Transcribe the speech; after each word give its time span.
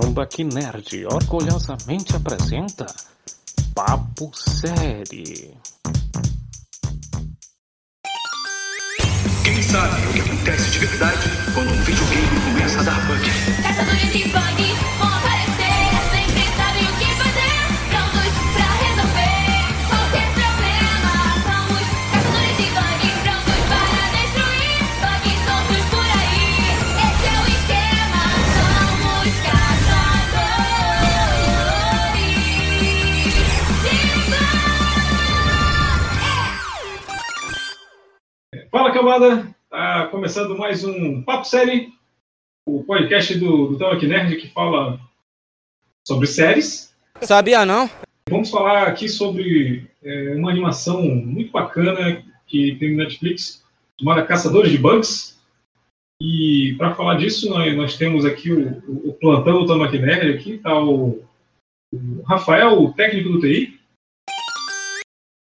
Tambaqui 0.00 0.44
Nerd 0.44 1.06
orgulhosamente 1.06 2.16
apresenta 2.16 2.86
Papo 3.74 4.30
Série. 4.34 5.54
Quem 9.44 9.62
sabe 9.62 10.06
o 10.06 10.12
que 10.12 10.20
acontece 10.20 10.70
de 10.70 10.78
verdade 10.78 11.28
quando 11.54 11.70
um 11.70 11.82
videogame 11.82 12.40
começa 12.44 12.80
a 12.80 12.82
dar 12.84 13.06
bug? 13.06 13.22
Caçadores 13.62 14.12
de 14.12 14.24
bugs 14.28 14.68
vão 14.68 14.71
camada! 39.06 39.52
Tá 39.68 40.06
começando 40.12 40.56
mais 40.56 40.84
um 40.84 41.22
Papo 41.24 41.44
Série, 41.44 41.92
o 42.64 42.84
podcast 42.84 43.36
do, 43.36 43.70
do 43.70 43.76
Tamaki 43.76 44.06
Nerd 44.06 44.36
que 44.36 44.46
fala 44.50 45.00
sobre 46.06 46.28
séries. 46.28 46.94
Sabia 47.20 47.66
não? 47.66 47.90
Vamos 48.30 48.48
falar 48.48 48.86
aqui 48.86 49.08
sobre 49.08 49.90
é, 50.04 50.36
uma 50.36 50.52
animação 50.52 51.02
muito 51.02 51.50
bacana 51.50 52.24
que 52.46 52.76
tem 52.76 52.92
no 52.92 52.98
Netflix, 52.98 53.64
chamada 53.98 54.24
Caçadores 54.24 54.70
de 54.70 54.78
Bugs. 54.78 55.36
E 56.22 56.76
para 56.78 56.94
falar 56.94 57.16
disso, 57.16 57.50
nós, 57.50 57.76
nós 57.76 57.96
temos 57.96 58.24
aqui 58.24 58.52
o, 58.52 59.08
o- 59.08 59.14
plantão 59.14 59.62
do 59.62 59.66
Tamaki 59.66 59.98
Nerd, 59.98 60.32
aqui 60.38 60.52
está 60.52 60.80
o, 60.80 61.24
o 61.92 62.22
Rafael, 62.24 62.80
o 62.80 62.92
técnico 62.92 63.30
do 63.30 63.40
TI. 63.40 63.80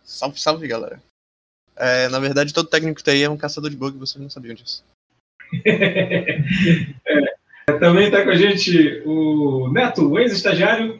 Salve, 0.02 0.40
salve, 0.40 0.66
galera. 0.66 1.02
É, 1.80 2.10
na 2.10 2.20
verdade, 2.20 2.54
todo 2.54 2.70
técnico 2.70 3.02
TI 3.02 3.24
é 3.24 3.30
um 3.30 3.38
caçador 3.38 3.70
de 3.70 3.78
bug, 3.78 3.98
vocês 3.98 4.22
não 4.22 4.30
sabiam 4.30 4.54
disso. 4.54 4.84
É, 7.70 7.78
também 7.78 8.06
está 8.06 8.24
com 8.24 8.32
a 8.32 8.36
gente 8.36 9.04
o 9.06 9.70
Neto, 9.72 10.10
o 10.10 10.18
ex-estagiário. 10.18 11.00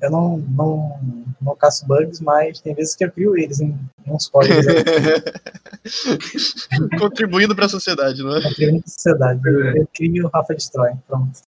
Eu 0.00 0.10
não, 0.10 0.38
não, 0.38 0.98
não 1.40 1.56
caço 1.56 1.86
bugs, 1.86 2.20
mas 2.20 2.60
tem 2.60 2.74
vezes 2.74 2.96
que 2.96 3.04
eu 3.04 3.12
crio 3.12 3.36
eles 3.36 3.60
em, 3.60 3.78
em 4.06 4.10
uns 4.10 4.28
códigos 4.28 4.64
Contribuindo 6.98 7.54
para 7.54 7.66
a 7.66 7.68
sociedade, 7.68 8.22
não 8.22 8.34
é? 8.34 8.38
eu 8.38 8.54
crio 8.54 8.70
em 8.70 8.82
sociedade. 8.86 9.40
Eu, 9.44 9.76
eu 9.76 9.86
crio 9.94 10.24
o 10.26 10.28
Rafa 10.28 10.54
Destrói. 10.54 10.92
Pronto. 11.06 11.40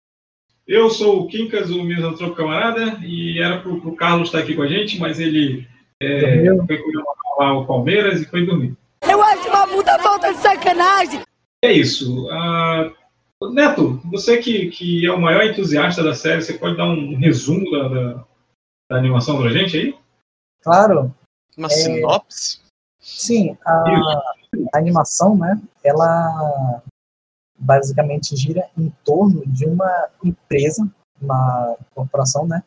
Eu 0.67 0.91
sou 0.91 1.21
o 1.21 1.29
Quincas, 1.29 1.71
o 1.71 1.85
misantropo 1.85 2.35
camarada, 2.35 2.99
e 3.05 3.41
era 3.41 3.61
pro, 3.61 3.81
pro 3.81 3.95
Carlos 3.95 4.29
estar 4.29 4.41
aqui 4.41 4.57
com 4.57 4.63
a 4.63 4.69
gente, 4.69 4.99
mas 4.99 5.21
ele 5.21 5.69
é, 6.03 6.45
foi 6.67 6.79
comemorar 6.79 7.57
o 7.57 7.67
Palmeiras 7.67 8.21
e 8.21 8.25
foi 8.27 8.47
dormir. 8.47 8.77
Eu 9.03 9.23
acho 9.23 9.49
uma 9.49 9.67
puta 9.67 9.99
falta 9.99 10.33
de 10.33 10.39
sacanagem. 10.41 11.23
É 11.63 11.73
isso. 11.73 12.29
Ah, 12.31 12.91
Neto, 13.53 14.01
você 14.11 14.39
que, 14.39 14.71
que 14.71 15.07
é 15.07 15.13
o 15.13 15.21
maior 15.21 15.45
entusiasta 15.45 16.03
da 16.03 16.15
série, 16.15 16.43
você 16.43 16.55
pode 16.55 16.77
dar 16.77 16.87
um 16.87 17.17
resumo 17.17 17.71
da, 17.71 17.89
da, 17.89 18.25
da 18.91 18.97
animação 18.97 19.39
pra 19.39 19.51
gente 19.51 19.77
aí? 19.77 19.99
Claro, 20.63 21.15
Uma 21.57 21.69
sinopse? 21.69 22.61
sim, 22.99 23.57
a, 23.67 23.73
a 24.73 24.79
animação, 24.79 25.37
né, 25.37 25.61
ela 25.83 26.83
basicamente 27.59 28.35
gira 28.35 28.67
em 28.79 28.91
torno 29.05 29.43
de 29.47 29.67
uma 29.67 30.09
empresa, 30.25 30.91
uma 31.21 31.77
corporação, 31.95 32.47
né, 32.47 32.63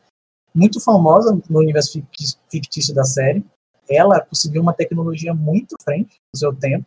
muito 0.54 0.80
famosa 0.80 1.38
no 1.48 1.58
universo 1.58 2.02
fictício 2.50 2.94
da 2.94 3.04
série. 3.04 3.44
Ela 3.88 4.20
conseguiu 4.20 4.60
uma 4.62 4.74
tecnologia 4.74 5.32
muito 5.32 5.76
frente 5.82 6.20
do 6.32 6.38
seu 6.38 6.54
tempo, 6.54 6.86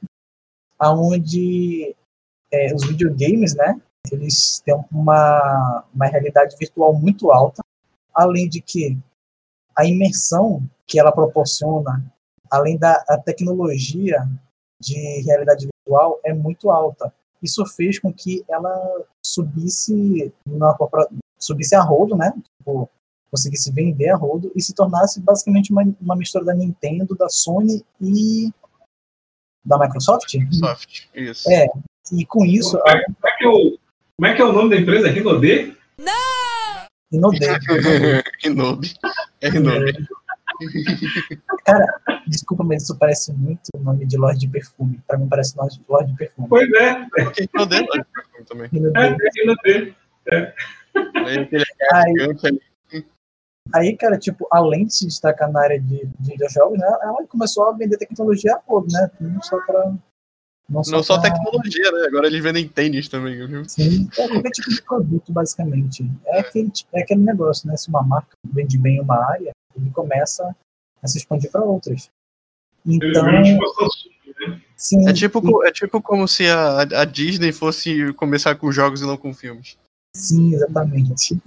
aonde 0.78 1.96
é, 2.52 2.74
os 2.74 2.86
videogames, 2.86 3.56
né, 3.56 3.80
eles 4.12 4.62
têm 4.66 4.76
uma, 4.92 5.86
uma 5.94 6.06
realidade 6.08 6.56
virtual 6.60 6.94
muito 6.94 7.32
alta, 7.32 7.64
além 8.14 8.50
de 8.50 8.62
que 8.62 8.98
a 9.76 9.86
imersão 9.86 10.64
que 10.88 11.00
ela 11.00 11.12
proporciona, 11.12 12.04
além 12.50 12.78
da 12.78 12.96
tecnologia 13.24 14.20
de 14.80 15.22
realidade 15.22 15.68
virtual, 15.68 16.20
é 16.24 16.34
muito 16.34 16.70
alta. 16.70 17.14
Isso 17.42 17.66
fez 17.66 18.00
com 18.00 18.14
que 18.14 18.44
ela 18.50 19.04
subisse 19.26 20.34
na 20.46 20.76
subisse 21.40 21.76
a 21.76 21.82
rodo, 21.82 22.16
né? 22.16 22.34
Tipo, 22.58 22.90
conseguisse 23.32 23.72
vender 23.72 24.10
a 24.10 24.16
rodo 24.16 24.52
e 24.56 24.62
se 24.62 24.76
tornasse 24.76 25.22
basicamente 25.22 25.72
uma, 25.72 25.84
uma 26.02 26.16
mistura 26.16 26.44
da 26.44 26.54
Nintendo, 26.54 27.16
da 27.16 27.30
Sony 27.30 27.84
e 28.00 28.52
da 29.66 29.80
Microsoft. 29.80 30.36
Soft. 30.52 31.06
Isso. 31.16 31.50
É. 31.50 31.68
E 32.12 32.26
com 32.26 32.44
isso, 32.46 32.78
Como 32.78 32.90
é, 32.90 33.04
como 33.04 33.18
é 33.26 33.38
que 33.38 33.46
é 33.46 33.48
o, 33.48 33.78
como 34.18 34.28
é 34.28 34.36
que 34.36 34.42
é 34.42 34.46
o 34.46 34.54
nome 34.54 34.70
da 34.70 34.76
empresa? 34.76 35.08
Rinode? 35.10 35.68
inodei. 37.12 37.50
Rinobi. 38.44 38.94
É 39.42 39.50
Rinobi. 39.50 40.08
Cara, 41.66 41.86
desculpa, 42.28 42.64
mas 42.64 42.84
isso 42.84 42.98
parece 42.98 43.34
muito 43.34 43.70
o 43.76 43.80
nome 43.80 44.06
de 44.06 44.18
loja 44.18 44.38
de 44.38 44.48
perfume. 44.48 45.00
Pra 45.08 45.18
mim 45.18 45.28
parece 45.28 45.58
nome 45.58 45.72
de 45.72 45.82
loja 45.88 46.06
de 46.06 46.16
perfume. 46.16 46.48
Pois 46.48 46.72
é, 46.74 47.06
Porque 47.10 47.50
Rinobi 47.54 47.76
é 47.76 48.44
também. 48.44 48.70
Inodei. 48.72 48.96
é, 48.98 49.06
é 49.08 49.32
Rinode. 49.36 49.96
Aí 51.26 51.40
aquele 51.40 51.64
Aí, 51.94 52.12
gigante 52.12 52.48
ali. 52.48 52.62
Aí, 53.74 53.96
cara, 53.96 54.18
tipo, 54.18 54.48
além 54.52 54.86
de 54.86 54.94
se 54.96 55.06
destacar 55.06 55.52
na 55.52 55.62
área 55.62 55.80
de, 55.80 56.06
de 56.20 56.32
videojogos, 56.32 56.78
né, 56.78 56.86
ela 57.04 57.26
começou 57.28 57.64
a 57.70 57.72
vender 57.72 57.98
tecnologia 57.98 58.56
a 58.56 58.60
todo, 58.60 58.88
né? 58.92 59.10
Não 59.20 59.42
só 59.42 59.58
pra. 59.62 59.94
Não 60.70 60.84
só, 60.84 60.92
Não 60.92 61.04
só 61.04 61.20
pra- 61.20 61.30
tecnologia, 61.32 61.92
né? 61.92 62.06
Agora 62.08 62.28
eles 62.28 62.42
vendem 62.42 62.68
tênis 62.68 63.08
também, 63.10 63.46
viu? 63.46 63.68
Sim, 63.68 64.10
é 64.18 64.28
qualquer 64.30 64.52
tipo 64.52 64.70
de 64.70 64.82
produto, 64.82 65.32
basicamente. 65.32 66.04
É 66.26 66.40
aquele, 66.40 66.72
é 66.94 67.02
aquele 67.02 67.22
negócio, 67.22 67.68
né? 67.68 67.76
Se 67.78 67.90
uma 67.90 68.02
marca 68.02 68.30
vende 68.46 68.78
bem 68.78 68.98
em 68.98 69.02
uma 69.02 69.18
área, 69.18 69.52
ele 69.76 69.90
começa 69.92 70.56
a 71.02 71.08
se 71.08 71.18
expandir 71.18 71.52
para 71.52 71.62
outras. 71.64 72.10
Então, 72.86 73.10
tipo 73.44 74.50
né? 74.50 74.62
sim. 74.76 75.08
É 75.10 75.14
tipo, 75.14 75.42
co- 75.42 75.64
é 75.66 75.72
tipo 75.72 76.02
como 76.02 76.28
se 76.28 76.48
a, 76.48 76.82
a 76.82 77.06
Disney 77.06 77.52
fosse 77.52 78.12
começar 78.14 78.56
com 78.56 78.72
jogos 78.72 79.02
e 79.02 79.06
não 79.06 79.18
com 79.18 79.34
filmes. 79.34 79.78
Sim, 80.16 80.54
exatamente. 80.56 81.38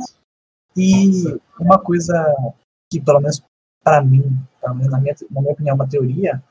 E 0.77 1.39
uma 1.59 1.79
coisa 1.79 2.15
que, 2.91 3.01
pelo 3.01 3.21
menos 3.21 3.43
para 3.83 4.03
mim, 4.03 4.23
pelo 4.61 4.75
menos 4.75 4.91
na 4.91 4.99
minha, 4.99 5.15
na 5.31 5.41
minha 5.41 5.53
opinião, 5.53 5.73
é 5.73 5.75
uma 5.75 5.89
teoria, 5.89 6.43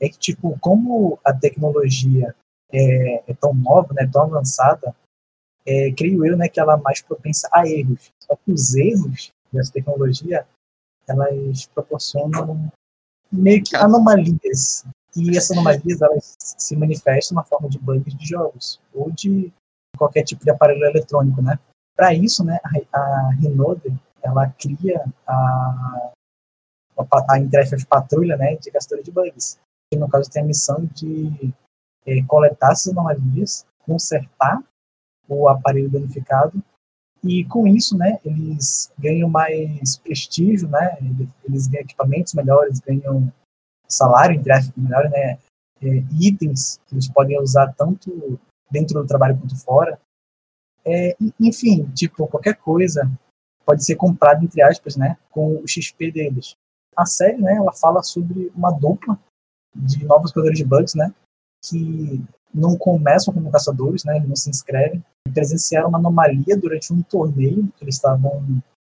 é 0.00 0.08
que, 0.08 0.18
tipo, 0.18 0.58
como 0.60 1.18
a 1.24 1.32
tecnologia 1.32 2.34
é, 2.72 3.30
é 3.30 3.34
tão 3.34 3.54
nova, 3.54 3.94
né, 3.94 4.08
tão 4.12 4.22
avançada, 4.22 4.94
é, 5.64 5.92
creio 5.92 6.26
eu, 6.26 6.36
né, 6.36 6.48
que 6.48 6.58
ela 6.58 6.74
é 6.74 6.82
mais 6.82 7.00
propensa 7.00 7.48
a 7.52 7.66
erros. 7.68 8.10
Só 8.18 8.34
que 8.36 8.52
os 8.52 8.74
erros 8.74 9.32
dessa 9.52 9.72
tecnologia, 9.72 10.46
elas 11.06 11.66
proporcionam 11.66 12.70
meio 13.30 13.62
que 13.62 13.76
anomalias. 13.76 14.84
E 15.14 15.36
essas 15.36 15.52
anomalias, 15.52 16.00
elas 16.00 16.36
se 16.38 16.74
manifestam 16.74 17.36
na 17.36 17.44
forma 17.44 17.68
de 17.68 17.78
bugs 17.78 18.14
de 18.14 18.26
jogos, 18.26 18.80
ou 18.92 19.10
de 19.10 19.52
qualquer 19.96 20.24
tipo 20.24 20.42
de 20.42 20.50
aparelho 20.50 20.84
eletrônico, 20.84 21.40
né? 21.42 21.58
Para 22.02 22.14
isso, 22.14 22.42
né, 22.42 22.58
a, 22.92 23.30
Rinode, 23.38 23.96
ela 24.24 24.48
cria 24.58 25.04
a, 25.24 26.10
a, 26.98 27.04
a 27.04 27.86
patrulha, 27.88 28.36
né, 28.36 28.56
de 28.56 28.72
caçadores 28.72 29.04
de 29.04 29.12
bugs. 29.12 29.56
Que 29.88 29.96
no 29.96 30.08
caso 30.08 30.28
tem 30.28 30.42
a 30.42 30.46
missão 30.46 30.84
de 30.86 31.54
eh, 32.04 32.20
coletar 32.26 32.72
essas 32.72 32.92
anomalias, 32.92 33.64
consertar 33.86 34.60
o 35.28 35.48
aparelho 35.48 35.88
danificado 35.88 36.60
e 37.22 37.44
com 37.44 37.68
isso, 37.68 37.96
né, 37.96 38.18
eles 38.24 38.92
ganham 38.98 39.28
mais 39.28 39.96
prestígio, 39.98 40.68
né, 40.68 40.98
eles, 41.46 41.68
ganham 41.68 41.84
equipamentos 41.84 42.34
melhores, 42.34 42.80
ganham 42.80 43.32
salário, 43.86 44.34
entre 44.34 44.52
aspas, 44.52 44.74
melhor, 44.76 45.08
né, 45.08 45.38
eh, 45.80 46.02
itens 46.20 46.80
que 46.88 46.96
eles 46.96 47.08
podem 47.08 47.40
usar 47.40 47.72
tanto 47.74 48.40
dentro 48.72 49.00
do 49.00 49.06
trabalho 49.06 49.38
quanto 49.38 49.56
fora. 49.56 50.00
É, 50.84 51.16
en- 51.20 51.32
enfim, 51.40 51.84
tipo, 51.94 52.26
qualquer 52.26 52.56
coisa 52.56 53.10
pode 53.64 53.84
ser 53.84 53.96
comprada, 53.96 54.44
entre 54.44 54.62
aspas, 54.62 54.96
né, 54.96 55.16
com 55.30 55.56
o 55.56 55.68
XP 55.68 56.10
deles. 56.10 56.54
A 56.96 57.06
série, 57.06 57.40
né, 57.40 57.54
ela 57.56 57.72
fala 57.72 58.02
sobre 58.02 58.50
uma 58.54 58.70
dupla 58.70 59.18
de 59.74 60.04
novos 60.04 60.32
caçadores 60.32 60.58
de 60.58 60.64
bugs, 60.64 60.94
né, 60.94 61.14
que 61.64 62.22
não 62.52 62.76
começam 62.76 63.32
como 63.32 63.50
caçadores, 63.50 64.04
né, 64.04 64.20
não 64.26 64.36
se 64.36 64.50
inscrevem, 64.50 65.02
presenciaram 65.32 65.88
uma 65.88 65.98
anomalia 65.98 66.56
durante 66.56 66.92
um 66.92 67.02
torneio 67.02 67.72
que 67.76 67.84
eles 67.84 67.94
estavam 67.94 68.42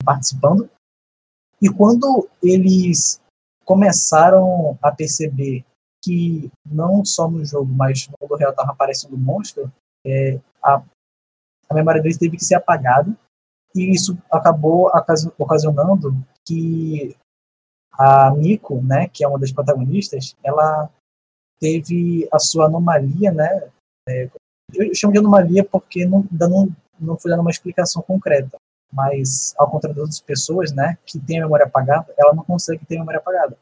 participando. 0.04 0.68
E 1.60 1.68
quando 1.68 2.28
eles 2.42 3.20
começaram 3.64 4.78
a 4.80 4.92
perceber 4.92 5.64
que 6.04 6.50
não 6.64 7.04
só 7.04 7.28
no 7.28 7.44
jogo, 7.44 7.72
mas 7.72 8.06
no 8.06 8.14
mundo 8.20 8.38
real 8.38 8.52
estava 8.52 8.70
aparecendo 8.70 9.16
monstro, 9.18 9.72
é, 10.06 10.38
a, 10.62 10.82
a 11.70 11.74
memória 11.74 12.00
deles 12.00 12.18
teve 12.18 12.36
que 12.36 12.44
ser 12.44 12.54
apagada 12.54 13.14
E 13.74 13.90
isso 13.92 14.16
acabou 14.30 14.86
ocasi- 14.86 15.32
ocasionando 15.38 16.14
que 16.44 17.16
a 17.92 18.30
Miko, 18.30 18.80
né, 18.82 19.08
que 19.08 19.24
é 19.24 19.28
uma 19.28 19.38
das 19.38 19.52
protagonistas, 19.52 20.36
ela 20.42 20.88
teve 21.60 22.28
a 22.32 22.38
sua 22.38 22.66
anomalia, 22.66 23.32
né? 23.32 23.70
é, 24.08 24.30
eu 24.74 24.94
chamo 24.94 25.12
de 25.12 25.18
anomalia 25.18 25.64
porque 25.64 26.06
não, 26.06 26.24
ainda 26.30 26.48
não, 26.48 26.68
não 26.98 27.18
foi 27.18 27.30
dando 27.30 27.40
uma 27.40 27.50
explicação 27.50 28.02
concreta. 28.02 28.56
Mas, 28.90 29.54
ao 29.58 29.70
contrário 29.70 29.96
das 29.96 30.02
outras 30.02 30.20
pessoas, 30.20 30.72
né, 30.72 30.96
que 31.04 31.18
tem 31.18 31.38
a 31.38 31.42
memória 31.42 31.66
apagada, 31.66 32.12
ela 32.16 32.34
não 32.34 32.44
consegue 32.44 32.86
ter 32.86 32.96
a 32.96 33.00
memória 33.00 33.18
apagada. 33.18 33.58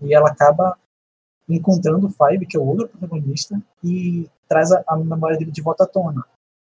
E 0.00 0.14
ela 0.14 0.30
acaba 0.30 0.78
encontrando 1.48 2.06
o 2.06 2.10
Five, 2.10 2.46
que 2.46 2.56
é 2.56 2.60
o 2.60 2.66
outro 2.66 2.88
protagonista, 2.88 3.60
e 3.84 4.28
traz 4.48 4.72
a, 4.72 4.82
a 4.86 4.96
memória 4.96 5.36
dele 5.36 5.50
de 5.50 5.62
volta 5.62 5.84
à 5.84 5.86
tona. 5.86 6.24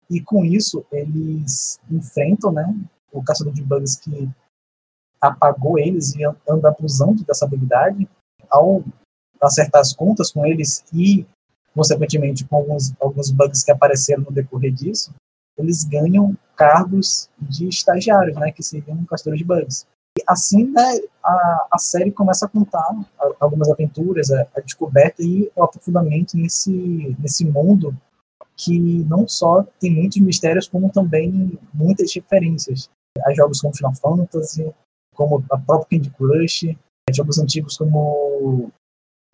E 0.10 0.22
com 0.22 0.46
isso, 0.46 0.86
eles 0.92 1.80
enfrentam, 1.92 2.52
né, 2.52 2.74
o 3.12 3.22
caçador 3.24 3.54
de 3.54 3.62
bugs 3.62 3.96
que 3.98 4.30
apagou 5.20 5.78
eles 5.78 6.16
e 6.16 6.24
an- 6.24 6.36
anda 6.48 6.70
abusando 6.70 7.24
dessa 7.26 7.46
habilidade. 7.46 8.08
Ao 8.50 8.84
acertar 9.42 9.82
as 9.82 9.94
contas 9.94 10.32
com 10.32 10.46
eles 10.46 10.84
e, 10.94 11.26
consequentemente, 11.74 12.46
com 12.46 12.56
alguns, 12.56 12.94
alguns 13.00 13.32
bugs 13.32 13.64
que 13.64 13.72
apareceram 13.72 14.24
no 14.24 14.32
decorrer 14.32 14.74
disso, 14.74 15.14
eles 15.58 15.84
ganham 15.84 16.38
cargos 16.56 17.30
de 17.40 17.68
estagiários, 17.68 18.38
né, 18.38 18.52
que 18.52 18.64
seriam 18.64 19.04
caçadores 19.06 19.40
de 19.40 19.46
bugs. 19.46 19.86
E 20.18 20.24
assim, 20.28 20.66
né, 20.72 21.00
a, 21.24 21.68
a 21.74 21.78
série 21.78 22.12
começa 22.12 22.46
a 22.46 22.50
contar 22.50 22.88
algumas 23.40 23.70
aventuras, 23.70 24.32
a, 24.32 24.48
a 24.56 24.62
descoberta 24.62 25.22
e 25.22 25.52
o 25.56 25.64
aprofundamento 25.64 26.38
nesse, 26.38 27.16
nesse 27.20 27.46
mundo 27.46 27.96
que 28.58 28.78
não 29.08 29.28
só 29.28 29.64
tem 29.80 29.92
muitos 29.94 30.18
mistérios, 30.18 30.68
como 30.68 30.90
também 30.92 31.58
muitas 31.74 32.14
referências 32.14 32.90
a 33.26 33.34
jogos 33.34 33.62
como 33.62 33.76
Final 33.76 33.96
Fantasy, 33.96 34.72
como 35.16 35.44
a 35.52 35.58
própria 35.58 36.00
Candy 36.00 36.10
Crush, 36.12 36.76
jogos 37.14 37.38
antigos 37.40 37.78
como 37.78 38.72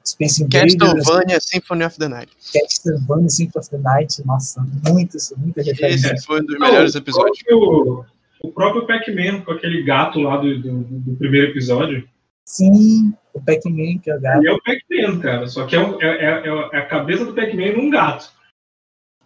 Space 0.05 0.43
Invaders, 0.43 0.75
Castlevania 0.75 1.39
Symphony 1.39 1.83
of 1.85 1.97
the 1.97 2.07
Night. 2.09 2.31
Castlevania 2.53 3.29
Symphony 3.29 3.59
of 3.61 3.69
the 3.69 3.77
Night, 3.77 4.25
nossa, 4.25 4.65
muitas, 4.89 5.33
muitas 5.37 5.65
referências. 5.65 6.11
Esse 6.13 6.25
foi 6.25 6.41
um 6.41 6.45
dos 6.45 6.59
melhores 6.59 6.93
o 6.93 6.97
episódios. 6.97 7.41
próprio- 7.43 8.05
o 8.43 8.51
próprio 8.51 8.85
Pac-Man, 8.85 9.41
com 9.45 9.53
aquele 9.53 9.83
gato 9.83 10.19
lá 10.19 10.35
do, 10.35 10.61
do, 10.61 10.83
do 10.83 11.15
primeiro 11.15 11.51
episódio, 11.51 12.07
Sim, 12.45 13.13
o 13.33 13.39
Pac-Man 13.41 13.99
que 13.99 14.11
é 14.11 14.17
o 14.17 14.19
gato. 14.19 14.39
ele 14.39 14.49
é 14.49 14.51
o 14.53 14.61
Pac-Man, 14.61 15.19
cara. 15.21 15.47
Só 15.47 15.65
que 15.65 15.77
é, 15.77 15.79
o- 15.79 16.01
é- 16.01 16.41
é- 16.45 16.69
é 16.73 16.77
a 16.79 16.85
cabeça 16.85 17.23
do 17.23 17.33
Pac-Man 17.33 17.71
num 17.77 17.89
gato. 17.89 18.29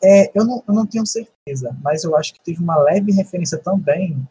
É, 0.04 0.32
eu, 0.38 0.46
não, 0.46 0.64
eu 0.68 0.74
não 0.74 0.86
tenho 0.86 1.06
certeza, 1.06 1.76
mas 1.82 2.04
eu 2.04 2.16
acho 2.16 2.34
que 2.34 2.40
teve 2.40 2.62
uma 2.62 2.78
leve 2.78 3.12
referência 3.12 3.58
também 3.58 4.28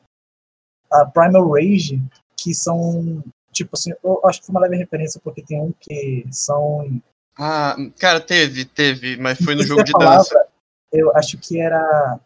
a 0.90 1.04
Primal 1.04 1.50
Rage, 1.50 2.00
que 2.36 2.54
são, 2.54 3.22
tipo 3.52 3.70
assim, 3.74 3.92
eu 4.02 4.20
acho 4.24 4.40
que 4.40 4.46
foi 4.46 4.54
uma 4.54 4.60
leve 4.60 4.76
referência 4.76 5.20
porque 5.22 5.42
tem 5.42 5.60
um 5.60 5.72
que 5.80 6.24
são 6.30 7.00
Ah, 7.36 7.76
cara, 7.98 8.20
teve, 8.20 8.64
teve, 8.64 9.16
mas 9.16 9.38
foi 9.38 9.54
no 9.54 9.64
jogo 9.64 9.82
de 9.82 9.92
palavra, 9.92 10.16
dança. 10.16 10.48
Eu 10.92 11.14
acho 11.16 11.36
que 11.38 11.60
era. 11.60 12.20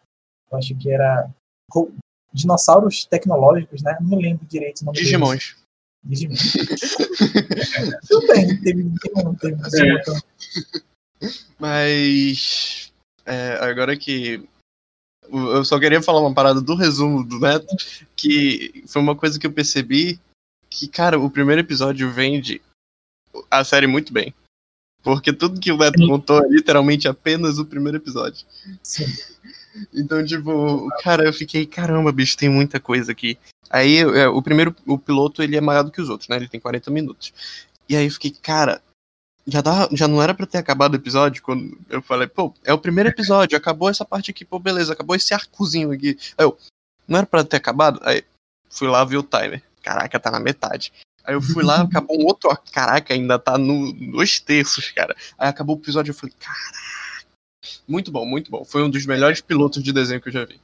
Eu 0.51 0.57
acho 0.57 0.75
que 0.75 0.91
era. 0.91 1.29
Dinossauros 2.33 3.05
tecnológicos, 3.05 3.81
né? 3.81 3.97
Não 3.99 4.17
lembro 4.17 4.45
direito 4.45 4.81
o 4.81 4.85
nome 4.85 4.95
deles. 4.97 5.09
Digimons. 5.09 5.55
Digimon. 6.03 6.35
Tudo 8.07 8.27
bem, 8.27 8.61
teve 8.61 8.83
Digimon, 8.83 9.35
teve 9.35 9.55
Digimon 9.55 10.19
É. 11.21 11.27
Mas 11.59 12.80
é, 13.25 13.57
agora 13.61 13.97
que 13.97 14.43
eu 15.31 15.63
só 15.63 15.79
queria 15.79 16.01
falar 16.01 16.21
uma 16.21 16.33
parada 16.33 16.61
do 16.61 16.75
resumo 16.75 17.23
do 17.23 17.39
Neto, 17.39 17.67
que 18.15 18.83
foi 18.87 19.01
uma 19.01 19.15
coisa 19.15 19.39
que 19.39 19.47
eu 19.47 19.51
percebi 19.51 20.19
que, 20.69 20.87
cara, 20.87 21.19
o 21.19 21.29
primeiro 21.29 21.61
episódio 21.61 22.11
vende 22.11 22.61
a 23.49 23.63
série 23.63 23.87
muito 23.87 24.11
bem. 24.11 24.33
Porque 25.03 25.33
tudo 25.33 25.59
que 25.59 25.71
o 25.71 25.77
Neto 25.77 26.05
contou 26.07 26.43
é 26.43 26.47
literalmente 26.47 27.07
apenas 27.07 27.57
o 27.57 27.65
primeiro 27.65 27.97
episódio. 27.97 28.45
Sim. 28.83 29.05
Então, 29.93 30.21
tipo, 30.25 30.89
cara, 31.01 31.23
eu 31.23 31.31
fiquei, 31.31 31.65
caramba, 31.65 32.11
bicho, 32.11 32.37
tem 32.37 32.49
muita 32.49 32.77
coisa 32.77 33.13
aqui. 33.13 33.37
Aí, 33.69 33.99
é, 33.99 34.27
o 34.27 34.41
primeiro, 34.41 34.75
o 34.85 34.97
piloto, 34.97 35.41
ele 35.41 35.55
é 35.55 35.61
maior 35.61 35.83
do 35.83 35.91
que 35.91 36.01
os 36.01 36.09
outros, 36.09 36.27
né? 36.27 36.35
Ele 36.35 36.49
tem 36.49 36.59
40 36.59 36.91
minutos. 36.91 37.33
E 37.87 37.95
aí 37.95 38.03
eu 38.03 38.11
fiquei, 38.11 38.31
cara, 38.31 38.81
já, 39.47 39.61
dá, 39.61 39.89
já 39.91 40.07
não 40.07 40.21
era 40.21 40.33
pra 40.33 40.45
ter 40.45 40.57
acabado 40.57 40.93
o 40.93 40.97
episódio 40.97 41.41
quando 41.41 41.77
eu 41.89 42.01
falei, 42.01 42.27
pô, 42.27 42.53
é 42.63 42.73
o 42.73 42.77
primeiro 42.77 43.09
episódio, 43.09 43.57
acabou 43.57 43.89
essa 43.89 44.05
parte 44.05 44.31
aqui, 44.31 44.45
pô, 44.45 44.59
beleza, 44.59 44.93
acabou 44.93 45.15
esse 45.15 45.33
arcozinho 45.33 45.91
aqui. 45.91 46.17
Aí 46.37 46.45
eu, 46.45 46.57
não 47.07 47.17
era 47.17 47.27
pra 47.27 47.43
ter 47.43 47.57
acabado? 47.57 47.99
Aí 48.03 48.23
fui 48.69 48.87
lá 48.87 49.03
ver 49.03 49.17
o 49.17 49.23
timer. 49.23 49.61
Caraca, 49.81 50.19
tá 50.19 50.29
na 50.31 50.39
metade. 50.39 50.93
Aí 51.23 51.33
eu 51.33 51.41
fui 51.41 51.63
lá, 51.63 51.81
acabou 51.83 52.19
um 52.19 52.25
outro 52.25 52.49
arco. 52.49 52.71
Caraca, 52.71 53.13
ainda 53.13 53.37
tá 53.39 53.57
no 53.57 53.91
dois 53.93 54.39
terços, 54.39 54.91
cara. 54.91 55.15
Aí 55.37 55.49
acabou 55.49 55.75
o 55.75 55.79
episódio, 55.79 56.11
eu 56.11 56.15
falei, 56.15 56.35
caraca. 56.39 56.91
Muito 57.87 58.11
bom, 58.11 58.25
muito 58.25 58.49
bom. 58.49 58.63
Foi 58.63 58.83
um 58.83 58.89
dos 58.89 59.05
melhores 59.05 59.41
pilotos 59.41 59.83
de 59.83 59.93
desenho 59.93 60.21
que 60.21 60.29
eu 60.29 60.33
já 60.33 60.45
vi. 60.45 60.59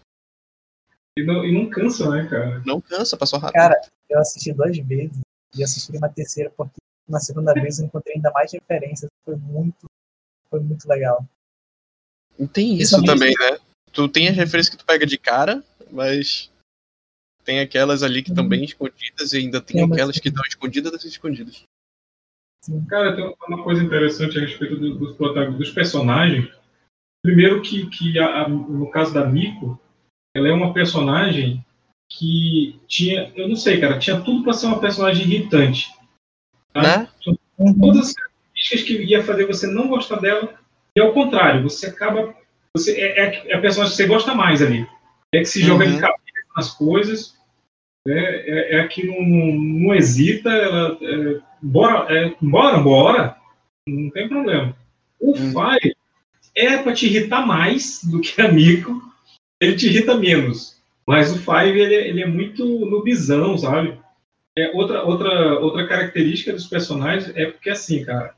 E 1.17 1.23
não, 1.23 1.43
e 1.43 1.51
não 1.51 1.69
cansa, 1.69 2.09
né, 2.09 2.27
cara? 2.27 2.61
Não 2.65 2.79
cansa, 2.79 3.17
passou 3.17 3.39
rápido. 3.39 3.59
Cara, 3.59 3.81
eu 4.09 4.19
assisti 4.19 4.53
duas 4.53 4.77
vezes 4.77 5.19
e 5.55 5.63
assisti 5.63 5.95
uma 5.97 6.09
terceira 6.09 6.51
porque 6.55 6.77
na 7.07 7.19
segunda 7.19 7.53
vez 7.53 7.79
eu 7.79 7.85
encontrei 7.85 8.15
ainda 8.15 8.31
mais 8.31 8.51
referências. 8.51 9.09
Foi 9.25 9.35
muito, 9.35 9.87
foi 10.49 10.59
muito 10.59 10.87
legal. 10.87 11.25
E 12.37 12.47
tem 12.47 12.77
Isso 12.77 13.01
também, 13.03 13.33
né? 13.39 13.57
Tu 13.91 14.07
tem 14.09 14.27
as 14.27 14.35
referências 14.35 14.69
que 14.69 14.77
tu 14.77 14.85
pega 14.85 15.05
de 15.05 15.17
cara, 15.17 15.63
mas 15.91 16.51
tem 17.43 17.59
aquelas 17.59 18.03
ali 18.03 18.21
que 18.21 18.29
estão 18.29 18.43
Uhum. 18.43 18.49
bem 18.49 18.63
escondidas 18.63 19.33
e 19.33 19.37
ainda 19.37 19.61
tem 19.61 19.81
mas- 19.81 19.91
aquelas 19.91 20.19
que 20.19 20.27
estão 20.27 20.43
escondidas 20.45 20.91
das 20.91 21.03
escondidas. 21.05 21.63
Cara, 22.89 23.15
tem 23.15 23.33
uma 23.47 23.63
coisa 23.63 23.81
interessante 23.81 24.37
a 24.37 24.41
respeito 24.41 24.75
do- 24.77 24.97
dos, 24.97 25.15
protagonistas, 25.15 25.57
dos 25.67 25.71
personagens. 25.73 26.51
Primeiro 27.23 27.61
que, 27.61 27.89
que 27.89 28.19
a- 28.19 28.43
a- 28.43 28.49
no 28.49 28.91
caso 28.91 29.13
da 29.13 29.25
Miko, 29.25 29.79
ela 30.35 30.49
é 30.49 30.51
uma 30.51 30.73
personagem 30.73 31.65
que 32.11 32.79
tinha, 32.87 33.31
eu 33.35 33.47
não 33.47 33.55
sei, 33.55 33.79
cara, 33.79 33.97
tinha 33.99 34.21
tudo 34.21 34.43
pra 34.43 34.53
ser 34.53 34.65
uma 34.67 34.79
personagem 34.79 35.25
irritante. 35.25 35.87
Tá? 36.81 36.99
Né? 36.99 37.07
Todas 37.81 38.07
as 38.09 38.13
características 38.13 38.83
que 38.83 39.03
ia 39.03 39.23
fazer 39.23 39.45
você 39.45 39.67
não 39.67 39.87
gostar 39.87 40.17
dela, 40.19 40.53
e 40.95 41.01
ao 41.01 41.13
contrário, 41.13 41.63
você 41.63 41.87
acaba. 41.87 42.33
Você, 42.75 42.91
é, 42.99 43.19
é 43.19 43.23
a- 43.27 43.43
é 43.49 43.55
a 43.55 43.61
personagem 43.61 43.95
que 43.95 44.03
você 44.03 44.07
gosta 44.07 44.33
mais 44.35 44.61
ali. 44.61 44.85
É 45.33 45.39
que 45.39 45.45
se 45.45 45.61
joga 45.61 45.85
Uhum. 45.85 45.91
de 45.95 45.99
cabeça 46.01 46.47
nas 46.55 46.71
coisas, 46.73 47.35
né? 48.07 48.19
é, 48.19 48.75
é 48.77 48.79
a 48.81 48.87
que 48.87 49.05
não, 49.05 49.21
não, 49.21 49.55
não 49.55 49.95
hesita, 49.95 50.49
ela. 50.49 50.97
É, 51.01 51.39
bora, 51.61 52.13
é, 52.15 52.33
bora, 52.41 52.77
bora, 52.79 53.37
não 53.87 54.09
tem 54.11 54.27
problema. 54.29 54.75
O 55.19 55.31
Uhum. 55.31 55.51
Fire 55.51 55.95
é 56.55 56.77
para 56.77 56.93
te 56.93 57.05
irritar 57.07 57.45
mais 57.45 58.03
do 58.03 58.21
que 58.21 58.39
a 58.41 58.51
Miko, 58.51 59.01
ele 59.61 59.75
te 59.75 59.87
irrita 59.87 60.15
menos. 60.15 60.77
Mas 61.07 61.31
o 61.31 61.37
Five, 61.39 61.79
ele, 61.79 61.95
é- 61.95 62.07
ele 62.09 62.21
é 62.21 62.27
muito 62.27 62.65
nubizão, 62.65 63.57
sabe? 63.57 63.97
É, 64.57 64.71
outra, 64.73 65.03
outra, 65.03 65.59
outra 65.59 65.87
característica 65.87 66.51
dos 66.51 66.65
personagens 66.65 67.31
é 67.35 67.45
porque, 67.45 67.69
assim, 67.69 68.03
cara, 68.03 68.33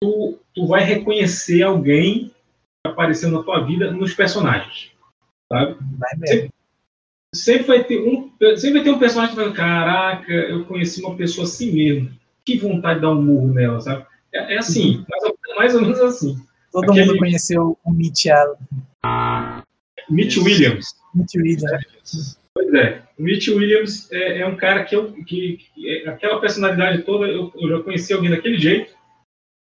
tu, 0.00 0.38
tu 0.54 0.66
vai 0.68 0.84
reconhecer 0.84 1.62
alguém 1.62 2.32
aparecendo 2.86 3.38
na 3.38 3.42
tua 3.42 3.64
vida 3.64 3.90
nos 3.90 4.14
personagens, 4.14 4.92
sabe? 5.52 5.76
Vai 5.98 6.10
mesmo. 6.16 6.52
Sempre 7.34 7.66
vai 7.66 7.84
ter 7.84 8.00
um, 8.00 8.30
sempre 8.56 8.74
vai 8.74 8.84
ter 8.84 8.90
um 8.90 8.98
personagem 8.98 9.34
que 9.34 9.42
vai 9.42 9.52
caraca, 9.52 10.32
eu 10.32 10.64
conheci 10.64 11.02
uma 11.02 11.16
pessoa 11.16 11.44
assim 11.44 11.72
mesmo. 11.72 12.10
Que 12.44 12.56
vontade 12.56 13.00
de 13.00 13.02
dar 13.02 13.10
um 13.10 13.20
murro 13.20 13.52
nela, 13.52 13.80
sabe? 13.80 14.06
É, 14.32 14.54
é 14.54 14.58
assim, 14.58 15.04
mais 15.10 15.24
ou, 15.24 15.38
mais 15.56 15.74
ou 15.74 15.82
menos 15.82 16.00
assim. 16.00 16.40
Todo 16.70 16.90
Aquele- 16.90 17.06
mundo 17.06 17.18
conheceu 17.18 17.76
o 17.84 17.92
Mitch 17.92 18.26
Allen. 18.26 18.56
Mitch. 20.08 20.36
Williams. 20.38 20.94
Mitch 21.14 21.34
Williams. 21.34 22.37
Pois 22.68 22.74
é. 22.74 23.02
O 23.18 23.22
Mitch 23.22 23.48
Williams 23.48 24.12
é, 24.12 24.40
é 24.40 24.46
um 24.46 24.56
cara 24.56 24.84
que, 24.84 24.94
eu, 24.94 25.12
que, 25.24 25.56
que 25.56 25.88
é- 25.88 26.08
aquela 26.08 26.38
personalidade 26.38 27.02
toda, 27.02 27.26
eu, 27.26 27.50
eu 27.56 27.68
já 27.68 27.82
conheci 27.82 28.12
alguém 28.12 28.30
daquele 28.30 28.58
jeito. 28.58 28.94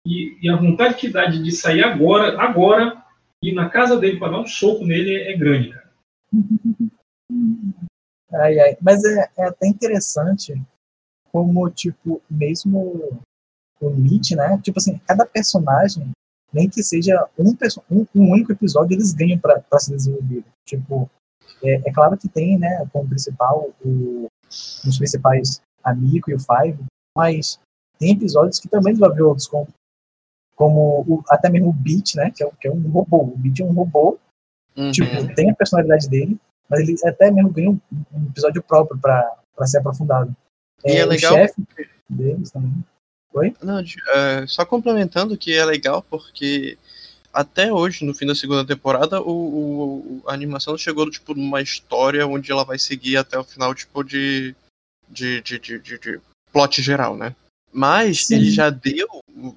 E, 0.08 0.38
e 0.42 0.50
a 0.50 0.56
vontade 0.56 0.96
que 0.96 1.10
dá 1.10 1.26
de, 1.26 1.52
sair 1.52 1.84
agora, 1.84 2.40
agora, 2.42 3.04
ir 3.44 3.54
na 3.54 3.70
casa 3.70 3.98
dele 3.98 4.18
para 4.18 4.32
dar 4.32 4.40
um 4.40 4.48
soco 4.48 4.86
nele 4.86 5.16
é, 5.16 5.34
é 5.34 5.38
grande, 5.38 5.70
cara. 5.70 5.92
Ai, 8.34 8.60
ai. 8.60 8.78
Mas 8.82 9.04
é, 9.04 9.30
é 9.38 9.44
até 9.46 9.68
interessante 9.68 10.54
como, 11.32 11.70
tipo, 11.70 12.22
mesmo 12.30 13.22
o 13.80 13.90
Mitch, 13.90 14.32
né? 14.32 14.60
Tipo 14.64 14.80
assim, 14.80 15.00
cada 15.08 15.26
personagem, 15.26 16.12
nem 16.52 16.70
que 16.70 16.82
seja 16.84 17.28
um, 17.38 17.56
um, 17.92 18.08
um 18.16 18.32
único 18.32 18.52
episódio, 18.52 18.96
eles 18.96 19.14
ganham 19.14 19.40
pra 19.40 19.62
se 19.80 19.92
desenvolver. 19.92 20.44
Tipo, 20.66 21.10
é, 21.64 21.90
é 21.90 21.94
claro 21.94 22.18
que 22.18 22.28
tem, 22.30 22.58
né, 22.58 22.86
como 22.92 23.08
principal, 23.10 23.70
o, 23.84 24.28
os 24.50 24.98
principais 24.98 25.62
Amigo 25.84 26.30
e 26.32 26.36
o 26.36 26.40
Five, 26.40 26.78
mas 27.18 27.60
tem 28.00 28.12
episódios 28.14 28.60
que 28.60 28.68
também 28.68 28.94
desenvolvem 28.94 29.24
outros, 29.24 29.48
como, 29.48 29.68
como 30.56 31.02
o- 31.08 31.24
até 31.30 31.50
mesmo 31.50 31.70
o 31.70 31.74
Beat, 31.74 32.16
né? 32.16 32.32
Que 32.32 32.44
é, 32.44 32.48
um- 32.48 32.52
que 32.60 32.68
é 32.68 32.72
um 32.72 32.82
robô. 32.90 33.18
O 33.24 33.38
Beat 33.38 33.60
é 33.60 33.64
um 33.64 33.72
robô 33.74 34.18
Uhum. 34.78 34.92
Tipo, 34.92 35.34
tem 35.36 35.50
a 35.50 35.56
personalidade 35.56 36.10
dele, 36.10 36.38
Mas 36.70 36.82
ele 36.82 36.96
até 37.06 37.30
mesmo 37.32 37.50
ganha 37.52 37.70
um, 37.70 37.80
um 38.12 38.26
episódio 38.28 38.62
próprio 38.62 39.00
pra 39.00 39.38
ser 39.68 39.78
aprofundado. 39.78 40.36
E 40.84 40.98
é 40.98 41.06
o 41.06 41.08
legal 41.08 41.34
chefe 41.36 41.64
deles 42.10 42.52
também. 42.52 42.84
Não, 43.62 43.82
de- 43.84 43.96
é, 44.10 44.46
só 44.48 44.66
complementando 44.66 45.38
que 45.38 45.56
é 45.56 45.64
legal 45.64 46.02
porque 46.10 46.78
até 47.36 47.72
hoje, 47.72 48.06
no 48.06 48.14
fim 48.14 48.26
da 48.26 48.34
segunda 48.34 48.66
temporada, 48.66 49.22
o, 49.22 49.30
o- 49.32 50.24
a 50.28 50.34
animação 50.34 50.74
não 50.74 50.78
chegou 50.78 51.10
tipo 51.10 51.34
numa 51.36 51.62
história 51.62 52.26
onde 52.26 52.52
ela 52.52 52.64
vai 52.64 52.80
seguir 52.80 53.18
até 53.18 53.38
o 53.38 53.44
final, 53.44 53.76
tipo, 53.76 54.04
de. 54.04 54.56
de, 55.10 55.42
de, 55.42 55.60
de, 55.60 55.80
de- 55.80 56.00
de 56.00 56.20
plot 56.52 56.82
geral, 56.82 57.16
né? 57.18 57.36
Mas 57.72 58.28
Sim. 58.28 58.36
ele 58.36 58.50
já 58.52 58.70
deu. 58.70 59.08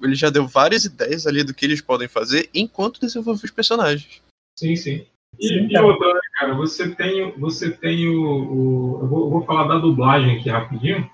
Ele 0.03 0.13
já 0.15 0.29
deu 0.29 0.45
várias 0.45 0.83
ideias 0.83 1.25
ali 1.25 1.43
do 1.43 1.53
que 1.53 1.65
eles 1.65 1.79
podem 1.81 2.07
fazer 2.09 2.49
enquanto 2.53 2.99
desenvolve 2.99 3.45
os 3.45 3.51
personagens. 3.51 4.21
Sim, 4.57 4.75
sim. 4.75 5.05
E, 5.39 5.47
Sim, 5.47 5.67
e 5.69 5.79
outra, 5.79 6.13
né, 6.13 6.19
cara, 6.37 6.53
você 6.53 6.93
tem, 6.93 7.31
você 7.39 7.71
tem 7.71 8.07
o. 8.09 8.21
o- 8.21 8.99
eu, 9.03 9.07
vou, 9.07 9.19
eu 9.25 9.29
vou 9.29 9.45
falar 9.45 9.67
da 9.69 9.77
dublagem 9.77 10.37
aqui 10.37 10.49
rapidinho, 10.49 11.09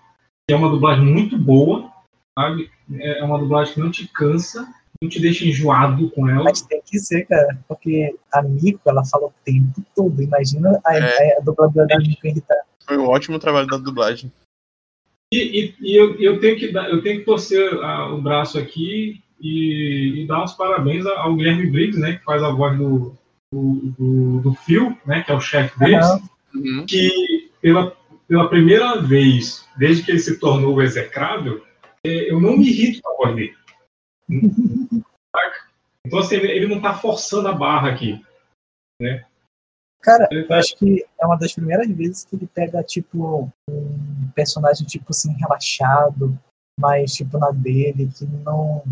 que 0.50 0.54
é 0.54 0.56
uma 0.56 0.70
dublagem 0.70 1.06
muito 1.06 1.38
boa, 1.38 1.92
sabe? 2.38 2.72
É 3.00 3.24
uma 3.24 3.38
dublagem 3.38 3.74
que 3.76 3.80
não 3.80 3.92
te 3.92 4.08
cansa, 4.08 4.68
não 5.06 5.10
te 5.10 5.20
deixa 5.22 5.46
enjoado 5.46 6.10
com 6.12 6.28
ela. 6.30 6.44
Mas 6.44 6.62
tem 6.62 6.82
que 6.86 7.00
ser, 7.00 7.26
cara, 7.26 7.58
porque 7.68 8.14
a 8.34 8.42
Miko, 8.42 8.82
ela 8.86 9.04
fala 9.06 9.28
o 9.28 9.34
tempo 9.44 9.84
todo. 9.96 10.22
Imagina 10.22 10.80
a, 10.86 10.98
É. 10.98 11.34
a, 11.36 11.38
a 11.40 11.42
dubladora 11.42 11.88
da 11.88 11.98
Miko 11.98 12.28
irritada. 12.28 12.62
Foi 12.86 12.98
um 12.98 13.08
ótimo 13.08 13.40
trabalho 13.40 13.68
da 13.68 13.78
dublagem. 13.78 14.32
E, 15.34 15.38
e- 15.38 15.76
e 15.82 15.96
eu, 15.96 16.16
eu 16.20 16.40
tenho 16.40 16.58
que 16.58 16.72
dar, 16.72 16.90
eu 16.90 17.02
tenho 17.02 17.20
que 17.20 17.26
torcer 17.26 17.74
ah, 17.84 18.14
o 18.14 18.22
braço 18.22 18.58
aqui 18.60 19.22
e, 19.42 20.22
e 20.24 20.28
dar 20.28 20.44
os 20.44 20.54
parabéns 20.54 21.06
ao 21.06 21.36
Guilherme 21.36 21.66
Briggs, 21.70 22.00
né, 22.00 22.14
que 22.18 22.24
faz 22.24 22.42
a 22.44 22.50
voz 22.52 22.78
do, 22.78 23.16
do, 23.52 23.74
do, 23.98 24.40
do 24.42 24.54
Phil, 24.54 24.96
né, 25.06 25.24
que 25.24 25.32
é 25.32 25.36
o 25.36 25.42
chefe 25.42 25.78
deles. 25.80 26.06
Uhum. 26.54 26.86
que 26.88 27.50
pela, 27.62 27.92
pela 28.28 28.48
primeira 28.50 29.02
vez, 29.02 29.66
desde 29.78 30.04
que 30.04 30.12
ele 30.12 30.20
se 30.20 30.40
tornou 30.40 30.76
o 30.76 30.82
execrável, 30.82 31.62
eh, 32.06 32.32
eu 32.32 32.40
não 32.40 32.56
me 32.56 32.70
irrito 32.70 33.02
com 33.02 33.10
a 33.12 33.26
voz 33.26 33.36
dele. 33.36 33.54
Então, 36.06 36.20
assim, 36.20 36.36
ele, 36.36 36.68
não 36.68 36.82
tá 36.82 36.94
forçando 36.94 37.48
a 37.48 37.54
barra 37.54 37.90
aqui. 37.92 38.24
Cara, 40.02 40.28
Ele 40.32 40.42
eu 40.42 40.48
tá- 40.48 40.58
acho 40.60 40.76
que 40.78 41.04
é 41.20 41.26
uma 41.26 41.36
das 41.36 41.54
primeiras 41.54 41.90
vezes 41.90 42.26
que 42.26 42.36
ele 42.36 42.48
pega, 42.48 42.84
tipo, 42.84 43.52
um 43.70 44.30
personagem, 44.36 44.86
tipo 44.86 45.08
assim, 45.10 45.34
relaxado, 45.34 46.38
mas, 46.80 47.14
tipo, 47.14 47.38
na 47.40 47.50
dele, 47.52 48.10
que 48.16 48.26
não. 48.26 48.84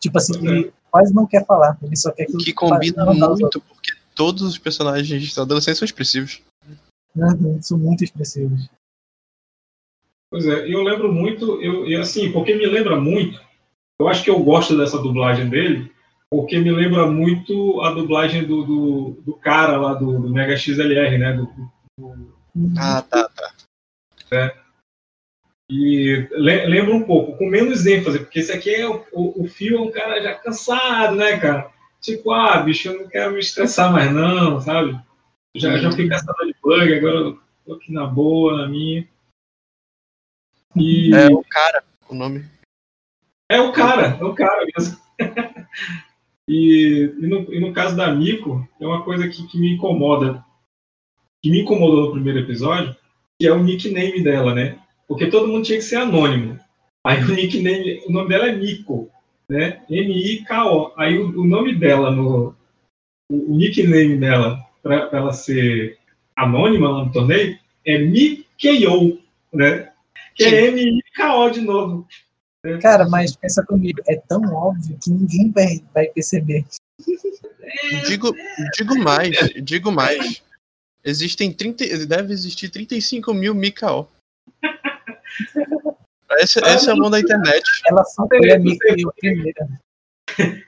Tipo 0.00 0.18
assim, 0.18 0.46
é. 0.46 0.50
ele 0.50 0.72
quase 0.90 1.14
não 1.14 1.26
quer 1.26 1.44
falar, 1.46 1.78
ele 1.82 1.96
só 1.96 2.10
quer 2.10 2.26
que 2.26 2.36
Que 2.38 2.52
combina 2.52 3.04
muito, 3.06 3.60
porque 3.60 3.92
todos 4.14 4.42
os 4.42 4.58
personagens 4.58 5.34
da 5.34 5.42
adolescência 5.42 5.80
são 5.80 5.86
expressivos. 5.86 6.42
Uhum, 7.14 7.60
São 7.62 7.78
muito 7.78 8.02
expressivos. 8.04 8.68
Pois 10.30 10.46
é, 10.46 10.72
eu 10.72 10.82
lembro 10.82 11.12
muito, 11.12 11.60
eu, 11.62 11.86
e 11.86 11.96
assim, 11.96 12.30
porque 12.32 12.54
me 12.54 12.66
lembra 12.66 13.00
muito, 13.00 13.40
eu 14.00 14.08
acho 14.08 14.22
que 14.22 14.30
eu 14.30 14.42
gosto 14.42 14.76
dessa 14.76 14.98
dublagem 14.98 15.48
dele, 15.48 15.92
porque 16.30 16.58
me 16.58 16.70
lembra 16.70 17.06
muito 17.06 17.80
a 17.82 17.92
dublagem 17.92 18.46
do, 18.46 18.64
do, 18.64 19.10
do 19.22 19.34
cara 19.34 19.76
lá 19.76 19.94
do, 19.94 20.20
do 20.20 20.30
Mega 20.30 20.56
XLR, 20.56 21.18
né? 21.18 21.32
Do. 21.32 21.48
Ah, 22.78 23.02
tá, 23.02 23.28
tá. 23.28 23.54
e 25.70 26.28
le- 26.32 26.66
lembra 26.66 26.94
um 26.94 27.02
pouco, 27.02 27.36
com 27.36 27.46
menos 27.48 27.86
ênfase, 27.86 28.20
porque 28.20 28.38
esse 28.38 28.52
aqui 28.52 28.74
é 28.74 28.88
o, 28.88 29.04
o, 29.12 29.44
o 29.44 29.48
Fio 29.48 29.78
é 29.78 29.80
um 29.80 29.90
cara 29.90 30.22
já 30.22 30.34
cansado, 30.34 31.14
né, 31.16 31.38
cara? 31.38 31.70
Tipo, 32.00 32.30
ah, 32.32 32.58
bicho, 32.62 32.88
eu 32.88 33.02
não 33.02 33.08
quero 33.08 33.32
me 33.32 33.40
estressar 33.40 33.92
mais 33.92 34.12
não, 34.12 34.60
sabe? 34.60 34.98
Já, 35.56 35.76
já 35.78 35.90
fui 35.90 36.08
caçador 36.08 36.46
de 36.46 36.54
bug, 36.62 36.94
agora 36.94 37.16
eu 37.16 37.40
tô 37.66 37.74
aqui 37.74 37.92
na 37.92 38.06
boa, 38.06 38.56
na 38.56 38.68
minha. 38.68 39.06
E... 40.76 41.12
É 41.12 41.26
o 41.26 41.42
cara, 41.42 41.82
o 42.08 42.14
nome. 42.14 42.44
É 43.50 43.60
o 43.60 43.72
cara, 43.72 44.18
é 44.20 44.24
o 44.24 44.34
cara 44.34 44.66
mesmo. 44.76 44.98
e, 46.46 47.14
e, 47.18 47.26
no, 47.26 47.54
e 47.54 47.60
no 47.60 47.72
caso 47.72 47.96
da 47.96 48.12
Miko, 48.12 48.68
é 48.80 48.86
uma 48.86 49.02
coisa 49.02 49.26
que, 49.28 49.46
que 49.46 49.58
me 49.58 49.74
incomoda, 49.74 50.44
que 51.42 51.50
me 51.50 51.62
incomodou 51.62 52.06
no 52.06 52.12
primeiro 52.12 52.40
episódio, 52.40 52.94
que 53.38 53.46
é 53.46 53.52
o 53.52 53.62
nickname 53.62 54.22
dela, 54.22 54.54
né? 54.54 54.78
Porque 55.06 55.28
todo 55.28 55.48
mundo 55.48 55.64
tinha 55.64 55.78
que 55.78 55.84
ser 55.84 55.96
anônimo. 55.96 56.58
Aí 57.04 57.22
o 57.22 57.28
nickname, 57.28 58.02
o 58.06 58.12
nome 58.12 58.28
dela 58.28 58.48
é 58.48 58.54
Miko, 58.54 59.10
né? 59.48 59.82
M-I-K-O. 59.88 60.92
Aí 60.96 61.18
o, 61.18 61.40
o 61.40 61.44
nome 61.46 61.74
dela, 61.74 62.10
no, 62.10 62.54
o, 63.30 63.54
o 63.54 63.56
nickname 63.56 64.18
dela, 64.18 64.58
para 64.82 65.08
ela 65.12 65.32
ser 65.32 65.98
anônima 66.36 66.90
lá 66.90 67.04
no 67.04 67.12
torneio, 67.12 67.58
é 67.86 67.98
Mikeo, 67.98 69.18
né? 69.52 69.90
Que 70.34 70.44
é 70.44 70.66
M-I-K-O 70.66 71.50
de 71.50 71.62
novo. 71.62 72.06
Cara, 72.82 73.08
mas 73.08 73.36
pensa 73.36 73.64
comigo, 73.64 74.00
é 74.08 74.16
tão 74.16 74.42
óbvio 74.52 74.98
que 75.02 75.10
ninguém 75.10 75.50
vai, 75.52 75.80
vai 75.94 76.06
perceber. 76.06 76.64
Digo, 78.06 78.34
digo 78.78 78.98
mais, 78.98 79.36
digo 79.62 79.92
mais. 79.92 80.42
Existem 81.04 81.52
30. 81.52 82.06
Deve 82.06 82.32
existir 82.32 82.70
35 82.70 83.34
mil 83.34 83.54
Mikao. 83.54 84.10
Essa, 86.40 86.60
essa 86.66 86.90
é 86.90 86.92
a 86.94 86.96
mão 86.96 87.10
da 87.10 87.20
internet. 87.20 87.62
Ela 87.86 88.04
só 88.04 88.26
foi 88.26 88.52
a 88.52 88.58
Miko 88.58 88.86
a 88.88 89.12
primeira. 89.12 89.68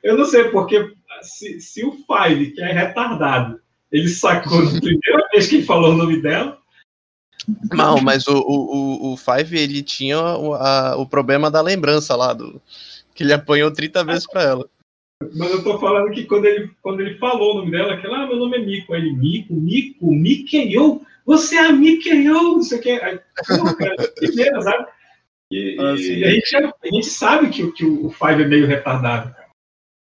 Eu 0.02 0.16
não 0.16 0.24
sei, 0.24 0.44
porque 0.50 0.92
se, 1.22 1.60
se 1.60 1.84
o 1.84 1.92
Five, 1.92 2.52
que 2.52 2.62
é 2.62 2.72
retardado, 2.72 3.60
ele 3.90 4.08
sacou 4.08 4.62
na 4.62 4.80
primeira 4.80 5.28
vez 5.32 5.46
que 5.46 5.62
falou 5.62 5.92
o 5.92 5.96
nome 5.96 6.20
dela, 6.22 6.59
Não, 7.72 8.00
mas 8.00 8.26
o, 8.26 8.36
o, 8.38 9.12
o, 9.12 9.16
Five, 9.16 9.56
ele 9.58 9.82
tinha 9.82 10.18
o, 10.20 10.54
a- 10.54 10.96
o 10.96 11.06
problema 11.06 11.50
da 11.50 11.60
lembrança 11.60 12.14
lá, 12.16 12.32
do, 12.32 12.60
que 13.14 13.22
ele 13.22 13.32
apanhou 13.32 13.70
30 13.72 14.04
vezes 14.04 14.26
pra 14.26 14.42
ela. 14.42 14.68
mas 15.34 15.50
eu 15.50 15.62
tô 15.62 15.78
falando 15.78 16.10
que 16.12 16.24
quando 16.24 16.46
ele, 16.46 16.70
quando 16.82 17.00
ele 17.00 17.18
falou 17.18 17.52
o 17.54 17.58
nome 17.58 17.70
dela, 17.70 17.96
que 18.00 18.06
ela, 18.06 18.24
ah, 18.24 18.26
meu 18.26 18.36
nome 18.36 18.56
é 18.56 18.60
Mico. 18.64 18.92
Aí 18.94 19.00
ele, 19.00 19.12
Mico, 19.12 19.54
Mico, 19.54 20.12
Mikeo, 20.12 21.02
você 21.26 21.56
é 21.56 21.66
a 21.66 21.72
Mikeo, 21.72 22.32
não 22.32 22.62
sei 22.62 22.78
o 22.78 22.82
que. 22.82 22.90
Aí, 22.90 23.20
porra, 23.46 23.74
cara, 23.76 23.96
primeira, 24.16 24.60
sabe? 24.62 24.86
E, 25.52 25.76
Ah, 25.80 25.94
e 25.96 26.24
a, 26.24 26.30
gente, 26.30 26.56
a 26.56 26.70
gente 26.86 27.06
sabe 27.06 27.50
que, 27.50 27.62
o- 27.62 27.72
que 27.72 27.84
o 27.84 28.10
Five 28.10 28.42
é 28.42 28.46
meio 28.46 28.66
retardado. 28.66 29.32
cara. 29.34 29.48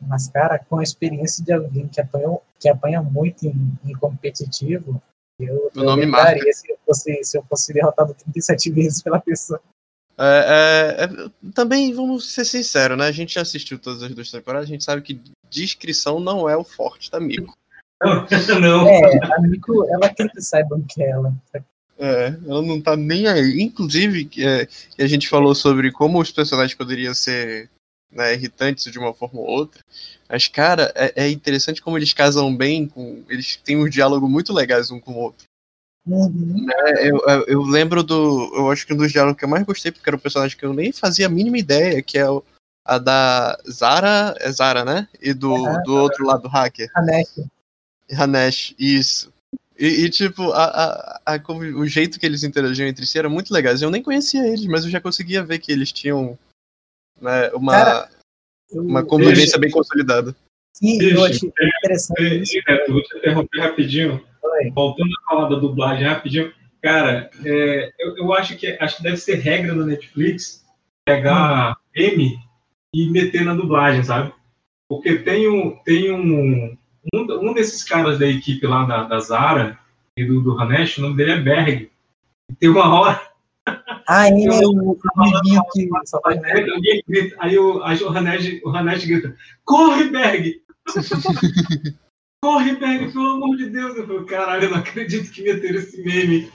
Mas, 0.02 0.28
cara, 0.28 0.59
com 0.59 0.78
a 0.78 0.82
experiência 0.82 1.44
de 1.44 1.52
alguém 1.52 1.87
que 1.88 2.00
apanhou, 2.00 2.42
que 2.59 2.68
apanha 2.68 3.02
muito 3.02 3.47
em, 3.47 3.73
em 3.85 3.92
competitivo, 3.94 5.02
eu, 5.44 5.70
O 5.75 5.82
nome 5.82 6.04
lembraria 6.04 6.52
se 6.52 6.70
eu, 6.70 6.78
fosse, 6.87 7.25
se 7.25 7.38
eu 7.38 7.44
fosse 7.49 7.73
derrotado 7.73 8.14
37 8.14 8.70
vezes 8.70 9.02
pela 9.02 9.20
pessoa. 9.20 9.61
É, 10.18 11.02
é, 11.02 11.04
é, 11.04 11.30
também, 11.54 11.94
vamos 11.94 12.32
ser 12.32 12.44
sinceros, 12.44 12.99
né? 12.99 13.06
A 13.06 13.12
gente 13.12 13.35
já 13.35 13.40
assistiu 13.40 13.78
todas 13.78 14.02
as 14.02 14.14
duas 14.14 14.30
temporadas, 14.30 14.68
a 14.68 14.73
gente 14.73 14.85
sabe 14.85 15.00
que 15.00 15.20
descrição 15.49 16.20
não 16.20 16.49
é 16.49 16.56
o 16.56 16.64
forte 16.64 17.11
da 17.11 17.18
Miko. 17.18 17.56
não. 18.61 18.87
É, 18.87 19.35
a 19.35 19.40
Miko, 19.40 19.87
ela 19.88 20.09
quer 20.11 20.28
que 20.30 20.40
saibam 20.42 20.82
que 20.88 21.02
é 21.02 21.11
ela. 21.11 21.35
É, 21.99 22.26
ela 22.47 22.62
não 22.62 22.80
tá 22.80 22.97
nem 22.97 23.28
aí. 23.28 23.61
Inclusive, 23.61 24.28
é, 24.38 24.66
que 24.66 25.02
a 25.02 25.06
gente 25.06 25.28
falou 25.28 25.54
sobre 25.54 25.90
como 25.90 26.20
os 26.20 26.30
personagens 26.30 26.75
poderiam 26.75 27.14
ser 27.14 27.70
né, 28.11 28.35
irritantes 28.35 28.90
de 28.90 28.99
uma 28.99 29.14
forma 29.14 29.40
ou 29.40 29.47
outra. 29.47 29.83
Mas, 30.29 30.49
cara, 30.49 30.93
é, 30.95 31.25
é 31.25 31.31
interessante 31.31 31.81
como 31.83 31.97
eles 31.99 32.12
casam 32.12 32.55
bem 32.55 32.87
com. 32.87 33.23
Eles 33.29 33.57
têm 33.57 33.76
um 33.76 33.88
diálogo 33.88 34.29
muito 34.29 34.52
legais 34.52 34.90
um 34.90 35.00
com 35.00 35.12
o 35.12 35.19
outro. 35.19 35.45
Uhum. 36.07 36.67
É, 36.71 37.09
eu, 37.11 37.19
eu- 37.19 37.45
eu 37.47 37.62
lembro 37.62 38.02
do. 38.02 38.50
Eu 38.55 38.71
acho 38.71 38.87
que 38.87 38.93
um 38.93 38.97
dos 38.97 39.12
diálogos 39.12 39.38
que 39.38 39.45
eu 39.45 39.49
mais 39.49 39.64
gostei, 39.64 39.93
porque 39.93 40.09
era 40.09 40.17
um 40.17 40.21
personagem 40.21 40.57
que 40.57 40.64
eu 40.64 40.73
nem 40.73 40.93
fazia 40.93 41.26
a 41.26 41.31
mínima 41.31 41.59
ideia, 41.59 42.02
que 42.02 42.19
é 42.19 42.29
o, 42.29 42.43
a 42.85 42.99
da 42.99 43.59
Zara. 43.71 44.35
É 44.40 44.50
Zara, 44.50 44.85
né? 44.85 45.09
E 45.21 45.33
do, 45.35 45.55
do 45.85 45.95
outro 45.97 46.25
lado, 46.26 46.43
do 46.43 46.49
hacker. 46.49 46.90
A 46.95 47.02
Neck. 47.02 47.45
Hanesh, 48.12 48.75
isso. 48.79 49.33
E, 49.79 49.87
e, 50.05 50.11
tipo, 50.11 50.50
a, 50.52 50.64
a, 50.64 51.35
a- 51.37 51.40
o 51.76 51.87
jeito 51.87 52.19
que 52.19 52.26
eles 52.26 52.43
interagiam 52.43 52.88
entre 52.88 53.07
si 53.07 53.19
era 53.19 53.29
muito 53.29 53.52
legais. 53.52 53.81
Eu 53.83 53.90
nem 53.90 54.02
conhecia 54.02 54.47
eles, 54.47 54.67
mas 54.67 54.85
eu 54.85 54.90
já 54.90 55.00
conseguia 55.00 55.43
ver 55.45 55.59
que 55.59 55.71
eles 55.73 55.93
tinham 55.93 56.38
né, 57.21 57.50
uma, 57.55 57.73
Cara, 57.73 58.09
Eu, 58.73 58.83
uma 58.83 59.05
convivência 59.05 59.57
eu- 59.57 59.61
bem 59.61 59.71
consolidada. 59.71 60.35
sim, 60.75 61.00
eu 61.03 61.25
achei 61.25 61.49
interessante 61.49 62.57
E, 62.57 62.59
e, 62.59 62.62
Neto, 62.67 62.93
vou 62.93 63.03
te 63.03 63.17
interromper 63.19 63.61
rapidinho. 63.61 64.25
Oi. 64.43 64.71
Voltando 64.71 65.11
a 65.11 65.31
falar 65.31 65.49
da 65.49 65.57
dublagem 65.57 66.07
rapidinho. 66.07 66.53
Cara, 66.83 67.31
é, 67.45 67.93
eu, 67.99 68.17
eu 68.17 68.33
acho 68.33 68.57
que 68.57 68.77
acho 68.81 68.97
que 68.97 69.03
deve 69.03 69.19
ser 69.19 69.37
regra 69.37 69.75
no 69.75 69.85
Netflix 69.85 70.65
pegar 71.05 71.77
M 71.95 72.39
e 72.95 73.11
meter 73.11 73.45
na 73.45 73.55
dublagem, 73.55 74.03
sabe? 74.03 74.33
Porque 74.89 75.19
tem 75.19 75.47
um, 75.49 75.77
tem 75.85 76.11
um, 76.11 76.77
um, 77.15 77.49
um 77.50 77.53
desses 77.53 77.85
caras 77.85 78.19
da 78.19 78.27
equipe 78.27 78.67
lá 78.67 78.85
da, 78.85 79.05
da 79.05 79.21
Zara 79.21 79.79
e 80.17 80.25
do, 80.25 80.41
do 80.41 80.59
Hanesh, 80.59 80.99
o 80.99 81.03
nome 81.03 81.17
dele 81.17 81.33
é 81.33 81.41
Berg. 81.41 81.91
E 82.50 82.55
tem 82.57 82.69
uma 82.71 82.93
hora 82.99 83.29
Ah, 84.12 84.26
é 84.26 84.33
Eu- 84.33 84.71
o, 84.71 84.93
o 84.93 85.23
menino 85.23 85.64
que 85.73 85.88
alguém 86.25 87.02
grita, 87.07 87.37
aí 87.38 87.57
o, 87.57 87.81
aí 87.85 88.02
o 88.02 88.11
grita, 88.11 89.37
corre, 89.64 90.11
Berg! 90.11 90.61
corre, 92.43 92.75
Berg, 92.75 93.12
pelo 93.12 93.29
amor 93.29 93.57
de 93.57 93.71
Deus. 93.71 93.97
Eu 93.97 94.09
falei, 94.09 94.25
caralho, 94.25 94.64
eu 94.64 94.71
não 94.71 94.79
acredito 94.79 95.31
que 95.31 95.45
meteram 95.45 95.79
esse 95.79 96.02
meme. 96.02 96.50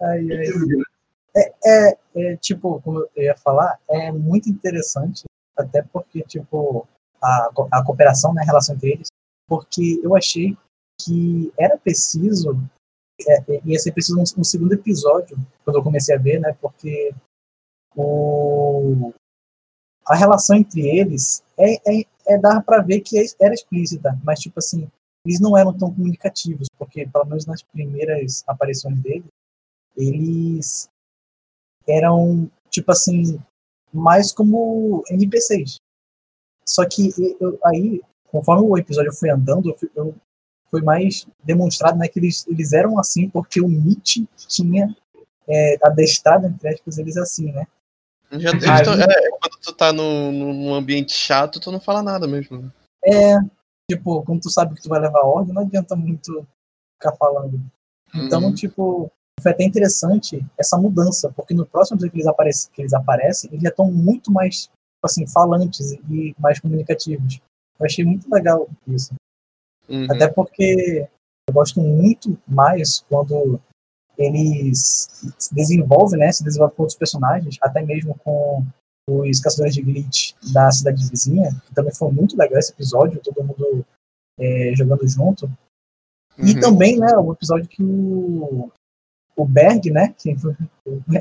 Ai, 0.00 0.26
ai. 0.32 1.52
É, 1.62 1.98
é, 2.16 2.36
tipo, 2.36 2.80
como 2.80 3.00
eu 3.14 3.22
ia 3.24 3.36
falar, 3.36 3.78
é 3.90 4.10
muito 4.10 4.48
interessante, 4.48 5.24
até 5.54 5.82
porque, 5.82 6.22
tipo, 6.22 6.88
a, 7.22 7.50
a 7.72 7.84
cooperação, 7.84 8.32
né, 8.32 8.40
a 8.40 8.46
relação 8.46 8.74
entre 8.74 8.92
eles, 8.92 9.08
porque 9.46 10.00
eu 10.02 10.16
achei 10.16 10.56
que 10.98 11.52
era 11.58 11.76
preciso, 11.76 12.58
é, 13.28 13.54
é, 13.54 13.60
ia 13.64 13.78
ser 13.78 13.92
preciso 13.92 14.18
um, 14.18 14.22
um 14.40 14.44
segundo 14.44 14.72
episódio, 14.72 15.36
quando 15.64 15.76
eu 15.76 15.82
comecei 15.82 16.14
a 16.14 16.18
ver, 16.18 16.40
né, 16.40 16.56
porque 16.60 17.14
o, 17.96 19.12
a 20.06 20.16
relação 20.16 20.56
entre 20.56 20.80
eles 20.88 21.42
é, 21.58 21.74
é, 22.00 22.04
é 22.28 22.38
dava 22.38 22.62
para 22.62 22.82
ver 22.82 23.00
que 23.00 23.18
era 23.40 23.54
explícita, 23.54 24.18
mas, 24.24 24.40
tipo 24.40 24.58
assim, 24.58 24.88
eles 25.24 25.40
não 25.40 25.56
eram 25.56 25.76
tão 25.76 25.92
comunicativos, 25.92 26.68
porque, 26.78 27.06
pelo 27.06 27.24
menos 27.26 27.46
nas 27.46 27.62
primeiras 27.62 28.42
aparições 28.46 29.00
deles, 29.00 29.24
eles 29.96 30.88
eram, 31.86 32.50
tipo 32.70 32.90
assim, 32.90 33.40
mais 33.92 34.32
como 34.32 35.04
NPCs. 35.10 35.76
Só 36.66 36.88
que 36.88 37.10
eu- 37.40 37.58
aí, 37.66 38.00
conforme 38.30 38.66
o 38.66 38.78
episódio 38.78 39.12
foi 39.12 39.30
andando, 39.30 39.70
eu, 39.70 39.90
eu- 39.94 40.14
foi 40.72 40.80
mais 40.82 41.26
demonstrado 41.44 41.98
né, 41.98 42.08
que 42.08 42.18
eles, 42.18 42.46
eles 42.48 42.72
eram 42.72 42.98
assim 42.98 43.28
porque 43.28 43.60
o 43.60 43.68
Nietzsche 43.68 44.26
tinha 44.48 44.96
é, 45.46 45.76
adestrado, 45.86 46.46
entre 46.46 46.66
aspas, 46.68 46.96
eles 46.98 47.16
assim, 47.18 47.52
né? 47.52 47.66
Já, 48.32 48.50
Aí- 48.52 48.82
tão- 48.84 48.94
é, 48.94 49.30
quando 49.32 49.60
tu 49.62 49.72
tá 49.74 49.92
num, 49.92 50.32
num 50.32 50.74
ambiente 50.74 51.12
chato, 51.12 51.60
tu 51.60 51.70
não 51.70 51.78
fala 51.80 52.02
nada 52.02 52.26
mesmo. 52.26 52.58
né? 52.62 52.70
É, 53.04 53.36
tipo, 53.90 54.22
como 54.22 54.40
tu 54.40 54.48
sabe 54.48 54.74
que 54.74 54.80
tu 54.82 54.88
vai 54.88 54.98
levar 55.00 55.20
ordem, 55.20 55.52
não 55.54 55.62
adianta 55.62 55.94
muito 55.94 56.46
ficar 56.98 57.14
falando. 57.16 57.60
Então, 58.14 58.44
Uhum. 58.44 58.54
tipo, 58.54 59.10
foi 59.42 59.52
até 59.52 59.64
interessante 59.64 60.42
essa 60.56 60.78
mudança, 60.78 61.30
porque 61.36 61.52
no 61.52 61.66
próximo 61.66 61.96
episódio 61.96 62.12
que 62.12 62.16
eles 62.18 62.26
aparecem, 62.26 62.70
que 62.72 62.80
eles 62.82 62.94
aparecem, 62.94 63.50
eles 63.50 63.62
já 63.62 63.68
estão 63.68 63.90
muito 63.92 64.32
mais, 64.32 64.62
tipo 64.62 65.04
assim, 65.04 65.26
falantes 65.26 65.92
e 65.92 66.34
mais 66.38 66.58
comunicativos. 66.60 67.40
Eu 67.78 67.84
achei 67.86 68.04
muito 68.04 68.32
legal 68.32 68.66
isso. 68.86 69.12
Uhum. 69.92 70.06
Até 70.10 70.26
porque 70.28 71.06
eu 71.48 71.54
gosto 71.54 71.80
muito 71.80 72.38
mais 72.48 73.04
quando 73.08 73.60
eles 74.16 75.34
se 75.38 75.54
desenvolvem, 75.54 76.18
né? 76.20 76.32
Se 76.32 76.42
desenvolvem 76.42 76.76
com 76.76 76.82
outros 76.82 76.98
personagens, 76.98 77.58
até 77.60 77.82
mesmo 77.82 78.14
com 78.24 78.64
os 79.08 79.40
caçadores 79.40 79.74
de 79.74 79.82
glitch 79.82 80.32
da 80.52 80.70
cidade 80.70 81.06
vizinha, 81.08 81.50
que 81.66 81.74
também 81.74 81.94
foi 81.94 82.10
muito 82.12 82.36
legal 82.36 82.58
esse 82.58 82.72
episódio, 82.72 83.20
todo 83.20 83.42
mundo 83.44 83.84
é, 84.38 84.72
jogando 84.76 85.06
junto. 85.06 85.50
E 86.38 86.54
Uhum. 86.54 86.60
também, 86.60 86.98
né, 86.98 87.14
o 87.18 87.32
episódio 87.32 87.68
que 87.68 87.82
o, 87.82 88.70
o 89.36 89.44
Berg, 89.44 89.90
né, 89.90 90.14
que 90.16 90.34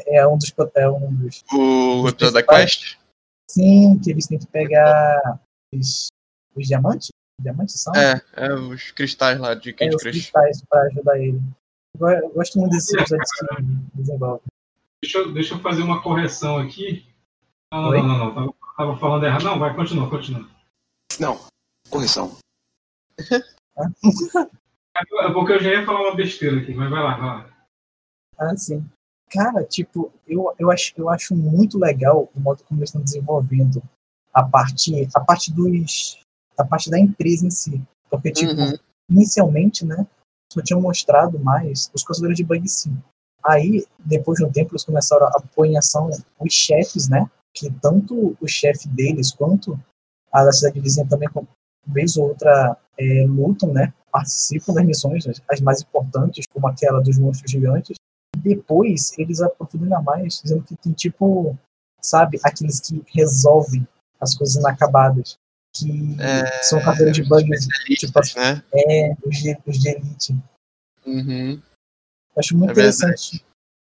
é 0.08 0.26
um 0.28 0.38
dos, 0.38 0.54
é 0.76 0.90
um 0.90 1.14
dos 1.16 1.44
O 1.54 2.08
episódio 2.08 2.34
da 2.34 2.44
Quest? 2.44 2.98
sim, 3.50 4.00
que 4.00 4.12
eles 4.12 4.28
têm 4.28 4.40
que 4.40 4.48
pegar 4.48 5.40
os, 5.74 6.08
os 6.56 6.68
diamantes, 6.68 7.10
diamantes 7.42 7.82
são? 7.82 7.94
É, 7.96 8.22
é 8.34 8.54
os 8.54 8.92
cristais 8.92 9.40
lá 9.40 9.54
de 9.54 9.70
É, 9.70 9.74
Candy 9.74 9.96
os 9.96 10.02
Crush. 10.02 10.12
cristais 10.14 10.62
para 10.70 10.82
ajudar 10.84 11.20
ele. 11.20 11.42
Eu 11.94 12.00
go- 12.00 12.10
eu 12.10 12.30
gosto 12.30 12.58
muito 12.60 12.72
desses 12.72 12.94
episódios 12.94 13.30
que 13.32 13.46
desenvolve. 13.96 14.42
Deixa, 15.04 15.18
eu- 15.18 15.34
deixa 15.34 15.56
eu 15.56 15.60
fazer 15.60 15.82
uma 15.82 16.02
correção 16.02 16.58
aqui. 16.58 17.06
Não, 17.74 17.82
não, 17.84 17.90
Oi? 17.90 17.98
não, 18.02 18.08
não, 18.08 18.18
não. 18.18 18.34
Tava, 18.34 18.54
tava 18.78 18.98
falando 18.98 19.26
errado. 19.26 19.44
Não, 19.44 19.60
vai, 19.60 19.76
continua, 19.76 20.10
continua. 20.10 20.48
Não. 21.20 21.40
Correção. 21.90 22.38
É 23.20 25.32
porque 25.34 25.54
eu 25.54 25.60
já 25.62 25.72
ia 25.72 25.86
falar 25.86 26.02
uma 26.02 26.16
besteira 26.16 26.62
aqui, 26.62 26.74
mas 26.74 26.90
vai 26.90 27.02
lá, 27.04 27.18
vai 27.18 27.26
lá. 27.28 27.50
Ah, 28.38 28.58
sim. 28.58 28.86
Cara, 29.30 29.64
tipo, 29.64 30.12
eu, 30.28 30.54
eu, 30.60 30.70
acho, 30.72 30.94
eu 30.98 31.10
acho 31.10 31.36
muito 31.36 31.78
legal 31.80 32.30
o 32.36 32.40
modo 32.40 32.64
como 32.64 32.80
eles 32.80 32.90
estão 32.90 33.02
desenvolvendo 33.02 33.82
a 34.34 34.44
parte, 34.44 35.08
a 35.16 35.20
parte 35.22 35.54
dos. 35.54 36.20
A 36.58 36.64
parte 36.66 36.90
da 36.90 37.00
empresa 37.00 37.46
em 37.46 37.52
si. 37.52 37.82
Porque, 38.10 38.32
tipo, 38.32 38.54
Uhum. 38.54 38.74
inicialmente, 39.10 39.86
né, 39.86 40.06
só 40.52 40.62
tinham 40.62 40.82
mostrado 40.82 41.40
mais 41.40 41.90
os 41.94 42.04
caçadores 42.04 42.38
de 42.38 42.44
bug 42.44 42.68
sim. 42.68 42.98
Aí, 43.44 43.86
depois 44.00 44.38
de 44.38 44.46
um 44.46 44.52
tempo, 44.52 44.72
eles 44.74 44.84
começaram 44.84 45.26
a 45.28 45.42
pôr 45.56 45.66
em 45.66 45.78
ação 45.78 46.10
os 46.40 46.54
chefes, 46.54 47.10
né, 47.10 47.30
que 47.54 47.70
tanto 47.82 48.38
o 48.40 48.48
chefe 48.48 48.88
deles 48.90 49.32
quanto 49.32 49.80
a 50.32 50.46
da 50.46 50.52
cidade 50.52 50.80
vizinha 50.80 51.08
também, 51.08 51.28
vez 51.88 52.16
ou 52.18 52.30
outra, 52.30 52.78
é, 52.98 53.26
lutam, 53.28 53.74
né, 53.74 53.94
participam 54.12 54.74
das 54.74 54.86
missões, 54.86 55.26
as- 55.28 55.42
as 55.50 55.62
mais 55.62 55.82
importantes, 55.82 56.46
como 56.54 56.68
aquela 56.68 57.02
dos 57.02 57.18
monstros 57.18 57.50
gigantes. 57.52 57.96
Depois, 58.38 59.18
eles 59.18 59.42
aprofundam 59.42 59.86
ainda 59.86 60.02
mais, 60.02 60.42
dizendo 60.42 60.64
que 60.64 60.76
tem, 60.76 60.94
tipo, 60.94 61.58
sabe, 62.02 62.40
aqueles 62.44 62.80
que 62.80 63.04
resolvem 63.14 63.88
as 64.20 64.36
coisas 64.36 64.56
inacabadas, 64.58 65.38
que 65.74 66.18
É, 66.20 66.64
são 66.64 66.80
caçadores 66.80 67.14
de 67.16 67.24
bugs, 67.24 67.68
tipo, 67.68 68.20
Especialistas, 68.20 68.36
né? 68.36 68.64
é, 68.74 69.14
os 69.26 69.38
de, 69.38 69.58
os 69.66 69.80
de 69.80 69.90
elite. 69.90 70.36
Uhum. 71.06 71.62
Acho 72.38 72.58
muito 72.58 72.72
É 72.72 72.74
verdade. 72.74 72.96
interessante. 72.98 73.46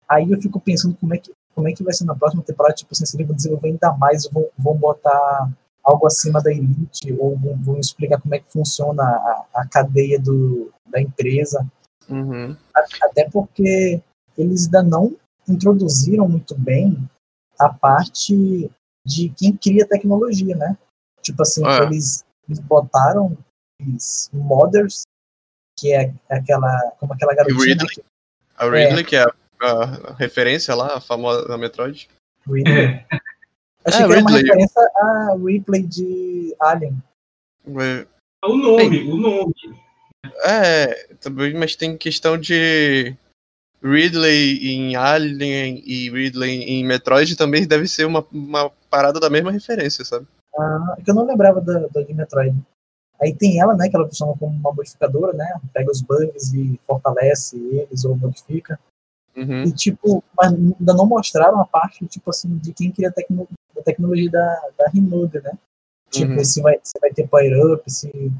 Aí 0.07 0.31
eu 0.31 0.41
fico 0.41 0.59
pensando 0.59 0.95
como 0.95 1.13
é, 1.13 1.17
que, 1.17 1.31
como 1.55 1.67
é 1.69 1.73
que 1.73 1.83
vai 1.83 1.93
ser 1.93 2.05
na 2.05 2.15
próxima 2.15 2.43
temporada, 2.43 2.75
tipo 2.75 2.89
assim, 2.91 3.05
se 3.05 3.15
eles 3.15 3.27
vão 3.27 3.35
desenvolver 3.35 3.69
ainda 3.69 3.91
mais, 3.93 4.27
vão, 4.31 4.47
vão 4.57 4.75
botar 4.77 5.51
algo 5.83 6.05
acima 6.05 6.41
da 6.41 6.51
elite, 6.51 7.11
ou 7.17 7.37
vão, 7.37 7.57
vão 7.57 7.79
explicar 7.79 8.21
como 8.21 8.35
é 8.35 8.39
que 8.39 8.51
funciona 8.51 9.03
a, 9.03 9.45
a 9.55 9.67
cadeia 9.67 10.19
do, 10.19 10.71
da 10.87 11.01
empresa. 11.01 11.65
Uhum. 12.09 12.55
Até 13.01 13.29
porque 13.29 14.01
eles 14.37 14.65
ainda 14.65 14.83
não 14.83 15.15
introduziram 15.47 16.27
muito 16.27 16.55
bem 16.55 16.97
a 17.59 17.69
parte 17.69 18.69
de 19.05 19.29
quem 19.29 19.55
cria 19.55 19.87
tecnologia, 19.87 20.55
né? 20.55 20.77
Tipo 21.21 21.41
assim, 21.41 21.65
É. 21.65 21.83
eles, 21.83 22.23
eles 22.47 22.59
botaram 22.59 23.37
os 23.95 24.29
modders, 24.33 25.03
que 25.77 25.93
é 25.93 26.13
aquela, 26.29 26.91
como 26.99 27.13
aquela 27.13 27.33
garotinha, 27.33 27.63
Ridley. 27.65 27.87
que- 27.89 28.03
A 28.57 28.65
Ridley, 28.69 29.03
que 29.05 29.15
é 29.15 29.23
a, 29.23 29.31
a 29.61 30.13
referência 30.15 30.73
lá, 30.75 30.97
a 30.97 31.01
famosa 31.01 31.47
da 31.47 31.57
Metroid. 31.57 32.09
Ridley. 32.47 33.03
Achei 33.85 34.03
É, 34.03 34.07
que 34.07 34.13
era 34.13 34.21
uma 34.21 34.29
Ridley. 34.31 34.41
referência 34.43 34.91
a 34.97 35.35
Ripley 35.43 35.83
de 35.87 36.55
Alien. 36.59 37.03
É, 37.67 38.07
O 38.45 38.55
nome, 38.55 39.03
o 39.11 39.17
nome. 39.17 39.53
É, 40.43 41.05
também, 41.15 41.53
mas 41.55 41.75
tem 41.75 41.97
questão 41.97 42.37
de 42.37 43.15
Ridley 43.83 44.67
em 44.67 44.95
Alien 44.95 45.81
e 45.85 46.09
Ridley 46.11 46.61
em 46.63 46.85
Metroid 46.85 47.35
também 47.35 47.65
deve 47.67 47.87
ser 47.87 48.05
uma, 48.05 48.25
uma 48.31 48.69
parada 48.89 49.19
da 49.19 49.29
mesma 49.29 49.51
referência, 49.51 50.05
sabe? 50.05 50.27
Ah, 50.57 50.95
é 50.97 51.01
que 51.01 51.09
eu 51.09 51.15
não 51.15 51.25
lembrava 51.25 51.61
da, 51.61 51.87
da 51.87 52.01
de 52.03 52.13
Metroid. 52.13 52.55
Aí 53.21 53.35
tem 53.35 53.59
ela, 53.61 53.75
né, 53.75 53.87
que 53.87 53.95
ela 53.95 54.07
funciona 54.07 54.33
como 54.37 54.51
uma 54.55 54.73
modificadora, 54.73 55.31
né? 55.33 55.45
Pega 55.73 55.91
os 55.91 56.01
bugs 56.01 56.53
e 56.53 56.79
fortalece 56.87 57.55
eles 57.57 58.03
ou 58.03 58.15
modifica. 58.15 58.79
Uhum. 59.35 59.63
E, 59.63 59.71
tipo, 59.71 60.23
mas 60.35 60.51
ainda 60.53 60.93
não 60.93 61.05
mostraram 61.05 61.61
a 61.61 61.65
parte, 61.65 62.05
tipo 62.07 62.29
assim, 62.31 62.57
de 62.57 62.73
quem 62.73 62.91
cria 62.91 63.09
a 63.09 63.11
tecno- 63.11 63.47
a 63.77 63.81
tecnologia 63.81 64.29
da, 64.29 64.69
da 64.77 64.89
Rinode, 64.89 65.39
né? 65.41 65.51
Tipo, 66.09 66.33
Uhum. 66.33 66.43
se, 66.43 66.61
vai, 66.61 66.79
se 66.83 66.99
vai 66.99 67.13
ter 67.13 67.27
power-up, 67.27 67.89
se 67.89 68.31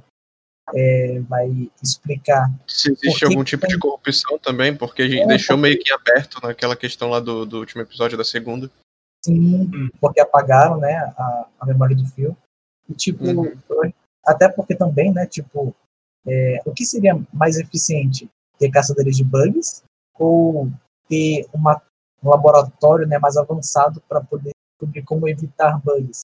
é, 0.75 1.19
vai 1.21 1.69
explicar. 1.81 2.49
Se 2.67 2.91
existe 2.91 3.23
algum 3.25 3.43
tipo 3.43 3.61
tem- 3.61 3.71
de 3.75 3.79
corrupção 3.79 4.37
também, 4.39 4.75
porque 4.75 5.03
a 5.03 5.07
gente 5.07 5.21
É, 5.23 5.27
deixou 5.27 5.55
porque- 5.57 5.69
meio 5.69 5.79
que 5.79 5.91
aberto 5.93 6.39
naquela 6.41 6.75
questão 6.75 7.09
lá 7.09 7.19
do, 7.19 7.45
do 7.45 7.59
último 7.59 7.81
episódio 7.81 8.17
da 8.17 8.23
segunda. 8.23 8.69
Sim, 9.23 9.69
Hum. 9.73 9.89
porque 9.99 10.19
apagaram, 10.19 10.77
né, 10.77 10.95
a, 11.17 11.47
a 11.59 11.65
memória 11.65 11.95
do 11.95 12.05
fio. 12.07 12.35
E, 12.89 12.93
tipo, 12.93 13.23
Uhum. 13.23 13.53
até 14.25 14.49
porque 14.49 14.75
também, 14.75 15.11
né, 15.13 15.25
tipo, 15.25 15.73
é, 16.27 16.59
o 16.65 16.71
que 16.73 16.85
seria 16.85 17.19
mais 17.33 17.57
eficiente? 17.57 18.29
Ter 18.57 18.69
caçadores 18.69 19.15
de 19.15 19.23
bugs 19.23 19.83
ou 20.19 20.69
ter 21.07 21.47
uma, 21.53 21.81
um 22.23 22.29
laboratório, 22.29 23.07
né, 23.07 23.17
mais 23.19 23.37
avançado 23.37 24.01
para 24.07 24.21
poder 24.21 24.51
descobrir 24.79 25.03
como 25.03 25.27
evitar 25.27 25.79
bugs? 25.83 26.21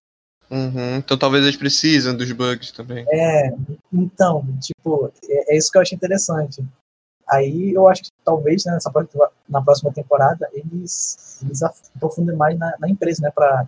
Uhum. 0.50 0.96
Então 0.98 1.18
talvez 1.18 1.44
eles 1.44 1.58
precisem 1.58 2.16
dos 2.16 2.32
bugs 2.32 2.72
também. 2.72 3.06
É, 3.10 3.52
então, 3.92 4.46
tipo, 4.60 5.12
é, 5.28 5.54
é 5.54 5.58
isso 5.58 5.72
que 5.72 5.78
eu 5.78 5.82
achei 5.82 5.96
interessante. 5.96 6.64
Aí 7.30 7.74
eu 7.74 7.88
acho 7.88 8.04
que 8.04 8.12
talvez 8.24 8.64
né, 8.66 8.74
nessa 8.74 8.92
na 9.50 9.62
próxima 9.62 9.92
temporada 9.92 10.50
eles, 10.54 11.40
eles 11.44 11.62
aprofundem 11.62 12.36
mais 12.36 12.58
na, 12.58 12.74
na 12.80 12.90
empresa, 12.90 13.22
né, 13.22 13.32
para 13.32 13.68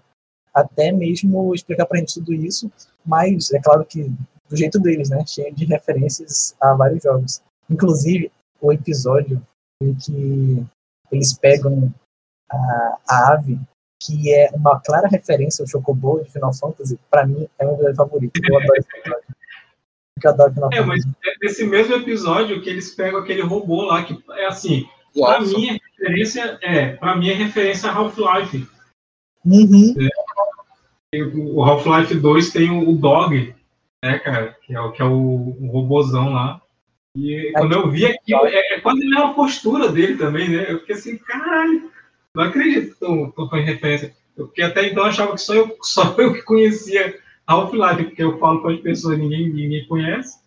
até 0.54 0.92
mesmo 0.92 1.54
explicar 1.54 1.86
pra 1.86 2.00
gente 2.00 2.16
tudo 2.16 2.34
isso, 2.34 2.72
mas 3.06 3.52
é 3.52 3.60
claro 3.60 3.86
que 3.86 4.12
do 4.50 4.58
jeito 4.58 4.80
deles, 4.80 5.10
né, 5.10 5.24
cheio 5.28 5.54
de 5.54 5.66
referências 5.66 6.56
a 6.60 6.74
vários 6.74 7.04
jogos. 7.04 7.42
Inclusive, 7.70 8.32
o 8.60 8.74
episódio 8.74 9.42
em 9.82 9.94
que 9.94 10.66
eles 11.12 11.34
pegam 11.34 11.94
a, 12.50 12.98
a 13.08 13.34
ave, 13.34 13.60
que 14.02 14.34
é 14.34 14.50
uma 14.54 14.80
clara 14.80 15.08
referência 15.08 15.62
ao 15.62 15.68
Chocobo 15.68 16.22
de 16.22 16.32
Final 16.32 16.54
Fantasy, 16.54 17.00
pra 17.10 17.26
mim 17.26 17.48
é 17.60 17.68
o 17.68 17.78
meu 17.78 17.94
favorito. 17.94 18.40
Eu 18.44 18.58
adoro 18.58 18.74
esse 18.78 18.98
episódio. 18.98 19.29
Adoro 20.28 20.54
Final 20.54 20.70
É, 20.74 20.82
mas 20.82 21.06
é 21.06 21.34
nesse 21.42 21.66
mesmo 21.66 21.96
episódio 21.96 22.62
que 22.62 22.70
eles 22.70 22.94
pegam 22.94 23.20
aquele 23.20 23.42
robô 23.42 23.84
lá, 23.84 24.04
que 24.04 24.18
é 24.32 24.46
assim, 24.48 24.88
O 25.16 25.26
pra 25.26 25.40
mim, 25.42 25.70
a 25.70 25.74
referência 25.74 26.58
é, 26.62 26.90
pra 26.94 27.16
mim, 27.16 27.30
é 27.30 27.34
referência 27.34 27.90
a 27.90 27.94
Half-Life. 27.94 28.68
Uhum. 29.46 29.96
E 31.14 31.24
O 31.24 31.64
Half-Life 31.64 32.16
2 32.16 32.52
tem 32.52 32.70
o, 32.70 32.90
o 32.90 32.96
Dog, 32.96 33.54
né, 34.04 34.20
cara, 34.20 34.56
que 34.66 34.74
é, 34.76 34.80
o- 34.80 34.92
que 34.92 35.02
é 35.02 35.06
o, 35.06 35.12
o 35.60 35.70
robôzão 35.72 36.34
lá. 36.34 36.62
E 37.18 37.52
quando 37.56 37.74
eu 37.74 37.90
vi 37.90 38.06
aquilo, 38.06 38.46
é, 38.46 38.76
é 38.76 38.80
quase 38.80 39.02
a 39.04 39.10
mesma 39.10 39.34
postura 39.34 39.92
dele 39.92 40.16
também, 40.18 40.48
né? 40.50 40.72
Eu 40.72 40.80
fiquei 40.82 40.96
assim, 40.96 41.18
caralho, 41.18 41.90
não 42.36 42.44
acredito 42.44 42.94
que 42.94 43.00
tô, 43.00 43.32
tô 43.32 43.50
fazendo 43.50 43.66
referência. 43.66 44.16
Porque 44.36 44.62
até 44.62 44.86
então 44.88 45.04
eu 45.04 45.10
achava 45.10 45.34
que 45.34 45.42
só 45.42 45.54
eu, 45.56 45.76
só 45.82 46.16
eu 46.18 46.34
que 46.34 46.44
conhecia 46.44 47.18
Half-Life, 47.54 48.04
porque 48.06 48.24
eu 48.24 48.38
falo 48.40 48.62
com 48.62 48.70
as 48.70 48.80
pessoas 48.80 49.18
e 49.18 49.22
ninguém, 49.22 49.50
ninguém 49.50 49.88
conhece. 49.88 50.38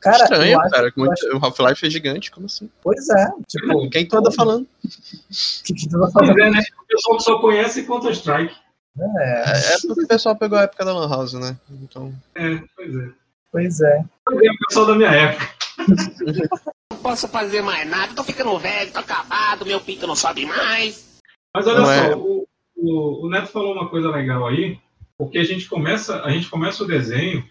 Cara, 0.00 0.24
Estranho, 0.24 0.52
eu 0.52 0.60
acho, 0.60 0.70
cara. 0.70 0.86
eu 0.88 0.92
muito- 0.96 1.12
acho- 1.12 1.36
O 1.36 1.44
Half-Life 1.44 1.86
é 1.86 1.90
gigante, 1.90 2.30
como 2.30 2.46
assim? 2.46 2.68
Pois 2.82 3.08
é, 3.08 3.30
tipo, 3.48 3.88
Quem 3.90 4.06
tu 4.06 4.16
anda 4.16 4.30
falando? 4.32 4.66
que, 5.64 5.74
que 5.74 5.88
tu 5.88 5.98
vai 5.98 6.10
Pois 6.12 6.28
fazer? 6.28 6.40
é, 6.40 6.50
né? 6.50 6.60
O 6.82 6.86
pessoal 6.86 7.16
que 7.16 7.22
só 7.22 7.38
conhece 7.38 7.84
Counter-Strike. 7.86 8.54
É, 8.98 9.50
É, 9.50 9.74
é 9.74 9.76
porque 9.86 10.02
o 10.04 10.08
pessoal 10.08 10.36
pegou 10.36 10.58
a 10.58 10.62
época 10.62 10.84
da 10.84 10.92
Lan 10.92 11.08
House, 11.08 11.32
né? 11.34 11.56
Então. 11.70 12.12
É, 12.34 12.60
pois 12.76 12.94
é. 12.96 13.08
pois 13.50 13.80
é. 13.80 14.04
Pois 14.26 14.42
é, 14.44 14.50
o 14.50 14.66
pessoal 14.68 14.86
da 14.86 14.94
minha 14.96 15.10
época. 15.10 15.48
Não 16.92 16.98
posso 16.98 17.26
fazer 17.28 17.62
mais 17.62 17.88
nada, 17.88 18.14
tô 18.14 18.22
ficando 18.22 18.56
velho, 18.58 18.92
tô 18.92 18.98
acabado, 19.00 19.66
meu 19.66 19.80
pinto 19.80 20.06
não 20.06 20.14
sobe 20.14 20.44
mais. 20.46 21.18
Mas 21.54 21.66
olha 21.66 21.78
Não 21.80 21.84
só, 21.86 21.92
é. 21.92 22.14
o, 22.16 22.46
o, 22.76 23.26
o 23.26 23.30
Neto 23.30 23.48
falou 23.48 23.72
uma 23.72 23.88
coisa 23.88 24.08
legal 24.10 24.46
aí, 24.46 24.78
porque 25.22 25.38
a 25.38 25.44
gente 25.44 25.68
começa, 25.68 26.20
a 26.22 26.30
gente 26.30 26.50
começa 26.50 26.82
o 26.82 26.86
desenho 26.86 27.48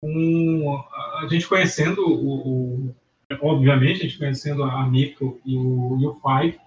com 0.00 0.84
a 1.20 1.28
gente 1.30 1.46
conhecendo 1.46 2.02
o, 2.04 2.88
o- 2.88 2.96
obviamente, 3.40 4.00
a 4.00 4.02
gente 4.02 4.18
conhecendo 4.18 4.64
a 4.64 4.84
Miko 4.88 5.40
e 5.46 5.56
o, 5.56 5.98
e 6.00 6.06
o 6.06 6.14
Five. 6.20 6.58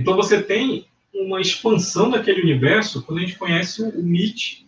Então 0.00 0.16
você 0.16 0.42
tem 0.42 0.86
uma 1.12 1.42
expansão 1.42 2.10
daquele 2.10 2.40
universo 2.40 3.02
quando 3.02 3.18
a 3.18 3.20
gente 3.20 3.38
conhece 3.38 3.82
o, 3.82 3.90
o 3.90 4.02
Mitch 4.02 4.62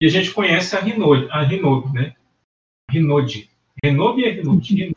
e 0.00 0.06
a 0.06 0.10
gente 0.10 0.32
conhece 0.32 0.74
a 0.74 0.80
Hinode, 0.80 1.28
a 1.30 1.44
Hinode, 1.44 1.92
né? 1.92 2.16
Hinode. 2.92 3.48
Renobi 3.84 4.24
é. 4.24 4.40
Hinobi. 4.40 4.96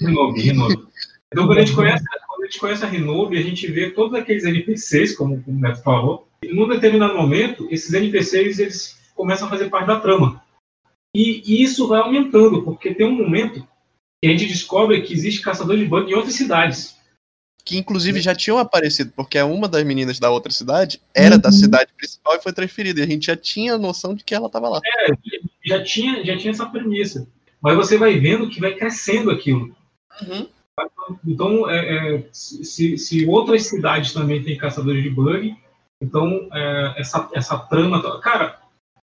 Renobi, 0.00 0.40
Renobi. 0.40 0.86
Então, 1.32 1.46
quando 1.46 1.58
a, 1.58 1.64
gente 1.64 1.74
conhece, 1.74 2.04
quando 2.28 2.42
a 2.42 2.46
gente 2.46 2.60
conhece 2.60 2.84
a 2.84 2.88
a 2.88 3.42
gente 3.42 3.66
vê 3.70 3.90
todos 3.90 4.14
aqueles 4.14 4.44
NPCs, 4.44 5.16
como, 5.16 5.42
como 5.42 5.56
o 5.56 5.60
Neto 5.60 5.82
falou, 5.82 6.29
e 6.42 6.54
num 6.54 6.68
determinado 6.68 7.14
momento, 7.14 7.68
esses 7.70 7.92
NPCs 7.92 8.58
eles 8.58 8.98
começam 9.14 9.46
a 9.46 9.50
fazer 9.50 9.68
parte 9.68 9.86
da 9.86 10.00
trama. 10.00 10.42
E, 11.14 11.42
e 11.44 11.62
isso 11.62 11.88
vai 11.88 12.00
aumentando, 12.00 12.62
porque 12.62 12.94
tem 12.94 13.06
um 13.06 13.16
momento 13.16 13.66
que 14.22 14.28
a 14.28 14.30
gente 14.30 14.46
descobre 14.46 15.02
que 15.02 15.12
existe 15.12 15.42
caçador 15.42 15.76
de 15.76 15.84
bug 15.84 16.10
em 16.10 16.14
outras 16.14 16.34
cidades. 16.34 16.96
Que 17.64 17.76
inclusive 17.76 18.20
já 18.20 18.34
tinham 18.34 18.58
aparecido, 18.58 19.12
porque 19.14 19.40
uma 19.42 19.68
das 19.68 19.84
meninas 19.84 20.18
da 20.18 20.30
outra 20.30 20.50
cidade 20.50 21.00
era 21.14 21.38
da 21.38 21.50
Uhum. 21.50 21.54
cidade 21.54 21.92
principal 21.96 22.36
e 22.36 22.42
foi 22.42 22.52
transferida. 22.52 23.00
E 23.00 23.02
a 23.02 23.06
gente 23.06 23.26
já 23.26 23.36
tinha 23.36 23.76
noção 23.76 24.14
de 24.14 24.24
que 24.24 24.34
ela 24.34 24.48
tava 24.48 24.68
lá. 24.68 24.80
Já 25.64 25.82
tinha, 25.82 26.24
já 26.24 26.36
tinha 26.38 26.52
essa 26.52 26.66
premissa. 26.66 27.28
Mas 27.60 27.76
você 27.76 27.98
vai 27.98 28.18
vendo 28.18 28.48
que 28.48 28.60
vai 28.60 28.74
crescendo 28.74 29.30
aquilo. 29.30 29.74
Uhum. 30.22 30.48
Então, 31.26 31.68
é, 31.68 32.16
é, 32.16 32.24
se, 32.32 32.96
se 32.96 33.26
outras 33.26 33.66
cidades 33.66 34.12
também 34.12 34.42
têm 34.42 34.56
caçadores 34.56 35.02
de 35.02 35.10
bug, 35.10 35.54
então 36.00 36.48
é, 36.52 36.94
essa, 36.96 37.28
essa 37.34 37.58
trama. 37.58 38.20
Cara, 38.20 38.60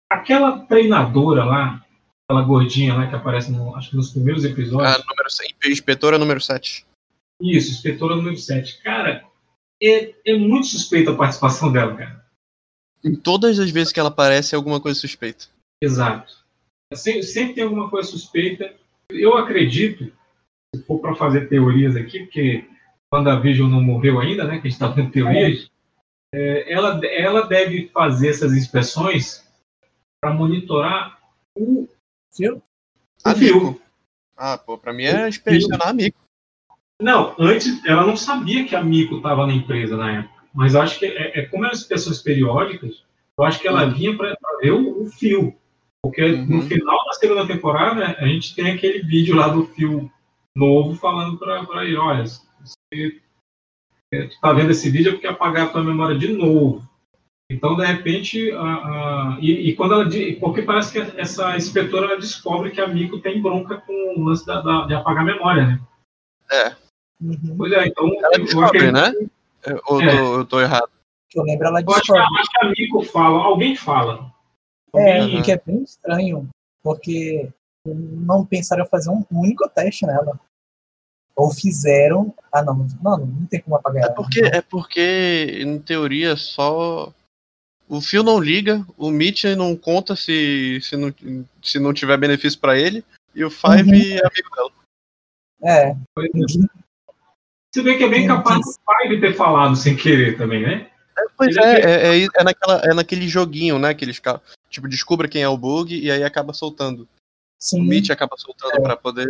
aquela 0.09 0.59
treinadora 0.65 1.45
lá, 1.45 1.85
aquela 2.27 2.45
gordinha 2.45 2.93
lá 2.93 3.07
que 3.07 3.15
aparece 3.15 3.51
no, 3.51 3.75
acho 3.75 3.91
que 3.91 3.95
nos 3.95 4.11
primeiros 4.11 4.43
episódios. 4.43 4.95
A 4.95 4.97
número 4.99 5.29
100, 5.29 5.55
inspetora 5.71 6.17
número 6.17 6.41
7. 6.41 6.85
Isso, 7.41 7.71
inspetora 7.71 8.15
número 8.15 8.37
7. 8.37 8.81
Cara, 8.83 9.23
é, 9.81 10.13
é 10.25 10.37
muito 10.37 10.67
suspeita 10.67 11.11
a 11.11 11.15
participação 11.15 11.71
dela, 11.71 11.95
cara. 11.95 12.21
Em 13.03 13.15
todas 13.15 13.57
as 13.59 13.71
vezes 13.71 13.91
que 13.91 13.99
ela 13.99 14.09
aparece 14.09 14.53
é 14.53 14.57
alguma 14.57 14.79
coisa 14.79 14.99
suspeita. 14.99 15.45
Exato. 15.81 16.33
Sempre, 16.93 17.23
sempre 17.23 17.53
tem 17.55 17.63
alguma 17.63 17.89
coisa 17.89 18.09
suspeita. 18.09 18.75
Eu 19.09 19.37
acredito, 19.37 20.11
se 20.75 20.83
for 20.83 20.99
para 20.99 21.15
fazer 21.15 21.47
teorias 21.47 21.95
aqui, 21.95 22.19
porque 22.19 22.65
WandaVision 23.11 23.69
não 23.69 23.81
morreu 23.81 24.19
ainda, 24.19 24.43
né? 24.43 24.59
Que 24.59 24.67
a 24.67 24.69
gente 24.69 24.73
está 24.73 24.89
fazendo 24.89 25.11
teorias. 25.11 25.71
É, 26.33 26.71
ela, 26.71 26.99
ela 27.05 27.41
deve 27.47 27.87
fazer 27.89 28.29
essas 28.29 28.53
inspeções 28.53 29.45
para 30.21 30.33
monitorar 30.33 31.19
o, 31.55 31.87
Viu? 32.37 32.57
o 32.57 32.61
A 33.29 33.35
fio. 33.35 33.81
Ah, 34.37 34.57
pô, 34.57 34.77
pra 34.77 34.93
mim 34.93 35.03
é 35.03 35.27
inspecionar 35.27 35.89
a 35.89 35.93
Mico. 35.93 36.19
Não, 37.01 37.35
antes 37.39 37.83
ela 37.85 38.05
não 38.05 38.15
sabia 38.15 38.65
que 38.65 38.75
a 38.75 38.83
Mico 38.83 39.17
estava 39.17 39.45
na 39.47 39.53
empresa 39.53 39.97
na 39.97 40.19
época. 40.19 40.41
Mas 40.53 40.75
acho 40.75 40.99
que 40.99 41.05
é, 41.05 41.39
é 41.39 41.45
como 41.45 41.65
eram 41.65 41.73
inspeções 41.73 42.21
periódicas, 42.21 43.03
eu 43.37 43.43
acho 43.43 43.59
que 43.59 43.67
ela 43.67 43.85
vinha 43.85 44.15
para 44.15 44.35
ver 44.61 44.71
o, 44.71 45.03
o 45.03 45.05
fio. 45.07 45.55
Porque 46.03 46.27
no 46.31 46.55
Uhum. 46.57 46.61
final 46.67 47.05
da 47.05 47.13
segunda 47.13 47.45
temporada, 47.47 48.15
a 48.17 48.27
gente 48.27 48.55
tem 48.55 48.71
aquele 48.71 48.99
vídeo 49.03 49.35
lá 49.35 49.47
do 49.47 49.65
fio 49.67 50.11
novo 50.55 50.95
falando 50.95 51.37
para 51.37 51.85
ele, 51.85 51.95
olha, 51.95 52.25
se 52.25 53.21
você 54.13 54.25
está 54.25 54.51
vendo 54.51 54.71
esse 54.71 54.89
vídeo 54.89 55.09
é 55.09 55.11
porque 55.13 55.27
apagaram 55.27 55.67
a 55.67 55.71
tua 55.71 55.83
memória 55.83 56.17
de 56.17 56.27
novo. 56.33 56.83
Então, 57.49 57.75
de 57.75 57.85
repente, 57.85 58.51
a, 58.51 58.61
a- 58.61 59.37
e, 59.41 59.69
e 59.69 59.75
quando 59.75 59.93
ela. 59.93 60.05
Porque 60.39 60.61
parece 60.61 60.91
que 60.93 61.19
essa 61.19 61.55
inspetora 61.55 62.07
ela 62.07 62.19
descobre 62.19 62.71
que 62.71 62.79
a 62.81 62.87
Mico 62.87 63.19
tem 63.19 63.41
bronca 63.41 63.77
com 63.77 63.93
o 64.19 64.23
lance 64.23 64.45
da- 64.45 64.61
da- 64.61 64.85
de 64.85 64.93
apagar 64.93 65.23
a 65.23 65.25
memória, 65.25 65.65
né? 65.65 65.81
É. 66.51 66.75
Uhum. 67.21 67.55
Pois 67.57 67.71
é, 67.73 67.87
então. 67.87 68.05
Ela 68.07 68.35
eu 68.35 68.43
descobre, 68.45 68.91
né? 68.91 69.11
Eu, 69.65 69.81
ou 69.87 70.01
É. 70.01 70.11
tô, 70.11 70.35
eu 70.39 70.45
tô 70.45 70.61
errado. 70.61 70.89
Que 71.29 71.39
eu 71.39 71.43
lembro, 71.43 71.67
ela 71.67 71.81
Eu 71.81 71.91
acho 71.91 72.01
que, 72.03 72.11
a- 72.11 72.15
descobre. 72.15 72.39
acho 72.41 72.49
que 72.51 72.65
a 72.65 72.69
Mico 72.69 73.01
fala, 73.03 73.43
alguém 73.43 73.75
fala. 73.75 74.31
É, 74.95 75.23
o 75.23 75.41
que 75.43 75.51
é 75.53 75.61
bem 75.65 75.83
estranho, 75.83 76.49
porque 76.83 77.49
não 77.85 78.45
pensaram 78.45 78.83
em 78.83 78.89
fazer 78.89 79.09
um 79.09 79.23
único 79.31 79.67
teste 79.69 80.05
nela. 80.05 80.37
Ou 81.35 81.51
fizeram. 81.53 82.33
Ah, 82.51 82.61
não, 82.61 82.87
não, 83.01 83.17
não 83.17 83.45
tem 83.45 83.61
como 83.61 83.75
apagar 83.75 84.05
É 84.05 84.09
porque, 84.13 84.41
é 84.41 84.61
porque, 84.61 85.59
em 85.61 85.79
teoria, 85.79 86.35
só. 86.35 87.13
O 87.87 87.99
fio 87.99 88.23
não 88.23 88.39
liga, 88.39 88.85
o 88.97 89.11
Mitch 89.11 89.43
não 89.57 89.75
conta 89.75 90.15
se, 90.15 90.79
se, 90.81 90.95
não, 90.95 91.13
se 91.61 91.77
não 91.77 91.93
tiver 91.93 92.17
benefício 92.17 92.57
pra 92.59 92.77
ele, 92.77 93.03
e 93.35 93.43
o 93.43 93.49
Five 93.51 93.83
Uhum. 93.89 94.17
é 94.17 94.25
amigo 94.25 94.55
dela. 94.55 94.71
É, 95.63 95.95
Pois 96.15 96.29
é. 96.33 96.81
Se 97.73 97.81
bem 97.81 97.97
que 97.97 98.03
é 98.03 98.09
bem 98.09 98.27
capaz 98.27 98.59
do 98.59 99.09
de 99.09 99.21
ter 99.21 99.33
falado 99.33 99.75
sem 99.75 99.95
querer 99.95 100.37
também, 100.37 100.61
né? 100.61 100.89
Pois 101.37 101.55
Ele 101.55 101.65
é, 101.65 101.79
é- 101.79 102.07
é, 102.17 102.19
é, 102.23 102.27
é 102.37 102.43
naquela, 102.43 102.81
é 102.83 102.93
naquele 102.93 103.27
joguinho, 103.27 103.77
né? 103.79 103.93
Que 103.93 104.03
eles 104.05 104.21
tipo, 104.69 104.87
descubra 104.87 105.27
quem 105.27 105.41
é 105.41 105.47
o 105.49 105.57
bug 105.57 105.97
e 105.97 106.09
aí 106.11 106.23
acaba 106.23 106.53
soltando. 106.53 107.03
O 107.03 107.07
sim, 107.59 107.81
Mitch 107.81 108.09
acaba 108.09 108.35
soltando 108.37 108.75
É. 108.75 108.81
pra 108.81 108.95
poder. 108.97 109.27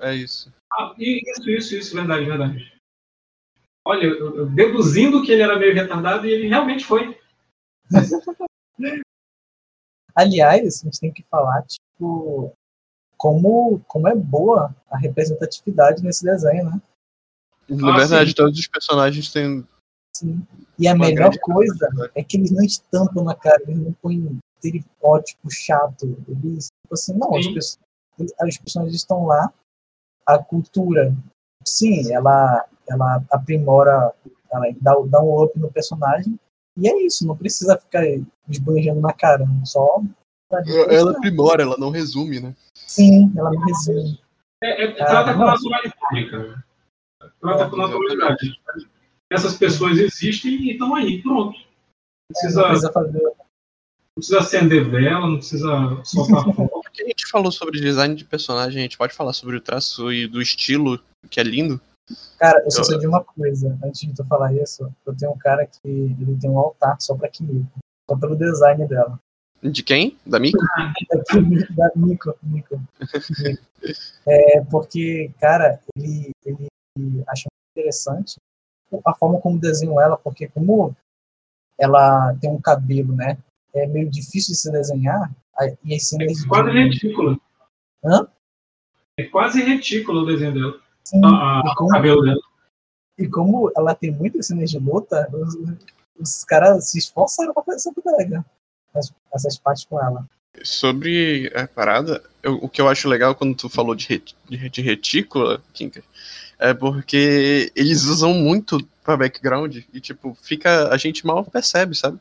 É 0.00 0.14
isso. 0.14 0.52
Ah, 0.78 0.94
isso, 0.98 1.50
isso, 1.50 1.74
isso, 1.74 1.94
verdade, 1.96 2.24
verdade. 2.26 2.72
Olha, 3.86 4.04
eu- 4.04 4.36
eu- 4.36 4.46
deduzindo 4.50 5.22
que 5.22 5.32
ele 5.32 5.42
era 5.42 5.58
meio 5.58 5.74
retardado, 5.74 6.26
e 6.26 6.30
ele 6.32 6.48
realmente 6.48 6.84
foi. 6.84 7.18
Aliás, 10.14 10.80
a 10.82 10.84
gente 10.86 11.00
tem 11.00 11.12
que 11.12 11.22
falar, 11.30 11.62
tipo, 11.66 12.52
como, 13.16 13.80
como 13.86 14.08
é 14.08 14.14
boa 14.14 14.74
a 14.90 14.96
representatividade 14.98 16.02
nesse 16.02 16.24
desenho, 16.24 16.64
né? 16.70 16.80
Na 17.68 17.94
Ah, 17.94 17.96
verdade, 17.98 18.30
sim. 18.30 18.36
todos 18.36 18.58
os 18.58 18.66
personagens 18.66 19.32
têm. 19.32 19.66
Sim. 20.16 20.46
E 20.78 20.88
a 20.88 20.94
melhor 20.94 21.36
coisa 21.40 21.88
é 22.14 22.22
que 22.22 22.36
eles 22.36 22.50
não 22.50 22.64
estampam 22.64 23.24
na 23.24 23.34
cara, 23.34 23.62
eles 23.62 23.78
não 23.78 23.92
põem 23.94 24.38
estereótipo 24.62 25.50
chato. 25.50 26.16
Eles, 26.28 26.66
tipo 26.82 26.92
assim, 26.94 27.14
não, 27.18 27.34
as 27.36 27.46
pessoas, 27.46 27.78
as 28.40 28.58
pessoas 28.58 28.94
estão 28.94 29.26
lá, 29.26 29.52
a 30.26 30.38
cultura, 30.38 31.14
sim, 31.64 32.12
ela, 32.12 32.64
ela 32.88 33.22
aprimora, 33.30 34.12
ela 34.52 34.66
dá, 34.80 34.94
dá 35.08 35.20
um 35.22 35.42
up 35.42 35.58
no 35.58 35.70
personagem, 35.70 36.38
e 36.76 36.88
é 36.88 37.02
isso, 37.04 37.26
não 37.26 37.36
precisa 37.36 37.78
ficar 37.78 38.02
esbanjando 38.48 39.00
na 39.00 39.12
cara, 39.12 39.46
só. 39.64 40.02
Ela 40.90 41.12
aprimora, 41.12 41.62
ela 41.62 41.76
não 41.78 41.90
resume, 41.90 42.40
né? 42.40 42.54
Sim, 42.74 43.32
ela 43.36 43.50
me 43.50 43.58
resume. 43.64 44.20
É, 44.62 44.84
é, 44.84 45.02
Ah, 45.02 45.06
trata 45.06 45.32
com 45.32 45.38
não. 45.40 45.46
naturalidade, 45.46 46.30
cara. 46.30 46.64
Trata 47.40 47.64
É, 47.64 47.70
com 47.70 47.76
naturalidade. 47.76 48.60
Essas 49.30 49.56
pessoas 49.56 49.98
existem 49.98 50.52
e 50.52 50.72
estão 50.72 50.94
aí, 50.94 51.20
pronto. 51.22 51.56
Não 51.58 52.32
precisa, 52.32 52.60
Não 52.62 52.68
precisa 52.68 52.92
fazer. 52.92 53.22
não 53.22 53.34
precisa 54.16 54.38
acender 54.38 54.88
vela, 54.88 55.26
não 55.26 55.36
precisa 55.38 56.00
soltar 56.04 56.44
fogo. 56.54 56.82
Gente 56.94 57.15
falou 57.36 57.52
sobre 57.52 57.78
design 57.82 58.14
de 58.14 58.24
personagem, 58.24 58.78
a 58.78 58.82
gente 58.82 58.96
pode 58.96 59.12
falar 59.12 59.34
sobre 59.34 59.56
o 59.56 59.60
traço 59.60 60.10
e 60.10 60.26
do 60.26 60.40
estilo, 60.40 60.98
que 61.28 61.38
é 61.38 61.42
lindo. 61.42 61.78
Cara, 62.38 62.62
eu 62.64 62.70
só 62.70 62.82
sei 62.82 62.98
de 62.98 63.06
uma 63.06 63.22
coisa, 63.22 63.78
antes 63.84 64.00
de 64.00 64.14
tu 64.14 64.24
falar 64.24 64.54
isso, 64.54 64.90
eu 65.04 65.14
tenho 65.14 65.32
um 65.32 65.36
cara 65.36 65.66
que 65.66 65.86
ele 65.86 66.38
tem 66.40 66.48
um 66.48 66.58
altar 66.58 66.96
só 66.98 67.14
pra 67.14 67.28
Kimiko, 67.28 67.78
só 68.08 68.16
pelo 68.16 68.36
design 68.36 68.88
dela. 68.88 69.20
De 69.62 69.82
quem? 69.82 70.16
Da? 70.24 70.38
Aqui, 70.38 70.46
da 71.76 71.90
Nico, 71.94 72.34
Nico. 72.42 72.80
Nico. 73.38 73.62
É, 74.26 74.64
porque, 74.70 75.30
cara, 75.38 75.78
ele, 75.94 76.30
ele 76.42 76.68
acha 77.26 77.44
muito 77.50 77.76
interessante 77.76 78.36
a 79.04 79.14
forma 79.14 79.38
como 79.42 79.58
desenham 79.58 80.00
ela, 80.00 80.16
porque 80.16 80.48
como 80.48 80.96
ela 81.78 82.34
tem 82.40 82.50
um 82.50 82.60
cabelo, 82.60 83.14
né? 83.14 83.36
É 83.74 83.86
meio 83.86 84.08
difícil 84.08 84.52
de 84.52 84.58
se 84.58 84.72
desenhar. 84.72 85.30
E 85.84 85.94
as 85.94 86.08
cenas 86.08 86.42
É 86.44 86.48
quase 86.48 86.70
de- 86.70 86.78
retículo. 86.78 87.40
Hã? 88.04 88.28
É 89.18 89.24
quase 89.24 89.62
retículo 89.62 90.20
o 90.22 90.26
desenho 90.26 90.52
dela. 90.54 90.80
Sim, 91.04 91.20
A- 91.24 91.28
a- 91.28 91.62
e 91.64 91.70
o 91.70 91.74
como- 91.74 91.90
cabelo 91.90 92.22
dela. 92.22 92.40
E 93.18 93.26
como 93.28 93.72
ela 93.76 93.94
tem 93.94 94.10
muitas 94.10 94.46
cenas 94.48 94.70
de 94.70 94.78
luta, 94.78 95.28
os, 95.32 95.56
os 96.18 96.44
caras 96.44 96.90
se 96.90 96.98
esforçaram 96.98 97.54
pra 97.54 97.62
fazer 97.62 97.76
essa 97.76 97.92
bodega. 97.92 98.44
Essas, 98.94 99.14
essas 99.34 99.58
partes 99.58 99.84
com 99.84 99.98
ela. 100.02 100.28
Sobre 100.62 101.50
a 101.54 101.66
parada, 101.68 102.22
eu- 102.42 102.56
o 102.56 102.68
que 102.68 102.80
eu 102.80 102.88
acho 102.88 103.08
legal 103.08 103.34
quando 103.34 103.54
tu 103.56 103.68
falou 103.68 103.94
de, 103.94 104.06
ret- 104.08 104.34
de, 104.48 104.68
de 104.70 104.82
retícula, 104.82 105.62
Kinker, 105.72 106.02
é 106.58 106.72
porque 106.74 107.70
eles 107.74 108.04
usam 108.04 108.32
muito 108.34 108.78
pra 109.04 109.16
background 109.16 109.76
e, 109.92 110.00
tipo, 110.00 110.34
fica. 110.42 110.88
A 110.92 110.96
gente 110.96 111.26
mal 111.26 111.44
percebe, 111.44 111.94
sabe? 111.94 112.18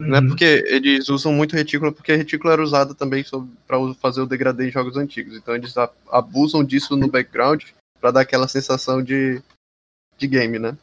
Não 0.00 0.16
é 0.16 0.20
Uhum. 0.20 0.28
porque 0.28 0.44
eles 0.66 1.08
usam 1.08 1.32
muito 1.32 1.54
retícula, 1.54 1.92
porque 1.92 2.12
a 2.12 2.16
retícula 2.16 2.52
era 2.52 2.62
usada 2.62 2.94
também 2.94 3.24
u- 3.32 3.94
fazer 3.94 4.20
o 4.20 4.26
degradê 4.26 4.68
em 4.68 4.72
jogos 4.72 4.96
antigos. 4.96 5.36
Então 5.36 5.54
eles 5.54 5.74
abusam 6.10 6.64
disso 6.64 6.96
no 6.96 7.08
background 7.08 7.62
pra 8.00 8.10
dar 8.10 8.20
aquela 8.22 8.48
sensação 8.48 9.02
de, 9.02 9.40
de 10.18 10.26
game, 10.26 10.58
né? 10.58 10.76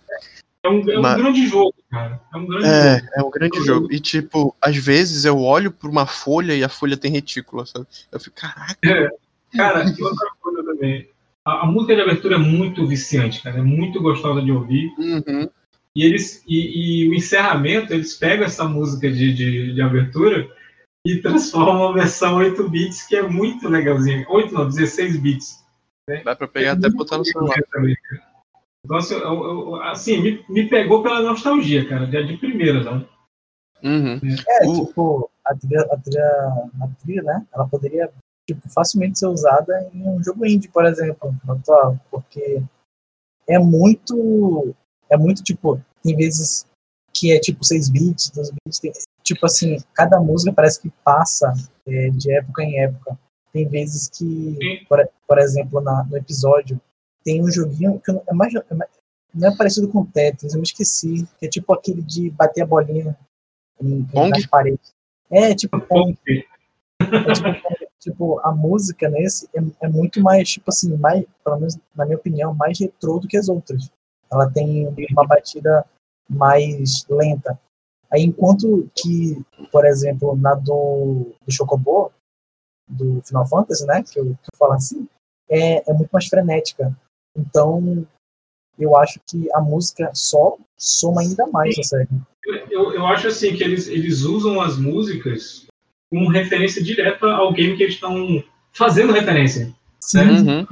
É 0.63 0.69
um, 0.69 0.89
é 0.89 0.97
um 0.97 1.01
Mas- 1.01 1.17
grande 1.21 1.47
jogo, 1.47 1.73
cara. 1.89 2.21
É 2.33 2.37
um 2.37 2.45
grande 2.47 2.65
É, 2.67 2.99
jogo. 2.99 3.09
é 3.15 3.23
um 3.23 3.29
grande 3.31 3.59
jogo. 3.65 3.87
E, 3.91 3.99
tipo, 3.99 4.55
às 4.61 4.77
vezes 4.77 5.25
eu 5.25 5.39
olho 5.39 5.71
pra 5.71 5.89
uma 5.89 6.05
folha 6.05 6.53
e 6.55 6.63
a 6.63 6.69
folha 6.69 6.95
tem 6.95 7.11
retícula, 7.11 7.65
sabe? 7.65 7.85
Eu 8.11 8.19
fico, 8.19 8.35
caraca. 8.37 8.77
Cara, 9.55 9.83
e 9.83 10.01
outra 10.03 10.29
coisa 10.39 10.63
também. 10.63 11.09
A, 11.43 11.63
a 11.63 11.65
música 11.65 11.95
de 11.95 12.01
abertura 12.01 12.35
é 12.35 12.39
muito 12.39 12.87
viciante, 12.87 13.41
cara. 13.41 13.57
É 13.59 13.61
muito 13.61 14.01
gostosa 14.01 14.41
de 14.41 14.51
ouvir. 14.51 14.93
Uhum. 14.97 15.49
E 15.95 16.03
eles 16.05 16.43
e, 16.47 17.03
e 17.05 17.09
o 17.09 17.13
encerramento, 17.13 17.93
eles 17.93 18.15
pegam 18.15 18.45
essa 18.45 18.63
música 18.65 19.11
de, 19.11 19.33
de, 19.33 19.73
de 19.73 19.81
abertura 19.81 20.49
e 21.05 21.17
transformam 21.21 21.81
uma 21.87 21.93
versão 21.93 22.37
8 22.37 22.69
bits 22.69 23.07
que 23.07 23.15
é 23.15 23.23
muito 23.23 23.67
legalzinha. 23.67 24.25
8 24.29 24.53
não, 24.53 24.67
16 24.69 25.17
bits. 25.17 25.61
Dá 26.23 26.35
pra 26.35 26.47
pegar 26.47 26.73
até 26.73 26.89
botar 26.89 27.17
no 27.17 27.25
celular. 27.25 27.57
Também. 27.71 27.95
Então, 28.85 28.97
assim, 28.97 29.13
eu- 29.15 29.21
eu- 29.43 29.75
assim, 29.83 30.21
me, 30.21 30.45
me 30.49 30.67
pegou 30.69 31.03
pela 31.03 31.21
nostalgia, 31.21 31.87
cara, 31.87 32.05
de, 32.07 32.23
de 32.23 32.37
primeira, 32.37 32.83
não. 32.83 33.07
Uhum. 33.83 34.19
É, 34.47 34.67
O- 34.67 34.85
tipo, 34.87 35.31
a 35.45 35.55
trilha, 35.55 35.81
a 35.91 35.97
trilha, 35.97 36.25
a 36.81 36.87
trilha, 37.01 37.23
né? 37.23 37.47
Ela 37.53 37.67
poderia 37.67 38.11
tipo, 38.47 38.67
facilmente 38.69 39.19
ser 39.19 39.27
usada 39.27 39.89
em 39.93 40.07
um 40.07 40.23
jogo 40.23 40.45
indie, 40.45 40.67
por 40.67 40.85
exemplo, 40.85 41.33
atual, 41.47 41.99
porque 42.09 42.61
é 43.47 43.59
muito, 43.59 44.75
é 45.11 45.17
muito 45.17 45.43
tipo, 45.43 45.79
tem 46.03 46.15
vezes 46.15 46.65
que 47.13 47.31
é 47.31 47.39
tipo 47.39 47.63
6 47.63 47.89
bits, 47.89 48.29
2 48.31 48.51
bits, 48.51 48.79
tem- 48.79 48.93
tipo 49.23 49.45
assim, 49.45 49.77
cada 49.93 50.19
música 50.19 50.53
parece 50.53 50.81
que 50.81 50.89
passa 51.03 51.53
é, 51.85 52.09
de 52.09 52.31
época 52.33 52.63
em 52.63 52.79
época. 52.79 53.19
Tem 53.53 53.67
vezes 53.67 54.09
que, 54.09 54.85
por, 54.87 54.97
por 55.27 55.37
exemplo, 55.37 55.81
na, 55.81 56.05
no 56.05 56.15
episódio, 56.15 56.79
tem 57.23 57.43
um 57.43 57.51
joguinho 57.51 57.99
que 57.99 58.11
é 58.11 58.33
mais, 58.33 58.53
é 58.55 58.73
mais- 58.73 58.89
não 59.33 59.49
é 59.49 59.55
parecido 59.57 59.89
com 59.89 60.05
Tetris, 60.05 60.53
eu 60.53 60.59
me 60.59 60.65
esqueci, 60.65 61.27
que 61.39 61.45
é 61.45 61.49
tipo 61.49 61.73
aquele 61.73 62.01
de 62.01 62.29
bater 62.29 62.61
a 62.61 62.65
bolinha 62.65 63.17
em, 63.81 64.03
Pong? 64.05 64.29
nas 64.29 64.45
paredes. 64.45 64.93
É, 65.29 65.53
tipo. 65.53 65.79
Pong. 65.81 66.17
É 67.01 67.33
tipo, 67.33 67.77
tipo, 67.99 68.39
a 68.39 68.51
música 68.53 69.09
nesse 69.09 69.47
é, 69.53 69.61
é 69.85 69.89
muito 69.89 70.21
mais, 70.21 70.49
tipo 70.49 70.69
assim, 70.69 70.95
mais, 70.97 71.25
pelo 71.43 71.57
menos 71.57 71.77
na 71.95 72.05
minha 72.05 72.17
opinião, 72.17 72.53
mais 72.53 72.79
retrô 72.79 73.19
do 73.19 73.27
que 73.27 73.37
as 73.37 73.49
outras. 73.49 73.89
Ela 74.31 74.49
tem 74.49 74.87
uma 75.11 75.27
batida 75.27 75.85
mais 76.29 77.05
lenta. 77.09 77.59
Aí, 78.11 78.23
enquanto 78.23 78.89
que, 78.95 79.41
por 79.71 79.85
exemplo, 79.85 80.35
na 80.35 80.55
do, 80.55 81.33
do 81.45 81.51
Chocobo, 81.51 82.11
do 82.87 83.21
Final 83.21 83.47
Fantasy, 83.47 83.85
né, 83.85 84.03
que 84.03 84.19
eu, 84.19 84.25
que 84.25 84.49
eu 84.51 84.57
falo 84.57 84.73
assim, 84.73 85.07
é, 85.49 85.89
é 85.89 85.93
muito 85.93 86.09
mais 86.11 86.27
frenética. 86.27 86.95
Então, 87.37 88.05
eu 88.77 88.97
acho 88.97 89.19
que 89.25 89.47
a 89.53 89.61
música 89.61 90.11
só 90.13 90.57
soma 90.77 91.21
ainda 91.21 91.47
mais 91.47 91.77
a 91.77 91.83
série. 91.83 92.09
Eu, 92.69 92.93
eu 92.93 93.05
acho 93.05 93.27
assim 93.27 93.55
que 93.55 93.63
eles, 93.63 93.87
eles 93.87 94.21
usam 94.21 94.59
as 94.59 94.77
músicas 94.77 95.67
como 96.09 96.29
referência 96.29 96.83
direta 96.83 97.25
ao 97.25 97.53
game 97.53 97.77
que 97.77 97.83
eles 97.83 97.95
estão 97.95 98.43
fazendo 98.73 99.13
referência. 99.13 99.73
Sim, 99.99 100.19
Uhum. 100.19 100.67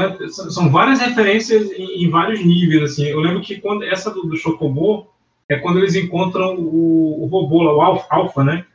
É- 0.00 0.28
são- 0.28 0.70
várias 0.70 1.00
referências 1.00 1.70
em, 1.72 2.04
em 2.04 2.10
vários 2.10 2.44
níveis. 2.44 2.92
Assim. 2.92 3.04
Eu 3.06 3.20
lembro 3.20 3.40
que 3.42 3.60
quando 3.60 3.82
essa 3.84 4.10
do, 4.10 4.22
do 4.24 4.36
Chocobo 4.36 5.08
é 5.48 5.56
quando 5.56 5.78
eles 5.78 5.94
encontram 5.94 6.56
o, 6.56 7.22
o 7.24 7.26
robô 7.26 7.62
lá, 7.62 7.74
o 7.74 7.80
Alpha, 7.80 8.06
Alpha, 8.10 8.44
né? 8.44 8.66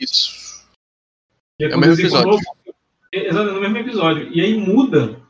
Isso. 0.00 0.62
Que 1.58 1.64
É 1.66 1.76
o 1.76 1.80
mesmo 1.80 1.94
episódio. 2.00 2.38
é, 3.12 3.28
Exato, 3.28 3.50
é 3.50 3.52
no 3.52 3.60
mesmo 3.60 3.78
episódio. 3.78 4.28
E 4.32 4.40
aí 4.40 4.56
muda 4.56 5.20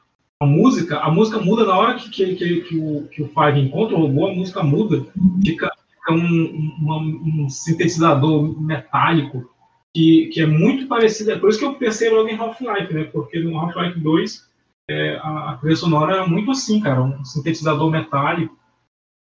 a 0.40 0.46
música, 0.46 0.98
a 0.98 1.10
música 1.10 1.38
muda 1.38 1.64
na 1.64 1.76
hora 1.78 1.94
que, 1.94 2.10
que, 2.10 2.34
que, 2.34 2.60
que 2.62 2.76
o, 2.78 3.08
que 3.08 3.22
o 3.22 3.28
Five 3.28 3.60
encontra 3.60 3.96
o 3.96 4.00
robô, 4.00 4.26
a 4.26 4.34
música 4.34 4.62
muda. 4.62 5.04
Fica, 5.44 5.70
fica 5.88 6.12
um, 6.12 6.72
uma- 6.80 6.98
um 6.98 7.48
sintetizador 7.48 8.60
metálico 8.60 9.48
que, 9.94 10.26
que 10.32 10.40
é 10.40 10.46
muito 10.46 10.88
parecido. 10.88 11.30
É 11.32 11.38
por 11.38 11.48
isso 11.50 11.58
que 11.60 11.64
eu 11.64 11.74
pensei 11.74 12.10
logo 12.10 12.28
em 12.28 12.36
Half-Life, 12.36 12.92
né? 12.92 13.04
Porque 13.04 13.38
no 13.38 13.56
Half-Life 13.58 14.00
2 14.00 14.50
é, 14.88 15.16
a, 15.16 15.50
a 15.50 15.56
trilha 15.58 15.76
sonora 15.76 16.14
era 16.14 16.26
muito 16.26 16.50
assim, 16.50 16.80
cara, 16.80 17.02
um 17.02 17.24
sintetizador 17.24 17.90
metálico. 17.90 18.56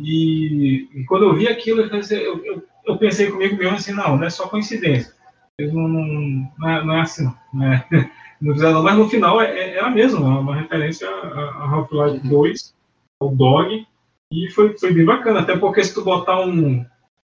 E, 0.01 0.89
e 0.93 1.05
quando 1.05 1.25
eu 1.25 1.35
vi 1.35 1.49
aquilo, 1.49 1.83
eu 1.83 1.91
pensei, 1.91 2.27
eu, 2.27 2.45
eu, 2.45 2.63
eu 2.85 2.99
pensei 2.99 3.31
comigo 3.31 3.57
mesmo 3.57 3.77
assim, 3.77 3.93
não, 3.93 4.17
não 4.17 4.25
é 4.25 4.31
só 4.31 4.49
coincidência. 4.49 5.15
Não, 5.61 5.89
não, 5.89 6.69
é, 6.69 6.85
não 6.85 6.95
é 6.95 7.01
assim, 7.01 7.25
não. 7.25 7.35
É, 8.43 8.73
não 8.73 8.83
mas 8.83 8.99
no 8.99 9.09
final 9.09 9.41
é, 9.41 9.47
é, 9.47 9.77
era 9.77 9.89
mesmo, 9.89 10.27
é 10.27 10.39
uma 10.39 10.57
referência 10.57 11.09
a, 11.09 11.63
a 11.63 11.71
Half-Life 11.71 12.29
2, 12.29 12.75
ao 13.23 13.35
Dog, 13.35 13.87
e 14.31 14.51
foi, 14.51 14.77
foi 14.77 14.93
bem 14.93 15.05
bacana, 15.05 15.41
até 15.41 15.57
porque 15.57 15.83
se 15.83 15.95
tu 15.95 16.05
botar 16.05 16.41
um, 16.41 16.85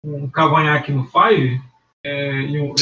um 0.03 0.29
cavanhaque 0.29 0.91
no 0.91 1.05
Five, 1.05 1.59
é, 2.03 2.41
e, 2.41 2.59
um- 2.61 2.73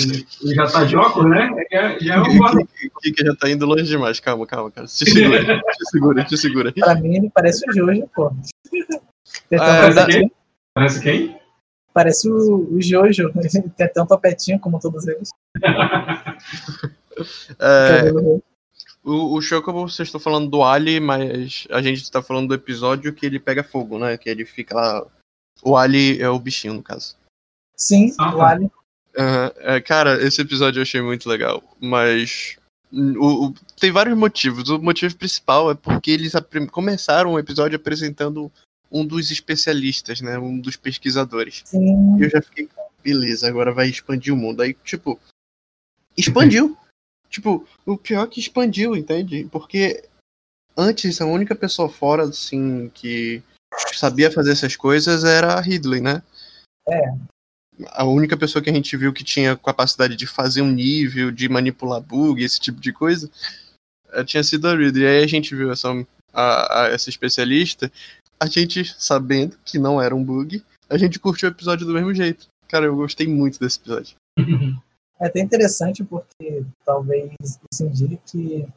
e 0.43 0.53
já 0.55 0.67
tá 0.67 0.83
de 0.83 0.95
óculos, 0.95 1.29
né? 1.31 1.49
É, 1.71 1.99
já 1.99 2.15
é 2.15 2.19
um 2.21 2.37
guarda- 2.37 2.61
O 2.95 2.99
Kika 2.99 3.25
já 3.25 3.35
tá 3.35 3.49
indo 3.49 3.65
longe 3.65 3.83
demais. 3.83 4.19
Calma, 4.19 4.45
calma, 4.45 4.69
cara. 4.71 4.85
Te 4.87 5.09
segura, 5.09 5.61
te 5.61 5.85
segura, 5.91 6.23
te 6.23 6.37
segura. 6.37 6.71
pra 6.73 6.95
mim 6.95 7.15
ele 7.17 7.31
parece 7.33 7.67
o 7.69 7.73
Jojo, 7.73 8.07
pô. 8.15 8.27
Ah, 8.27 9.81
tanto 9.81 9.95
dá- 9.95 10.01
topetinho, 10.05 10.31
Parece 10.73 11.01
quem? 11.01 11.39
parece 11.93 12.29
o, 12.29 12.75
o 12.75 12.81
Jojo, 12.81 13.31
ele 13.35 13.49
tem 13.75 13.85
até 13.87 14.01
um 14.01 14.05
topetinho 14.05 14.59
como 14.59 14.79
todos 14.79 15.07
eles. 15.07 15.29
É, 17.59 18.11
o, 19.03 19.35
o 19.35 19.41
Chocobo, 19.41 19.87
vocês 19.89 20.07
estão 20.07 20.19
falando 20.21 20.49
do 20.49 20.63
Ali, 20.63 20.99
mas 20.99 21.65
a 21.71 21.81
gente 21.81 22.11
tá 22.11 22.21
falando 22.21 22.49
do 22.49 22.53
episódio 22.53 23.13
que 23.13 23.25
ele 23.25 23.39
pega 23.39 23.63
fogo, 23.63 23.97
né? 23.97 24.17
Que 24.17 24.29
ele 24.29 24.45
fica 24.45 24.75
lá. 24.75 25.05
O 25.63 25.75
Ali 25.75 26.21
é 26.21 26.29
o 26.29 26.37
bichinho, 26.39 26.73
no 26.75 26.83
caso. 26.83 27.15
Sim, 27.75 28.13
Ah, 28.19 28.35
o 28.35 28.37
tá. 28.37 28.45
Aham, 29.17 29.51
é, 29.57 29.81
cara, 29.81 30.21
esse 30.21 30.39
episódio 30.41 30.79
eu 30.79 30.83
achei 30.83 31.01
muito 31.01 31.27
legal, 31.27 31.63
mas 31.81 32.55
o, 32.91 33.47
o- 33.47 33.53
tem 33.79 33.91
vários 33.91 34.15
motivos. 34.17 34.69
O 34.69 34.79
motivo 34.79 35.15
principal 35.15 35.71
é 35.71 35.75
porque 35.75 36.11
eles 36.11 36.33
começaram 36.71 37.33
o 37.33 37.39
episódio 37.39 37.75
apresentando 37.77 38.51
um 38.91 39.05
dos 39.05 39.31
especialistas, 39.31 40.21
né? 40.21 40.37
Um 40.37 40.59
dos 40.59 40.75
pesquisadores. 40.75 41.63
Sim, 41.65 42.17
E 42.19 42.23
eu 42.23 42.29
já 42.29 42.41
fiquei, 42.41 42.69
beleza, 43.03 43.47
agora 43.47 43.73
vai 43.73 43.89
expandir 43.89 44.33
o 44.33 44.37
mundo. 44.37 44.61
Aí, 44.61 44.73
tipo, 44.83 45.19
expandiu. 46.15 46.77
tipo, 47.29 47.67
o 47.85 47.97
pior 47.97 48.23
é 48.23 48.27
que 48.27 48.39
expandiu, 48.39 48.95
entende? 48.95 49.47
Porque 49.51 50.07
antes 50.77 51.19
a 51.19 51.25
única 51.25 51.55
pessoa 51.55 51.89
fora, 51.89 52.23
assim, 52.23 52.89
que 52.93 53.41
sabia 53.93 54.31
fazer 54.31 54.51
essas 54.51 54.75
coisas 54.75 55.23
era 55.23 55.53
a 55.55 55.59
Ridley, 55.61 56.01
né? 56.01 56.21
É. 56.87 57.01
A 57.91 58.03
única 58.05 58.35
pessoa 58.35 58.63
que 58.63 58.69
a 58.69 58.73
gente 58.73 58.95
viu 58.97 59.13
que 59.13 59.23
tinha 59.23 59.55
capacidade 59.55 60.15
de 60.15 60.25
fazer 60.25 60.61
um 60.61 60.71
nível, 60.71 61.31
de 61.31 61.47
manipular 61.47 62.01
bug, 62.01 62.43
esse 62.43 62.59
tipo 62.59 62.79
de 62.79 62.91
coisa, 62.91 63.29
eh, 64.13 64.23
tinha 64.23 64.43
sido 64.43 64.67
a 64.67 64.75
Ridley. 64.75 65.03
E 65.03 65.07
aí 65.07 65.23
a 65.23 65.27
gente 65.27 65.55
viu 65.55 65.71
essa, 65.71 65.89
a- 66.33 66.83
a- 66.83 66.87
essa 66.87 67.09
especialista, 67.09 67.91
a 68.39 68.47
gente 68.47 68.83
sabendo 68.97 69.57
que 69.63 69.77
não 69.77 70.01
era 70.01 70.15
um 70.15 70.23
bug, 70.23 70.63
a 70.89 70.97
gente 70.97 71.19
curtiu 71.19 71.49
o 71.49 71.51
episódio 71.51 71.85
do 71.85 71.93
mesmo 71.93 72.13
jeito. 72.13 72.47
Cara, 72.67 72.85
eu 72.85 72.95
gostei 72.95 73.27
muito 73.27 73.59
desse 73.59 73.79
episódio. 73.79 74.15
é 75.19 75.27
até 75.27 75.39
interessante 75.39 76.03
porque 76.03 76.63
talvez 76.85 77.31
isso 77.71 77.83
indique 77.85 78.19
que, 78.25 78.67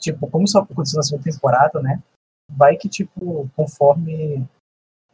tipo, 0.00 0.28
como 0.30 0.46
só 0.46 0.60
aconteceu 0.60 0.96
na 0.98 1.02
segunda 1.02 1.30
temporada, 1.30 1.80
né? 1.80 2.02
Vai 2.50 2.76
que, 2.76 2.88
tipo, 2.88 3.50
conforme 3.56 4.46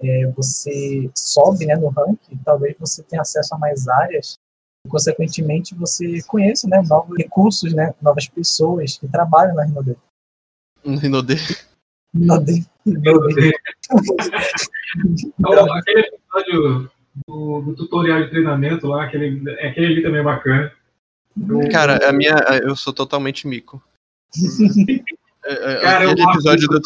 é, 0.00 0.26
você 0.32 1.10
sobe 1.14 1.66
né, 1.66 1.76
no 1.76 1.88
ranking, 1.88 2.36
talvez 2.44 2.74
você 2.78 3.02
tenha 3.02 3.22
acesso 3.22 3.54
a 3.54 3.58
mais 3.58 3.88
áreas 3.88 4.38
E, 4.84 4.88
consequentemente, 4.88 5.74
você 5.74 6.22
conhece 6.22 6.68
né, 6.68 6.82
novos 6.82 7.16
recursos, 7.16 7.72
né, 7.72 7.94
novas 8.02 8.28
pessoas 8.28 8.98
que 8.98 9.08
trabalham 9.08 9.54
na 9.54 9.64
Rinode. 9.64 9.96
Rinode. 10.84 11.36
Rinode. 12.14 12.66
Rinode. 12.86 13.52
Então, 15.38 15.74
aquele 15.74 16.00
episódio 16.00 16.90
do, 17.26 17.60
do 17.62 17.76
tutorial 17.76 18.22
de 18.22 18.30
treinamento 18.30 18.86
lá, 18.86 19.04
aquele, 19.04 19.50
aquele 19.60 19.86
ali 19.86 20.02
também 20.02 20.20
é 20.20 20.24
bacana. 20.24 20.72
Cara, 21.70 22.08
a 22.08 22.12
minha. 22.12 22.34
Eu 22.62 22.76
sou 22.76 22.92
totalmente 22.92 23.46
mico. 23.46 23.82
É, 25.44 25.52
é, 25.52 25.80
Cara, 25.82 26.04
eu 26.04 26.10
aquele 26.10 26.30
episódio 26.30 26.68
do, 26.68 26.80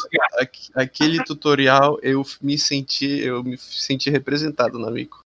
aquele 0.75 1.25
tutorial 1.25 1.99
eu 2.03 2.25
me 2.43 2.59
senti 2.59 3.21
eu 3.21 3.45
me 3.45 3.57
senti 3.57 4.11
representado 4.11 4.79
na 4.79 4.91
mico 4.91 5.25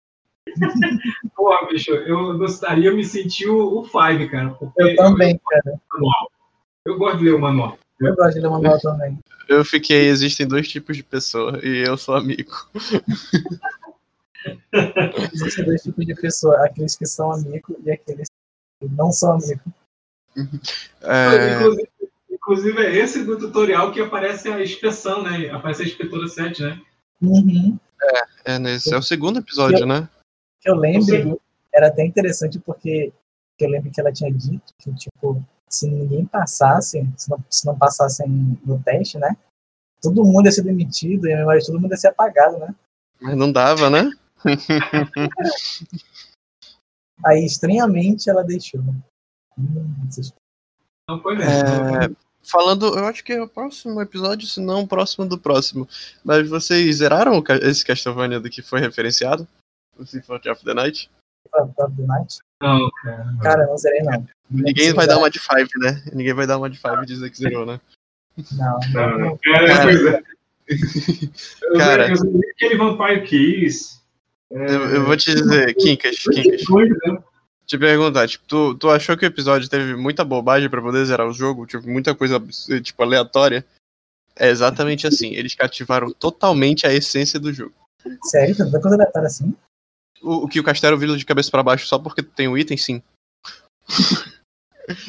Porra, 1.37 1.69
bicho, 1.69 1.91
eu 1.91 2.39
gostaria 2.39 2.91
de 2.91 2.97
me 2.97 3.05
sentir 3.05 3.49
o, 3.49 3.81
o 3.81 3.85
Five, 3.85 4.31
cara. 4.31 4.57
Eu 4.77 4.97
também, 4.97 5.39
cara. 5.47 5.79
Eu, 5.95 6.09
eu 6.87 6.99
gosto 6.99 7.19
de 7.19 7.25
ler 7.25 7.35
o 7.35 7.39
manual. 7.39 7.79
Eu 8.01 8.17
gosto 8.17 8.35
de 8.35 8.41
ler 8.41 8.49
manual 8.49 8.81
também. 8.81 9.19
eu 9.49 9.63
fiquei 9.65 10.09
existem 10.09 10.49
dois 10.49 10.67
tipos 10.69 10.97
de 10.97 11.03
pessoa 11.03 11.61
e 11.63 11.87
eu 11.87 11.99
sou 11.99 12.17
amigo 12.17 12.53
Existem 15.33 15.65
dois 15.65 15.83
tipos 15.83 16.07
de 16.07 16.15
pessoa, 16.15 16.65
aqueles 16.65 16.97
que 16.97 17.07
são 17.07 17.33
amigos 17.33 17.77
e 17.85 17.91
aqueles 17.91 18.29
que 18.81 18.89
não 18.89 19.13
são 19.13 19.33
amigos. 19.33 19.61
É, 21.03 21.57
Inclusive, 21.57 21.89
inclusive, 22.49 22.83
é 22.83 22.97
esse 22.97 23.25
do 23.25 23.39
tutorial 23.39 23.93
que 23.93 24.01
aparece 24.01 24.49
a 24.49 24.63
inspeção, 24.63 25.23
né? 25.23 25.51
Aparece 25.51 25.83
a 25.83 25.87
inspetora 25.87 26.27
7, 26.27 26.63
né? 26.63 26.81
Uhum. 27.21 27.79
é 28.45 28.59
nesse 28.59 28.95
é 28.95 28.97
o 28.97 29.03
segundo 29.03 29.41
episódio 29.41 29.85
né 29.85 30.09
Que 30.61 30.71
eu 30.71 30.77
lembro, 30.77 31.41
era 31.75 31.89
até 31.89 32.05
interessante 32.05 32.59
porque 32.61 33.13
que 33.59 33.65
eu 33.65 33.71
lembro 33.71 33.91
que 33.91 34.01
ela 34.01 34.13
tinha 34.13 34.33
dito 34.33 34.73
que, 34.79 34.95
tipo, 34.95 35.45
se 35.69 35.91
ninguém 35.91 36.25
passasse, 36.25 37.05
se 37.17 37.29
não, 37.29 37.45
se 37.51 37.67
não 37.67 37.77
passassem 37.77 38.57
no 38.65 38.81
teste, 38.81 39.19
né? 39.19 39.37
Todo 40.01 40.25
mundo 40.25 40.47
ia 40.47 40.53
ser 40.53 40.63
demitido 40.63 41.27
e 41.27 41.33
a 41.33 41.39
memória 41.39 41.61
de 41.61 41.67
todo 41.67 41.81
mundo 41.81 41.91
ia 41.91 41.97
ser 41.97 42.09
apagado, 42.09 42.57
né? 42.59 42.75
mas 43.21 43.37
não 43.37 43.51
dava 43.51 43.91
né 43.91 44.11
Aí, 47.27 47.45
estranhamente, 47.45 48.31
ela 48.31 48.45
deixou. 48.45 48.81
Hum, 49.59 50.09
Não 51.09 51.21
foi 51.21 51.37
mesmo. 51.37 51.53
É, 51.53 52.09
falando 52.51 52.87
eu 52.99 53.05
acho 53.07 53.23
que 53.23 53.33
é 53.33 53.43
o 53.43 53.49
próximo 53.49 54.01
episódio 54.01 54.47
se 54.47 54.61
não 54.61 54.83
o 54.83 54.89
próximo 54.89 55.27
do 55.27 55.39
próximo 55.39 55.87
mas 56.25 56.49
vocês 56.49 56.97
zeraram 56.97 57.43
esse 57.63 57.85
Castlevania 57.85 58.41
do 58.41 58.49
que 58.51 58.63
foi 58.63 58.81
referenciado 58.81 59.47
o 59.99 60.07
Symphony 60.07 60.49
of 60.51 60.65
the 60.65 60.75
Night 60.75 61.11
pra 61.51 61.65
do 61.87 62.07
Night. 62.07 62.39
Não, 62.63 62.91
cara. 63.41 63.67
Não 63.67 63.77
zerei, 63.79 64.01
não. 64.03 64.27
ninguém 64.51 64.93
vai 64.93 65.07
dar 65.07 65.19
uma 65.19 65.31
de 65.31 65.39
five 65.39 65.69
né 65.79 66.03
ninguém 66.13 66.35
vai 66.35 66.47
dar 66.47 66.59
uma 66.59 66.69
de 66.71 66.79
five 66.79 67.03
e 67.03 67.07
dizer 67.07 67.31
que 67.31 67.39
zerou 67.39 67.65
né 67.67 67.81
Não, 68.53 68.79
Não, 68.93 69.19
não. 69.19 69.39
É, 69.47 69.67
Cara. 69.67 69.83
pois 69.85 70.05
é. 70.07 70.23
Eu 71.63 71.79
Cara. 71.79 72.05
sei- 72.17 72.29
eu 72.29 72.33
sei 72.41 72.51
aquele 72.51 72.77
Vampire 72.77 73.27
Keys. 73.27 74.03
É, 74.53 74.57
Eu, 74.75 74.81
eu 74.97 75.05
vou 75.07 75.17
te 75.17 75.35
dizer, 75.35 75.75
Kinkas, 75.75 76.17
Kinkas, 76.19 76.65
coisa, 76.67 76.95
né? 77.07 77.19
Te 77.69 77.77
perguntar, 77.77 78.27
tipo, 78.27 78.47
tu, 78.47 78.75
tu 78.75 78.89
achou 78.89 79.15
que 79.15 79.27
o 79.27 79.29
episódio 79.29 79.69
teve 79.69 79.95
muita 79.95 80.25
bobagem 80.25 80.71
pra 80.71 80.81
poder 80.81 81.05
zerar 81.05 81.29
o 81.29 81.35
jogo? 81.35 81.67
Tipo, 81.67 81.87
muita 81.87 82.15
coisa, 82.15 82.43
tipo, 82.83 83.03
aleatória? 83.03 83.65
É 84.35 84.49
exatamente 84.49 85.07
assim, 85.07 85.35
eles 85.35 85.55
cativaram 85.55 86.11
totalmente 86.11 86.87
a 86.87 86.93
essência 86.95 87.39
do 87.39 87.53
jogo. 87.53 87.75
Sério, 88.23 88.57
tanta 88.57 88.81
coisa 88.81 88.97
aleatória 88.97 89.27
assim? 89.27 89.55
O, 90.23 90.45
o 90.45 90.49
que 90.49 90.59
o 90.59 90.65
castelo 90.65 90.97
vira 90.97 91.15
de 91.15 91.27
cabeça 91.27 91.51
pra 91.51 91.63
baixo 91.63 91.87
só 91.87 91.99
porque 91.99 92.23
tu 92.23 92.31
tem 92.31 92.49
o 92.49 92.57
item, 92.57 92.79
sim. 92.79 93.03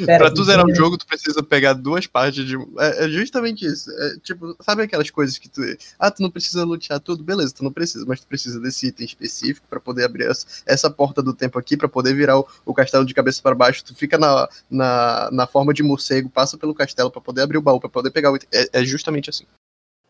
Pera, 0.05 0.17
Pra 0.17 0.33
tu 0.33 0.43
zerar 0.43 0.65
o 0.65 0.69
então- 0.69 0.83
jogo, 0.83 0.97
tu 0.97 1.05
precisa 1.05 1.41
pegar 1.41 1.73
duas 1.73 2.05
partes 2.07 2.45
de. 2.45 2.55
É, 2.77 3.05
é 3.05 3.09
justamente 3.09 3.65
isso. 3.65 3.89
É, 3.91 4.17
tipo, 4.19 4.55
sabe 4.61 4.83
aquelas 4.83 5.09
coisas 5.09 5.37
que 5.37 5.47
tu. 5.49 5.61
Ah, 5.97 6.11
tu 6.11 6.21
não 6.21 6.29
precisa 6.29 6.63
lutear 6.63 6.99
tudo? 6.99 7.23
Beleza, 7.23 7.53
tu 7.53 7.63
não 7.63 7.71
precisa, 7.71 8.05
mas 8.07 8.19
tu 8.19 8.27
precisa 8.27 8.59
desse 8.59 8.87
item 8.87 9.05
específico 9.05 9.65
pra 9.69 9.79
poder 9.79 10.05
abrir 10.05 10.25
essa, 10.29 10.45
essa 10.65 10.89
porta 10.89 11.21
do 11.21 11.33
tempo 11.33 11.57
aqui, 11.57 11.77
pra 11.77 11.87
poder 11.87 12.13
virar 12.13 12.37
o, 12.39 12.47
o 12.65 12.73
castelo 12.73 13.05
de 13.05 13.13
cabeça 13.13 13.41
pra 13.41 13.55
baixo. 13.55 13.83
Tu 13.83 13.95
fica 13.95 14.17
na, 14.17 14.47
na, 14.69 15.29
na 15.31 15.47
forma 15.47 15.73
de 15.73 15.83
morcego, 15.83 16.29
passa 16.29 16.57
pelo 16.57 16.73
castelo 16.75 17.09
pra 17.11 17.21
poder 17.21 17.41
abrir 17.41 17.57
o 17.57 17.61
baú, 17.61 17.79
pra 17.79 17.89
poder 17.89 18.11
pegar 18.11 18.31
o 18.31 18.35
item. 18.35 18.49
É, 18.53 18.81
é 18.81 18.83
justamente 18.83 19.29
assim. 19.29 19.45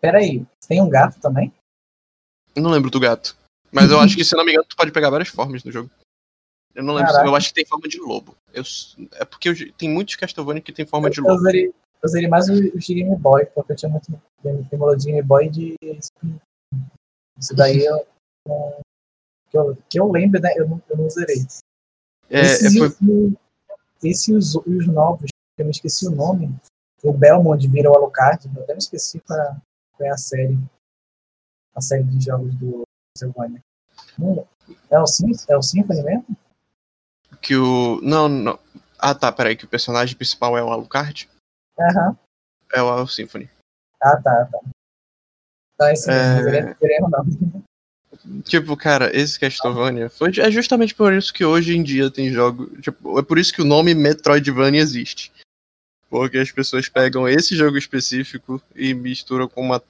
Pera 0.01 0.19
aí, 0.19 0.45
tem 0.67 0.81
um 0.81 0.89
gato 0.89 1.19
também? 1.19 1.53
Eu 2.55 2.63
não 2.63 2.71
lembro 2.71 2.89
do 2.89 2.99
gato. 2.99 3.35
Mas 3.71 3.91
eu 3.91 3.99
acho 4.01 4.15
que, 4.15 4.23
se 4.25 4.35
não 4.35 4.43
me 4.45 4.51
engano, 4.51 4.65
tu 4.67 4.75
pode 4.75 4.91
pegar 4.91 5.09
várias 5.09 5.29
formas 5.29 5.63
no 5.63 5.71
jogo. 5.71 5.89
Eu 6.79 6.83
não 6.85 6.93
lembro. 6.93 7.11
se-. 7.13 7.25
Eu 7.25 7.35
acho 7.35 7.49
que 7.49 7.53
tem 7.55 7.65
forma 7.65 7.87
de 7.87 7.99
lobo. 7.99 8.35
Eu, 8.53 8.63
é 9.15 9.25
porque 9.25 9.49
eu- 9.49 9.73
tem 9.73 9.89
muitos 9.89 10.15
Castlevania 10.15 10.61
que 10.61 10.71
tem 10.71 10.85
forma 10.85 11.09
de 11.09 11.19
Eu 11.19 11.25
lobo. 11.25 11.41
zerei, 11.41 11.73
eu 12.01 12.09
zerei 12.09 12.27
mais 12.29 12.47
os 12.49 12.85
de 12.85 12.93
Game 12.95 13.15
Boy, 13.17 13.45
porque 13.47 13.73
eu 13.73 13.75
tinha 13.75 13.89
muito 13.91 14.09
game- 14.43 14.63
tecnologia 14.63 14.97
de 14.99 15.11
Game 15.11 15.27
Boy 15.27 15.49
de. 15.49 15.75
Isso 17.37 17.55
daí 17.55 17.83
eu. 17.85 18.07
Que 19.51 19.57
eu, 19.57 19.77
que 19.89 19.99
eu 19.99 20.09
lembro, 20.11 20.39
né? 20.39 20.53
Eu 20.55 20.67
não, 20.69 20.81
eu 20.89 20.97
não 20.97 21.09
zerei. 21.09 21.45
É, 22.29 22.41
Esse, 22.41 22.67
é, 22.67 22.89
foi- 22.89 23.35
esse 24.03 24.31
e 24.31 24.35
os, 24.35 24.55
os 24.55 24.87
novos, 24.87 25.29
eu 25.57 25.65
me 25.65 25.71
esqueci 25.71 26.07
o 26.07 26.11
nome. 26.11 26.55
O 27.03 27.11
Belmont 27.11 27.67
vira 27.67 27.89
o 27.91 27.95
Alucard, 27.95 28.45
eu 28.55 28.63
até 28.63 28.73
me 28.73 28.79
esqueci 28.79 29.19
qual 29.21 29.39
é, 29.39 29.57
é 30.01 30.09
a 30.09 30.17
série. 30.17 30.57
A 31.75 31.81
série 31.81 32.03
de 32.03 32.23
jogos 32.25 32.53
do 32.55 32.83
Castlevania. 33.17 33.61
Hum, 34.19 34.43
É 34.89 34.99
o, 34.99 35.07
Sim, 35.07 35.31
é 35.47 35.57
o 35.57 35.61
Symphony 35.61 36.03
mesmo? 36.03 36.25
Que 37.41 37.55
o. 37.55 37.99
Não, 38.01 38.27
não. 38.29 38.59
Ah, 38.97 39.15
tá, 39.15 39.31
peraí, 39.31 39.55
que 39.55 39.65
o 39.65 39.69
personagem 39.69 40.15
principal 40.15 40.57
é 40.57 40.63
o 40.63 40.71
Alucard? 40.71 41.29
Aham. 41.79 42.17
É 42.73 42.81
o 42.81 43.07
Symphony. 43.07 43.49
Ah, 44.01 44.17
tá, 44.21 44.45
tá. 44.45 44.59
Tá, 45.77 45.93
esse 45.93 46.07
mesmo, 46.07 46.21
É. 46.21 46.35
não 46.35 46.43
zerei- 46.43 46.73
zerei 46.75 46.99
não. 46.99 48.41
Tipo, 48.43 48.75
cara, 48.75 49.15
esse 49.15 49.39
Castlevania 49.39 50.09
foi, 50.09 50.29
é 50.39 50.51
justamente 50.51 50.93
por 50.93 51.13
isso 51.13 51.33
que 51.33 51.45
hoje 51.45 51.75
em 51.75 51.81
dia 51.81 52.11
tem 52.11 52.29
jogo. 52.31 52.67
Tipo, 52.81 53.17
é 53.17 53.23
por 53.23 53.39
isso 53.39 53.53
que 53.53 53.61
o 53.61 53.65
nome 53.65 53.95
Metroidvania 53.95 54.81
existe. 54.81 55.31
Porque 56.09 56.37
as 56.37 56.51
pessoas 56.51 56.89
pegam 56.89 57.27
esse 57.27 57.55
jogo 57.55 57.77
específico 57.77 58.61
e 58.75 58.93
misturam 58.93 59.47
com 59.47 59.61
uma. 59.61 59.81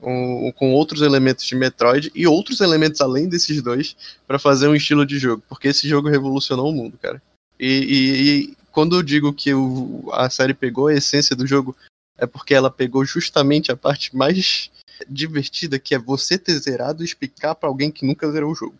Um- 0.00 0.52
com 0.52 0.72
outros 0.72 1.02
elementos 1.02 1.44
de 1.44 1.54
Metroid 1.54 2.10
e 2.14 2.26
outros 2.26 2.60
elementos 2.60 3.00
além 3.00 3.28
desses 3.28 3.62
dois 3.62 3.96
pra 4.26 4.38
fazer 4.38 4.68
um 4.68 4.74
estilo 4.74 5.06
de 5.06 5.18
jogo. 5.18 5.42
Porque 5.48 5.68
esse 5.68 5.88
jogo 5.88 6.08
revolucionou 6.08 6.68
o 6.68 6.72
mundo, 6.72 6.98
cara. 6.98 7.22
E, 7.58 7.66
e- 7.66 8.50
e 8.50 8.56
quando 8.70 8.96
eu 8.96 9.02
digo 9.02 9.32
que 9.32 9.54
o- 9.54 10.08
a 10.12 10.28
série 10.28 10.52
pegou 10.54 10.88
a 10.88 10.94
essência 10.94 11.34
do 11.34 11.46
jogo, 11.46 11.74
é 12.18 12.26
porque 12.26 12.54
ela 12.54 12.70
pegou 12.70 13.04
justamente 13.04 13.72
a 13.72 13.76
parte 13.76 14.14
mais 14.14 14.70
divertida, 15.08 15.78
que 15.78 15.94
é 15.94 15.98
você 15.98 16.38
ter 16.38 16.58
zerado 16.58 17.02
e 17.02 17.04
explicar 17.06 17.54
pra 17.54 17.68
alguém 17.68 17.90
que 17.90 18.06
nunca 18.06 18.30
zerou 18.30 18.52
o 18.52 18.54
jogo. 18.54 18.76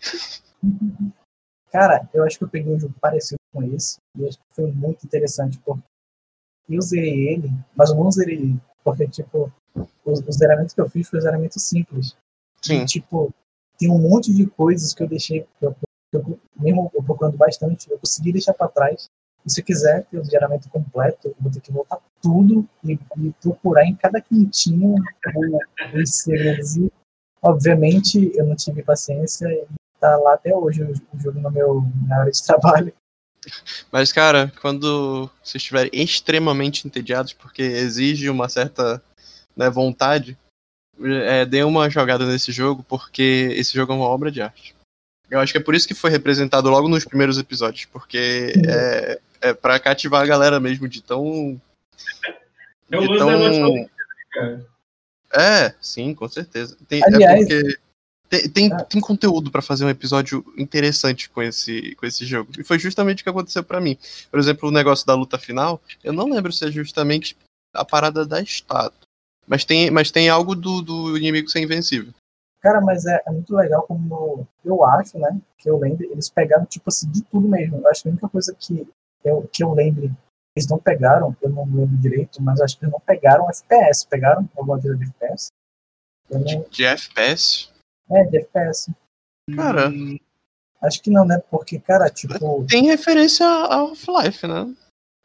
Cara, 1.70 2.08
eu 2.14 2.24
acho 2.24 2.38
que 2.38 2.44
eu 2.44 2.48
peguei 2.48 2.74
um 2.74 2.80
jogo 2.80 2.94
parecido 3.00 3.38
com 3.52 3.62
esse 3.74 3.98
e 4.16 4.26
acho 4.26 4.38
que 4.38 4.44
foi 4.54 4.72
muito 4.72 5.04
interessante 5.04 5.58
porque 5.58 5.82
eu 6.68 6.80
zerei 6.80 7.28
ele, 7.28 7.50
mas 7.76 7.90
eu 7.90 7.96
não 7.96 8.10
zerei 8.10 8.36
ele, 8.36 8.60
porque, 8.90 9.06
tipo, 9.08 9.52
o, 9.74 10.12
o 10.12 10.32
zeramento 10.32 10.74
que 10.74 10.80
eu 10.80 10.88
fiz 10.88 11.08
foi 11.08 11.20
zeramento 11.20 11.58
simples. 11.60 12.16
Sim. 12.62 12.82
E, 12.82 12.86
tipo, 12.86 13.32
tem 13.78 13.90
um 13.90 13.98
monte 13.98 14.32
de 14.32 14.46
coisas 14.46 14.94
que 14.94 15.02
eu 15.02 15.08
deixei, 15.08 15.46
que 15.58 15.66
eu, 15.66 15.72
que 15.72 16.16
eu- 16.16 16.38
mesmo 16.56 16.90
eu 16.94 17.02
procurando 17.02 17.36
bastante, 17.36 17.90
eu 17.90 17.98
consegui 17.98 18.32
deixar 18.32 18.54
pra 18.54 18.68
trás. 18.68 19.08
E 19.46 19.50
se 19.50 19.60
eu 19.60 19.64
quiser 19.64 20.04
ter 20.06 20.18
o 20.18 20.24
zeramento 20.24 20.68
completo, 20.68 21.28
eu 21.28 21.34
vou 21.40 21.50
ter 21.50 21.60
que 21.60 21.72
voltar 21.72 21.98
tudo 22.20 22.68
e, 22.84 22.92
e 23.18 23.32
procurar 23.40 23.84
em 23.84 23.94
cada 23.94 24.20
quintinho 24.20 24.96
os 25.94 26.16
segredos. 26.16 26.76
E, 26.76 26.90
obviamente, 27.42 28.32
eu 28.34 28.46
não 28.46 28.56
tive 28.56 28.82
paciência 28.82 29.46
e 29.48 29.66
tá 30.00 30.16
lá 30.16 30.34
até 30.34 30.54
hoje 30.54 30.82
o, 30.82 30.90
o 31.16 31.20
jogo 31.20 31.40
no 31.40 31.50
meu, 31.50 31.82
na 32.06 32.20
área 32.20 32.32
de 32.32 32.42
trabalho. 32.42 32.92
Mas, 33.90 34.12
cara, 34.12 34.52
quando 34.60 35.30
vocês 35.42 35.62
estiverem 35.62 35.90
extremamente 35.92 36.86
entediados, 36.86 37.32
porque 37.32 37.62
exige 37.62 38.28
uma 38.28 38.48
certa 38.48 39.02
né, 39.56 39.70
vontade, 39.70 40.36
é, 41.00 41.44
dê 41.46 41.62
uma 41.62 41.88
jogada 41.88 42.26
nesse 42.26 42.52
jogo, 42.52 42.82
porque 42.82 43.52
esse 43.56 43.74
jogo 43.74 43.92
é 43.92 43.96
uma 43.96 44.06
obra 44.06 44.30
de 44.30 44.42
arte. 44.42 44.74
Eu 45.30 45.40
acho 45.40 45.52
que 45.52 45.58
é 45.58 45.62
por 45.62 45.74
isso 45.74 45.86
que 45.86 45.94
foi 45.94 46.10
representado 46.10 46.70
logo 46.70 46.88
nos 46.88 47.04
primeiros 47.04 47.38
episódios, 47.38 47.84
porque 47.84 48.54
é, 48.66 49.20
é 49.40 49.54
para 49.54 49.78
cativar 49.78 50.22
a 50.22 50.26
galera 50.26 50.58
mesmo 50.58 50.88
de 50.88 51.02
tão. 51.02 51.60
É 52.90 52.98
o 52.98 53.06
de 53.06 53.18
tão... 53.18 53.90
cara. 54.32 54.66
É, 55.34 55.74
sim, 55.80 56.14
com 56.14 56.26
certeza. 56.28 56.76
Tem, 56.88 57.02
Aliás- 57.04 57.46
é 57.46 57.60
porque 57.60 57.78
tem, 58.28 58.48
tem, 58.48 58.72
Ah. 58.72 58.84
tem 58.84 59.00
conteúdo 59.00 59.50
pra 59.50 59.62
fazer 59.62 59.84
um 59.84 59.88
episódio 59.90 60.44
interessante 60.56 61.28
com 61.30 61.42
esse, 61.42 61.94
com 61.96 62.06
esse 62.06 62.24
jogo. 62.26 62.50
E 62.58 62.64
foi 62.64 62.78
justamente 62.78 63.20
o 63.20 63.24
que 63.24 63.30
aconteceu 63.30 63.62
pra 63.64 63.80
mim. 63.80 63.96
Por 64.30 64.38
exemplo, 64.38 64.68
o 64.68 64.72
negócio 64.72 65.06
da 65.06 65.14
luta 65.14 65.38
final, 65.38 65.80
eu 66.04 66.12
não 66.12 66.28
lembro 66.30 66.52
se 66.52 66.66
é 66.66 66.70
justamente 66.70 67.36
a 67.74 67.84
parada 67.84 68.26
da 68.26 68.40
estátua. 68.40 68.98
Mas 69.46 69.64
tem, 69.64 69.90
mas 69.90 70.10
tem 70.10 70.28
algo 70.28 70.54
do, 70.54 70.82
do 70.82 71.16
inimigo 71.16 71.48
ser 71.48 71.60
invencível. 71.60 72.12
Cara, 72.60 72.80
mas 72.80 73.06
é, 73.06 73.22
é 73.26 73.30
muito 73.30 73.54
legal 73.54 73.82
como 73.84 74.46
eu 74.64 74.84
acho, 74.84 75.18
né? 75.18 75.40
Que 75.58 75.70
eu 75.70 75.78
lembro, 75.78 76.04
eles 76.10 76.28
pegaram, 76.28 76.66
tipo 76.66 76.84
assim, 76.88 77.08
de 77.10 77.22
tudo 77.22 77.48
mesmo. 77.48 77.76
Eu 77.78 77.88
acho 77.88 78.02
que 78.02 78.08
a 78.08 78.10
única 78.12 78.28
coisa 78.28 78.54
que 78.58 78.86
eu, 79.24 79.48
que 79.52 79.62
eu 79.62 79.72
lembre, 79.72 80.12
eles 80.56 80.68
não 80.68 80.78
pegaram, 80.78 81.34
eu 81.40 81.50
não 81.50 81.64
lembro 81.64 81.96
direito, 81.96 82.42
mas 82.42 82.60
acho 82.60 82.76
que 82.76 82.84
eles 82.84 82.92
não 82.92 83.00
pegaram 83.00 83.48
FPS. 83.48 84.06
Pegaram 84.06 84.48
alguma 84.56 84.78
coisa 84.80 84.96
de 84.96 85.04
FPS? 85.04 85.48
Não, 86.28 86.66
De 86.68 86.84
FPS? 86.84 87.70
É, 88.10 88.24
de 88.24 88.38
FPS. 88.38 88.92
Cara, 89.54 89.90
Acho 90.80 91.02
que 91.02 91.10
não, 91.10 91.24
né? 91.24 91.42
Porque, 91.50 91.78
cara, 91.80 92.08
tipo. 92.08 92.64
tem 92.66 92.86
referência 92.86 93.44
a 93.44 93.74
Half-Life, 93.74 94.46
né? 94.46 94.74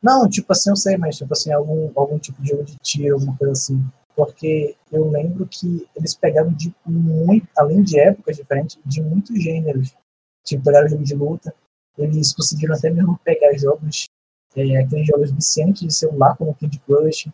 Não, 0.01 0.27
tipo 0.27 0.51
assim, 0.51 0.69
eu 0.69 0.75
sei, 0.75 0.97
mas 0.97 1.17
tipo 1.17 1.31
assim, 1.31 1.53
algum, 1.53 1.91
algum 1.95 2.17
tipo 2.19 2.41
de 2.41 2.49
jogo 2.49 2.63
de 2.63 2.75
tiro, 2.77 3.15
alguma 3.15 3.37
coisa 3.37 3.53
assim. 3.53 3.83
Porque 4.15 4.75
eu 4.91 5.09
lembro 5.09 5.47
que 5.47 5.87
eles 5.95 6.13
pegaram 6.13 6.51
de 6.53 6.73
muito, 6.85 7.47
além 7.57 7.81
de 7.81 7.99
épocas 7.99 8.35
diferentes, 8.35 8.77
de 8.85 9.01
muitos 9.01 9.41
gêneros. 9.41 9.93
Tipo, 10.43 10.63
pegaram 10.63 10.89
jogo 10.89 11.03
de 11.03 11.15
luta, 11.15 11.55
eles 11.97 12.33
conseguiram 12.33 12.75
até 12.75 12.89
mesmo 12.89 13.17
pegar 13.23 13.55
jogos, 13.57 14.07
é, 14.55 14.77
aqueles 14.77 15.07
jogos 15.07 15.31
viciantes 15.31 15.87
de 15.87 15.93
celular, 15.93 16.35
como 16.35 16.55
Candy 16.55 16.79
Crush, 16.79 17.29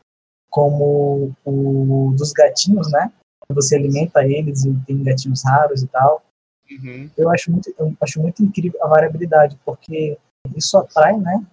como 0.49 1.35
o 1.43 2.13
dos 2.15 2.31
gatinhos, 2.33 2.91
né? 2.91 3.11
Você 3.51 3.75
alimenta 3.75 4.23
eles 4.23 4.63
e 4.65 4.73
tem 4.85 5.03
gatinhos 5.03 5.43
raros 5.43 5.81
e 5.83 5.87
tal. 5.87 6.23
Uhum. 6.71 7.09
Eu 7.17 7.29
acho 7.31 7.51
muito, 7.51 7.73
eu 7.77 7.95
acho 7.99 8.21
muito 8.21 8.43
incrível 8.43 8.83
a 8.83 8.87
variabilidade, 8.87 9.59
porque 9.65 10.17
isso 10.55 10.77
atrai, 10.77 11.17
né? 11.17 11.45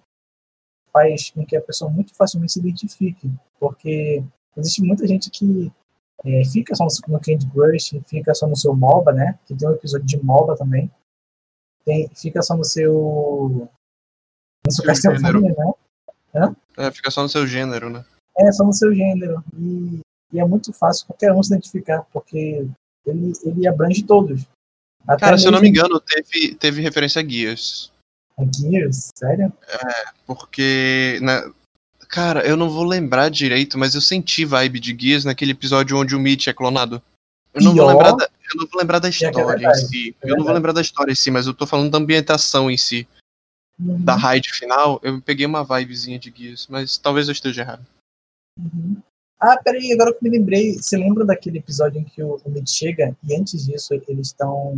Faz 0.93 1.31
com 1.31 1.45
que 1.45 1.57
a 1.57 1.61
pessoa 1.61 1.89
muito 1.89 2.13
facilmente 2.15 2.53
se 2.53 2.59
identifique, 2.59 3.31
porque 3.59 4.23
existe 4.55 4.83
muita 4.83 5.07
gente 5.07 5.29
que 5.29 5.71
é, 6.25 6.45
fica 6.45 6.75
só 6.75 6.85
no, 7.07 7.19
Candy 7.19 7.47
Crush, 7.51 8.01
fica 8.07 8.33
só 8.33 8.47
no 8.47 8.55
seu 8.55 8.75
MOBA, 8.75 9.13
né? 9.13 9.39
Que 9.45 9.55
tem 9.55 9.67
um 9.67 9.73
episódio 9.73 10.05
de 10.05 10.23
MOBA 10.23 10.55
também. 10.55 10.91
Tem, 11.85 12.09
fica 12.15 12.41
só 12.41 12.55
no 12.55 12.63
seu. 12.63 13.69
No 14.65 14.71
seu 14.71 14.83
Seu 14.83 14.85
Castlevania, 14.85 15.55
né? 16.33 16.55
É, 16.77 16.91
fica 16.91 17.09
só 17.09 17.23
no 17.23 17.29
seu 17.29 17.47
gênero, 17.47 17.89
né? 17.89 18.05
É, 18.37 18.51
só 18.51 18.63
no 18.63 18.73
seu 18.73 18.93
gênero. 18.93 19.43
E, 19.55 20.01
e 20.31 20.39
é 20.39 20.45
muito 20.45 20.73
fácil 20.73 21.05
qualquer 21.07 21.31
um 21.33 21.41
se 21.41 21.53
identificar, 21.53 22.03
porque 22.11 22.67
ele, 23.05 23.33
ele 23.43 23.67
abrange 23.67 24.03
todos. 24.03 24.45
Até 25.07 25.21
Cara, 25.21 25.37
se 25.37 25.47
eu 25.47 25.51
não 25.51 25.61
mesmo 25.61 25.73
me 25.73 25.79
engano, 25.79 25.99
teve, 25.99 26.55
teve 26.55 26.81
referência 26.81 27.21
a 27.21 27.25
Gears. 27.25 27.91
a 28.37 28.43
Gears, 28.43 29.11
sério? 29.15 29.53
Porque, 30.25 31.19
né, 31.21 31.49
cara, 32.09 32.45
eu 32.45 32.57
não 32.57 32.69
vou 32.69 32.83
lembrar 32.83 33.29
direito, 33.29 33.77
mas 33.77 33.95
eu 33.95 34.01
senti 34.01 34.43
vibe 34.43 34.79
de 34.79 34.97
Gears 34.99 35.23
naquele 35.23 35.51
episódio 35.51 35.97
onde 35.97 36.15
o 36.15 36.19
Mitch 36.19 36.47
é 36.47 36.53
clonado. 36.53 37.01
Eu 37.53 37.61
não, 37.61 37.73
vou 37.73 37.87
lembrar 37.87 38.11
da, 38.11 38.25
eu 38.25 38.59
não 38.59 38.67
vou 38.67 38.79
lembrar 38.79 38.99
da 38.99 39.09
que 39.09 39.25
é 39.25 39.29
história 39.29 39.55
em 39.55 39.59
verdade, 39.59 39.87
si. 39.87 40.15
é 40.21 40.31
eu 40.31 40.37
não 40.37 40.43
vou 40.43 40.53
lembrar 40.53 40.73
da 40.73 40.81
história 40.81 41.11
em 41.11 41.15
si, 41.15 41.31
mas 41.31 41.47
eu 41.47 41.53
tô 41.53 41.65
falando 41.65 41.89
da 41.89 41.97
ambientação 41.97 42.69
em 42.69 42.77
si. 42.77 43.07
Da 43.79 44.15
raid 44.15 44.51
final, 44.51 44.99
eu 45.03 45.21
peguei 45.21 45.45
uma 45.45 45.63
vibezinha 45.63 46.17
de 46.17 46.33
Gears, 46.35 46.67
mas 46.67 46.97
talvez 46.97 47.27
eu 47.27 47.31
esteja 47.31 47.61
errado. 47.61 47.85
Uhum. 48.59 49.01
Ah, 49.39 49.57
peraí, 49.63 49.93
agora 49.93 50.11
que 50.11 50.25
eu 50.25 50.31
me 50.31 50.37
lembrei, 50.37 50.73
você 50.73 50.97
lembra 50.97 51.23
daquele 51.23 51.59
episódio 51.59 52.01
em 52.01 52.03
que 52.03 52.23
o, 52.23 52.41
Mitch 52.47 52.69
chega 52.69 53.15
e 53.23 53.35
antes 53.35 53.65
disso 53.65 53.93
eles 54.07 54.27
estão 54.27 54.75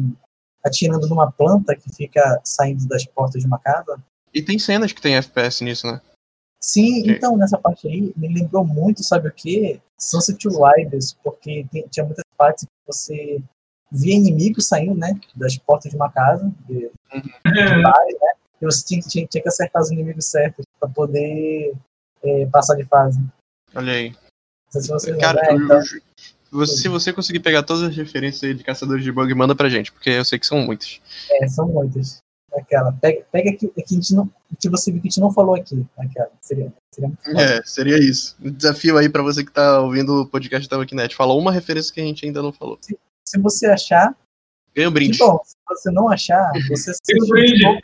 atirando 0.64 1.08
numa 1.08 1.32
planta 1.32 1.76
que 1.76 1.90
fica 1.96 2.42
saindo 2.44 2.86
das 2.88 3.06
portas 3.06 3.42
de 3.42 3.48
uma 3.48 3.60
casa? 3.60 4.02
E 4.34 4.42
tem 4.42 4.60
cenas 4.60 4.92
que 4.92 5.02
tem 5.02 5.16
FPS 5.16 5.64
nisso, 5.64 5.88
né? 5.88 6.02
Sim, 6.62 7.04
Ok. 7.04 7.12
então 7.14 7.38
nessa 7.38 7.58
parte 7.58 7.88
aí 7.88 8.14
me 8.18 8.28
lembrou 8.34 8.66
muito, 8.66 9.02
sabe 9.02 9.30
o 9.30 9.34
que? 9.34 9.80
Sunset 9.98 10.46
Riders, 10.48 11.14
porque 11.24 11.66
tem- 11.72 11.88
tinha 11.88 12.06
muitas 12.06 12.26
partes 12.38 12.66
que 12.66 12.72
você 12.86 13.42
via 13.90 14.16
inimigos 14.16 14.68
saindo, 14.68 14.96
né, 14.96 15.18
das 15.36 15.58
portas 15.58 15.90
de 15.90 15.96
uma 15.96 16.12
casa, 16.12 16.54
de, 16.68 16.92
de 17.14 17.82
bares, 17.82 18.18
né? 18.22 18.34
E 18.62 18.66
você 18.66 18.86
tinha, 18.86 19.02
tinha, 19.02 19.26
tinha 19.26 19.42
que 19.42 19.48
acertar 19.48 19.82
os 19.82 19.90
inimigos 19.90 20.26
certos 20.26 20.66
para 20.78 20.90
poder 20.90 21.74
é, 22.22 22.46
passar 22.48 22.76
de 22.76 22.84
fase. 22.84 23.20
Olha 23.74 23.94
aí. 23.94 24.16
Se 24.70 24.88
você 24.88 25.16
Cara, 25.18 25.42
eu- 25.52 25.62
então, 25.64 25.82
você- 26.52 26.78
se 26.78 26.88
você 26.88 27.14
conseguir 27.14 27.40
pegar 27.42 27.64
todas 27.64 27.84
as 27.84 27.96
referências 27.96 28.44
aí 28.44 28.54
de 28.54 28.64
caçadores 28.64 29.04
de 29.04 29.12
bug, 29.12 29.34
manda 29.36 29.56
pra 29.56 29.70
gente, 29.70 29.92
porque 29.92 30.10
eu 30.10 30.26
sei 30.26 30.40
que 30.40 30.48
são 30.48 30.60
muitos. 30.60 31.00
É, 31.32 31.48
são 31.48 31.68
muitas. 31.68 32.18
Aquela. 32.52 32.92
Pega, 32.94 33.24
pega 33.32 33.52
que, 33.56 33.68
que, 33.68 33.84
a 33.84 33.94
gente 33.96 34.14
não, 34.16 34.28
que 34.60 34.68
você 34.70 34.92
viu 34.92 35.00
que 35.00 35.08
a 35.08 35.12
gente 35.12 35.20
não 35.22 35.32
falou 35.32 35.54
aqui. 35.54 35.86
Aquela. 35.98 36.32
Seria, 36.42 36.74
seria. 36.92 37.12
É, 37.38 37.62
seria 37.64 38.00
isso. 38.00 38.36
Um 38.42 38.52
desafio 38.52 38.98
aí 38.98 39.08
pra 39.08 39.22
você 39.22 39.46
que 39.46 39.52
tá 39.52 39.80
ouvindo 39.82 40.22
o 40.22 40.26
podcast 40.28 40.68
da 40.68 40.78
Wikinet. 40.80 41.16
Fala 41.16 41.36
uma 41.36 41.52
referência 41.52 41.94
que 41.94 42.02
a 42.02 42.04
gente 42.04 42.26
ainda 42.26 42.42
não 42.42 42.52
falou. 42.52 42.80
Se 42.82 43.40
você 43.40 43.68
achar, 43.68 44.16
Ganha 44.76 44.90
um 44.90 44.92
que 44.92 44.96
brinde. 44.96 45.20
bom. 45.20 45.40
Se 45.46 45.56
você 45.68 45.92
não 45.92 46.10
achar, 46.10 46.52
você 46.68 46.92
um 46.92 47.24
de 47.24 47.30
brinde. 47.30 47.64
novo. 47.64 47.80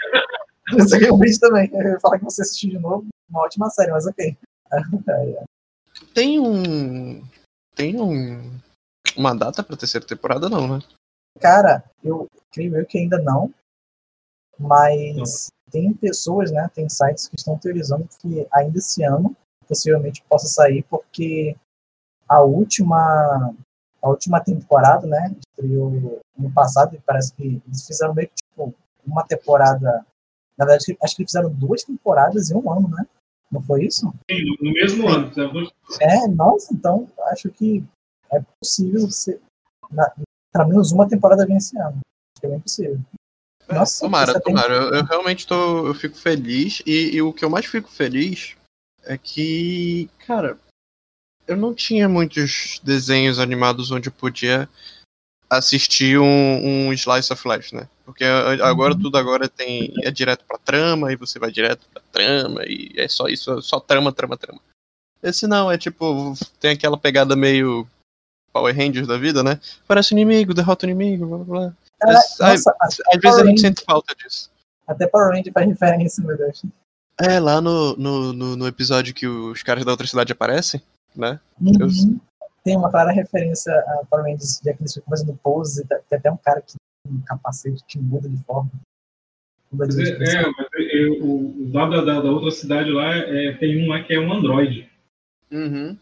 Você 0.79 0.97
ganha 0.97 1.13
um 1.13 1.17
brinde 1.19 1.39
também. 1.39 1.69
Eu 1.71 1.81
ia 1.91 1.99
falar 1.99 2.17
que 2.17 2.23
você 2.25 2.41
assistiu 2.41 2.71
de 2.71 2.79
novo. 2.79 3.05
Uma 3.29 3.41
ótima 3.43 3.69
série, 3.69 3.91
mas 3.91 4.07
ok. 4.07 4.35
Tem 6.15 6.39
um. 6.39 7.21
Tem 7.75 7.99
um. 7.99 8.57
Uma 9.17 9.35
data 9.35 9.61
pra 9.61 9.75
terceira 9.75 10.07
temporada, 10.07 10.47
não, 10.47 10.65
né? 10.65 10.79
Cara, 11.41 11.83
eu 12.01 12.29
creio 12.53 12.77
eu 12.77 12.85
que 12.85 12.97
ainda 12.97 13.21
não. 13.21 13.53
Mas 14.57 15.49
tem 15.69 15.93
pessoas, 15.93 16.51
né? 16.51 16.69
Tem 16.73 16.87
sites 16.87 17.27
que 17.27 17.35
estão 17.35 17.57
teorizando 17.57 18.07
que 18.21 18.47
ainda 18.53 18.77
esse 18.77 19.03
ano 19.03 19.35
possivelmente 19.67 20.23
possa 20.29 20.47
sair, 20.47 20.83
porque 20.83 21.57
a 22.29 22.41
última 22.41 23.53
a 24.01 24.09
última 24.09 24.39
temporada, 24.39 25.05
né? 25.05 25.35
Estreou 25.49 26.21
ano 26.39 26.53
passado 26.53 26.95
e 26.95 26.99
parece 26.99 27.33
que 27.33 27.61
eles 27.67 27.85
fizeram 27.85 28.13
meio 28.13 28.29
que 28.29 28.35
tipo 28.35 28.73
uma 29.05 29.27
temporada. 29.27 30.05
Na 30.57 30.65
verdade, 30.65 30.97
acho 31.03 31.15
que 31.17 31.23
eles 31.23 31.31
fizeram 31.31 31.49
duas 31.53 31.83
temporadas 31.83 32.49
em 32.49 32.55
um 32.55 32.71
ano, 32.71 32.87
né? 32.87 33.05
Não 33.51 33.61
foi 33.61 33.85
isso? 33.85 34.13
Sim, 34.29 34.43
no 34.61 34.73
mesmo 34.73 35.07
ano. 35.07 35.31
É, 36.01 36.27
nossa, 36.27 36.73
então 36.73 37.09
acho 37.27 37.49
que 37.49 37.83
é 38.31 38.41
possível 38.59 39.01
você. 39.07 39.39
Na, 39.91 40.11
pelo 40.51 40.69
menos 40.69 40.91
uma 40.91 41.07
temporada 41.07 41.45
vem 41.45 41.57
esse 41.57 41.77
ano. 41.77 41.99
Acho 41.99 42.41
que 42.41 42.45
é 42.47 42.49
bem 42.49 42.59
possível. 42.59 42.99
Nossa, 43.69 44.05
tomara, 44.05 44.33
tem- 44.33 44.41
tomara. 44.53 44.73
Eu, 44.73 44.93
eu 44.95 45.05
realmente 45.05 45.47
tô. 45.47 45.87
Eu 45.87 45.93
fico 45.93 46.17
feliz. 46.17 46.81
E, 46.85 47.15
e 47.15 47.21
o 47.21 47.33
que 47.33 47.45
eu 47.45 47.49
mais 47.49 47.65
fico 47.65 47.89
feliz 47.89 48.55
é 49.03 49.17
que, 49.17 50.09
cara, 50.25 50.57
eu 51.47 51.55
não 51.55 51.73
tinha 51.73 52.09
muitos 52.09 52.79
desenhos 52.83 53.39
animados 53.39 53.91
onde 53.91 54.09
eu 54.09 54.13
podia 54.13 54.67
assistir 55.57 56.19
um, 56.19 56.87
um 56.87 56.93
slice 56.93 57.31
of 57.33 57.47
life, 57.47 57.73
né? 57.75 57.87
Porque 58.05 58.23
agora 58.23 58.93
Uhum. 58.93 58.99
tudo 59.01 59.17
agora 59.17 59.47
tem 59.49 59.93
é 60.03 60.11
direto 60.11 60.45
pra 60.47 60.57
trama 60.57 61.11
e 61.11 61.15
você 61.15 61.39
vai 61.39 61.51
direto 61.51 61.85
pra 61.93 62.01
trama 62.11 62.63
e 62.65 62.91
é 62.95 63.07
só 63.07 63.27
isso, 63.27 63.61
só 63.61 63.79
trama, 63.79 64.11
trama, 64.13 64.37
trama. 64.37 64.59
Esse 65.23 65.47
não, 65.47 65.71
é 65.71 65.77
tipo, 65.77 66.33
tem 66.59 66.71
aquela 66.71 66.97
pegada 66.97 67.35
meio 67.35 67.87
Power 68.53 68.75
Rangers 68.75 69.07
da 69.07 69.17
vida, 69.17 69.41
né? 69.43 69.59
Parece 69.87 70.13
inimigo, 70.13 70.53
derrota 70.53 70.85
o 70.85 70.89
inimigo, 70.89 71.25
blá 71.25 71.37
blá 71.37 71.45
blá. 71.45 71.73
Ai, 72.03 72.13
nossa, 72.51 72.75
Às 72.81 72.97
vezes 73.21 73.39
a 73.39 73.45
gente 73.45 73.61
sente 73.61 73.83
falta 73.83 74.13
disso. 74.15 74.51
até 74.87 75.07
Power 75.07 75.31
Ranger 75.31 75.51
faz 75.51 75.67
referência, 75.67 76.23
meu 76.23 76.37
Deus. 76.37 76.61
É, 77.19 77.39
lá 77.39 77.59
no, 77.61 77.95
no, 77.95 78.33
no, 78.33 78.55
no 78.55 78.67
episódio 78.67 79.13
que 79.13 79.25
os 79.25 79.63
caras 79.63 79.83
da 79.85 79.91
outra 79.91 80.05
cidade 80.05 80.31
aparecem, 80.31 80.81
né? 81.15 81.39
Eu- 81.79 81.87
Uhum. 81.87 82.19
Tem 82.65 82.75
uma 82.75 82.89
clara 82.89 83.11
referência 83.11 83.71
a 83.71 84.05
Power 84.09 84.25
Rangers, 84.25 84.59
já 84.63 84.73
que 84.73 84.81
eles 84.81 84.93
ficam 84.95 85.09
fazendo 85.09 85.37
poses, 85.37 85.77
e 85.77 85.87
tá- 85.87 85.99
tem 86.09 86.17
até 86.17 86.31
um 86.31 86.37
cara 86.37 86.61
que 86.61 86.73
tem 86.73 87.13
um 87.13 87.21
capacete 87.21 87.83
que 87.87 87.99
muda 87.99 88.27
de 88.27 88.43
forma. 88.43 88.71
Mas 89.71 89.95
de 89.95 90.01
é, 90.01 90.15
é, 90.15 90.41
mas 90.47 90.67
é, 90.73 90.97
é, 90.97 91.09
o, 91.21 91.35
o 91.35 91.71
lá 91.71 91.87
da, 91.87 92.01
da, 92.03 92.21
da 92.21 92.31
outra 92.31 92.49
cidade 92.49 92.89
lá 92.89 93.15
é, 93.15 93.53
tem 93.57 93.83
um 93.83 93.89
lá 93.89 94.03
que 94.03 94.13
é 94.13 94.19
um 94.19 94.33
androide. 94.33 94.89
Uhum. 95.51 95.95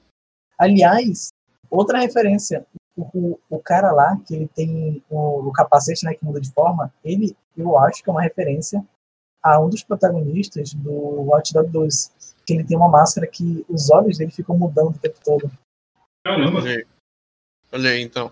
Aliás, 0.58 1.34
outra 1.70 2.00
referência. 2.00 2.66
O, 2.96 3.02
o, 3.14 3.40
o 3.50 3.60
cara 3.60 3.92
lá, 3.92 4.18
que 4.26 4.36
ele 4.36 4.48
tem 4.48 5.04
o, 5.10 5.48
o 5.48 5.52
capacete 5.52 6.06
né, 6.06 6.14
que 6.14 6.24
muda 6.24 6.40
de 6.40 6.52
forma, 6.52 6.94
ele, 7.04 7.36
eu 7.58 7.78
acho 7.80 8.04
que 8.04 8.10
é 8.10 8.14
uma 8.14 8.22
referência 8.22 8.86
a 9.42 9.60
um 9.60 9.68
dos 9.68 9.84
protagonistas 9.84 10.74
do 10.74 10.92
Watch 10.92 11.52
Dogs 11.52 11.72
2. 11.74 12.36
Que 12.46 12.54
ele 12.54 12.64
tem 12.64 12.78
uma 12.78 12.88
máscara 12.88 13.28
que 13.28 13.66
os 13.68 13.90
olhos 13.90 14.18
dele 14.18 14.32
ficam 14.32 14.58
mudando 14.58 14.96
o 14.96 15.00
tempo 15.00 15.20
todo. 15.26 15.52
Caramba, 16.24 16.60
Olha 16.60 16.72
aí. 16.78 16.86
Olha 17.72 17.90
aí, 17.90 18.02
então. 18.02 18.32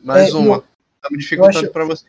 Mais 0.00 0.32
É, 0.34 0.36
uma. 0.36 0.56
eu- 0.56 0.64
Tá 1.02 1.10
me 1.10 1.18
dificultando 1.18 1.58
acho- 1.58 1.72
pra 1.72 1.84
você. 1.84 2.06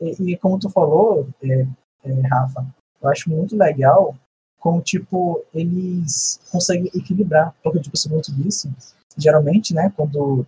E, 0.00 0.32
e 0.32 0.38
como 0.38 0.58
tu 0.58 0.70
falou, 0.70 1.28
é, 1.42 1.66
é, 2.04 2.20
Rafa, 2.28 2.64
eu 3.02 3.08
acho 3.08 3.28
muito 3.28 3.56
legal 3.56 4.16
como, 4.58 4.80
tipo, 4.82 5.44
eles 5.52 6.40
conseguem 6.52 6.90
equilibrar. 6.94 7.54
Porque, 7.62 7.80
tipo, 7.80 7.96
como 8.08 8.22
tu 8.22 8.32
disse, 8.32 8.70
geralmente, 9.16 9.74
né, 9.74 9.92
quando 9.96 10.46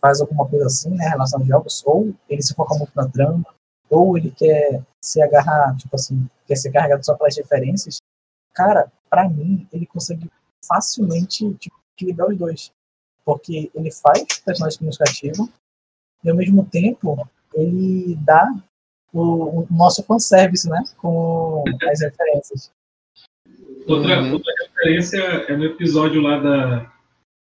faz 0.00 0.20
alguma 0.20 0.48
coisa 0.48 0.66
assim, 0.66 0.90
né, 0.90 1.06
em 1.06 1.08
relação 1.10 1.40
aos 1.40 1.48
jogos, 1.48 1.82
ou 1.86 2.14
ele 2.28 2.42
se 2.42 2.54
foca 2.54 2.76
muito 2.78 2.92
na 2.94 3.08
trama, 3.08 3.44
ou 3.90 4.16
ele 4.16 4.30
quer 4.30 4.82
se 5.02 5.20
agarrar, 5.20 5.76
tipo 5.76 5.94
assim, 5.96 6.28
quer 6.46 6.56
ser 6.56 6.70
carregado 6.70 7.04
só 7.04 7.16
pelas 7.16 7.36
referências. 7.36 7.98
Cara, 8.54 8.92
pra 9.10 9.28
mim, 9.28 9.66
ele 9.72 9.86
consegue 9.86 10.30
facilmente 10.64 11.52
tipo, 11.54 11.76
equilibrar 11.98 12.28
os 12.28 12.38
dois. 12.38 12.72
Porque 13.24 13.70
ele 13.74 13.90
faz 13.90 14.24
personagens 14.44 14.78
que 14.78 14.84
nos 14.84 14.96
cativam, 14.96 15.48
e 16.24 16.30
ao 16.30 16.36
mesmo 16.36 16.64
tempo 16.64 17.28
ele 17.54 18.16
dá 18.20 18.46
o, 19.12 19.60
o 19.60 19.66
nosso 19.70 20.02
fanservice, 20.04 20.68
né? 20.68 20.82
Com 20.96 21.64
as 21.90 22.00
referências. 22.00 22.70
Outra, 23.86 24.20
Uhum. 24.22 24.32
outra 24.34 24.52
referência 24.66 25.18
é 25.22 25.56
no 25.56 25.64
episódio 25.64 26.20
lá 26.20 26.38
da, 26.38 26.92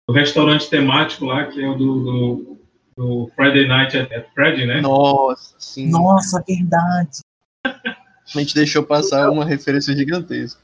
do 0.07 0.13
restaurante 0.13 0.69
temático 0.69 1.25
lá, 1.25 1.47
que 1.47 1.63
é 1.63 1.67
o 1.67 1.75
do, 1.75 2.03
do, 2.03 2.57
do 2.97 3.31
Friday 3.35 3.67
Night 3.67 3.97
at, 3.97 4.11
at 4.11 4.27
Freddy, 4.33 4.65
né? 4.65 4.81
Nossa, 4.81 5.55
sim. 5.57 5.89
Nossa, 5.89 6.43
verdade. 6.45 7.19
A 7.65 8.39
gente 8.39 8.55
deixou 8.55 8.83
passar 8.83 9.29
uma 9.29 9.45
referência 9.45 9.95
gigantesca. 9.95 10.61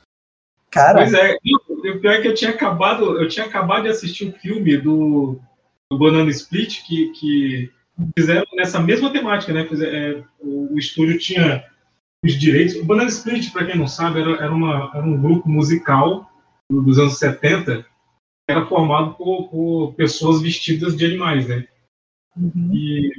Cara, 0.71 0.99
Pois 0.99 1.13
é, 1.13 1.37
e 1.89 1.91
o 1.97 1.99
pior 1.99 2.13
é 2.13 2.21
que 2.21 2.27
eu 2.27 2.33
tinha 2.33 2.51
acabado, 2.51 3.19
eu 3.21 3.27
tinha 3.27 3.45
acabado 3.45 3.83
de 3.83 3.89
assistir 3.89 4.27
um 4.27 4.31
filme 4.33 4.77
do, 4.77 5.39
do 5.91 5.97
Banana 5.97 6.29
Split 6.29 6.83
que, 6.85 7.09
que 7.11 7.71
fizeram 8.17 8.45
nessa 8.55 8.79
mesma 8.79 9.11
temática, 9.11 9.53
né? 9.53 9.65
Fizer- 9.65 9.93
é, 9.93 10.23
o, 10.39 10.73
o 10.73 10.79
estúdio 10.79 11.17
tinha 11.19 11.65
os 12.23 12.33
direitos. 12.39 12.75
O 12.75 12.85
Banana 12.85 13.09
Split, 13.09 13.51
para 13.51 13.65
quem 13.65 13.77
não 13.77 13.87
sabe, 13.87 14.21
era, 14.21 14.31
era, 14.43 14.51
uma, 14.53 14.91
era 14.93 15.05
um 15.05 15.21
grupo 15.21 15.49
musical 15.49 16.29
do- 16.69 16.81
dos 16.81 16.99
anos 16.99 17.17
70 17.17 17.81
que 17.83 18.53
era 18.53 18.65
formado 18.65 19.13
por, 19.13 19.49
por 19.49 19.93
pessoas 19.95 20.41
vestidas 20.41 20.97
de 20.97 21.05
animais, 21.05 21.47
né? 21.47 21.67
uhum, 22.35 22.71
E 22.73 23.11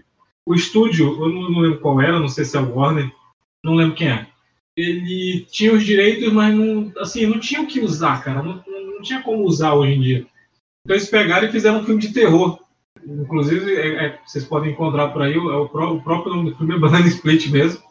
o 0.47 0.55
estúdio, 0.55 1.07
eu 1.23 1.29
não, 1.29 1.51
não 1.51 1.61
lembro 1.61 1.81
qual 1.81 2.01
era, 2.01 2.19
não 2.19 2.29
sei 2.29 2.45
se 2.45 2.57
é 2.57 2.61
o 2.61 2.75
Warner, 2.75 3.11
não 3.65 3.75
lembro 3.75 3.95
quem 3.95 4.09
é. 4.09 4.27
Ele 4.77 5.47
tinha 5.51 5.73
os 5.73 5.85
direitos, 5.85 6.33
mas 6.33 6.55
não, 6.55 6.93
assim, 6.99 7.27
não 7.27 7.39
tinha 7.41 7.61
o 7.61 7.67
que 7.67 7.81
usar, 7.81 8.23
cara. 8.23 8.43
Não, 8.43 8.63
não- 8.67 8.91
tinha 9.03 9.23
como 9.23 9.45
usar 9.45 9.73
hoje 9.73 9.93
em 9.95 10.01
dia. 10.03 10.27
Então 10.85 10.95
eles 10.95 11.09
pegaram 11.09 11.49
e 11.49 11.51
fizeram 11.53 11.81
um 11.81 11.85
filme 11.85 12.01
de 12.01 12.13
terror. 12.13 12.61
Inclusive, 13.03 13.75
é- 13.75 14.05
é- 14.07 14.21
vocês 14.27 14.45
podem 14.45 14.73
encontrar 14.73 15.09
por 15.09 15.23
aí, 15.23 15.33
é 15.33 15.39
o 15.39 15.69
pró- 15.71 15.95
o 15.95 16.03
próprio 16.03 16.35
nome 16.35 16.51
do 16.51 16.57
filme 16.59 16.75
é 16.75 16.79
Banana 16.79 17.07
Split 17.09 17.49
mesmo. 17.49 17.83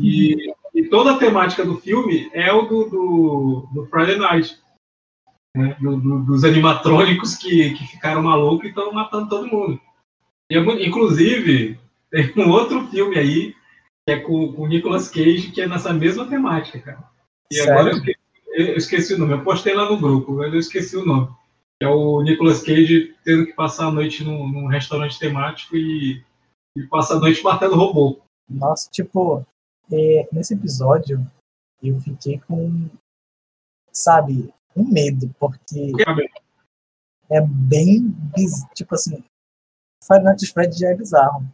E, 0.00 0.52
e 0.74 0.84
toda 0.84 1.14
a 1.14 1.18
temática 1.18 1.64
do 1.64 1.78
filme 1.78 2.30
é 2.32 2.52
o 2.52 2.62
do, 2.62 2.84
do, 2.88 3.68
do 3.74 3.86
Friday 3.86 4.16
Night. 4.16 4.56
né? 5.56 5.76
Do- 5.80 5.96
do- 5.96 6.24
dos 6.24 6.44
animatrônicos 6.44 7.34
que, 7.34 7.74
que 7.74 7.86
ficaram 7.88 8.22
malucos 8.22 8.66
e 8.66 8.68
estão 8.68 8.92
matando 8.92 9.28
todo 9.28 9.48
mundo. 9.48 9.80
E 10.50 10.56
é 10.56 10.86
inclusive, 10.86 11.76
tem 12.10 12.32
um 12.36 12.50
outro 12.50 12.86
filme 12.88 13.18
aí, 13.18 13.54
que 14.08 14.12
é 14.12 14.20
com, 14.20 14.54
com 14.54 14.62
o 14.62 14.66
Nicolas 14.66 15.10
Cage, 15.10 15.52
que 15.52 15.60
é 15.60 15.68
nessa 15.68 15.92
mesma 15.92 16.26
temática, 16.26 16.80
cara. 16.80 17.04
E 17.52 17.56
Sério? 17.56 17.72
agora 17.72 17.90
eu 17.90 17.96
esqueci, 17.98 18.18
eu 18.54 18.76
esqueci 18.76 19.14
o 19.14 19.18
nome, 19.18 19.34
eu 19.34 19.44
postei 19.44 19.74
lá 19.74 19.90
no 19.90 20.00
grupo, 20.00 20.32
mas 20.32 20.50
eu 20.50 20.58
esqueci 20.58 20.96
o 20.96 21.04
nome. 21.04 21.28
Que 21.78 21.84
é 21.84 21.88
o 21.88 22.22
Nicolas 22.22 22.62
Cage 22.62 23.14
tendo 23.22 23.44
que 23.44 23.52
passar 23.52 23.88
a 23.88 23.90
noite 23.90 24.24
num, 24.24 24.48
num 24.48 24.66
restaurante 24.66 25.18
temático 25.18 25.76
e, 25.76 26.24
e 26.74 26.82
passa 26.84 27.14
a 27.16 27.20
noite 27.20 27.44
matando 27.44 27.76
robô. 27.76 28.18
Nossa, 28.48 28.88
tipo, 28.90 29.46
é, 29.92 30.26
nesse 30.32 30.54
episódio 30.54 31.22
eu 31.82 32.00
fiquei 32.00 32.40
com, 32.48 32.88
sabe, 33.92 34.52
um 34.74 34.90
medo, 34.90 35.30
porque 35.38 35.92
é 37.30 37.42
bem, 37.42 38.16
tipo 38.74 38.94
assim, 38.94 39.22
Five 40.02 40.24
Nights 40.24 40.48
at 40.48 40.52
Freddy 40.54 40.78
já 40.78 40.88
é 40.88 40.96
bizarro. 40.96 41.46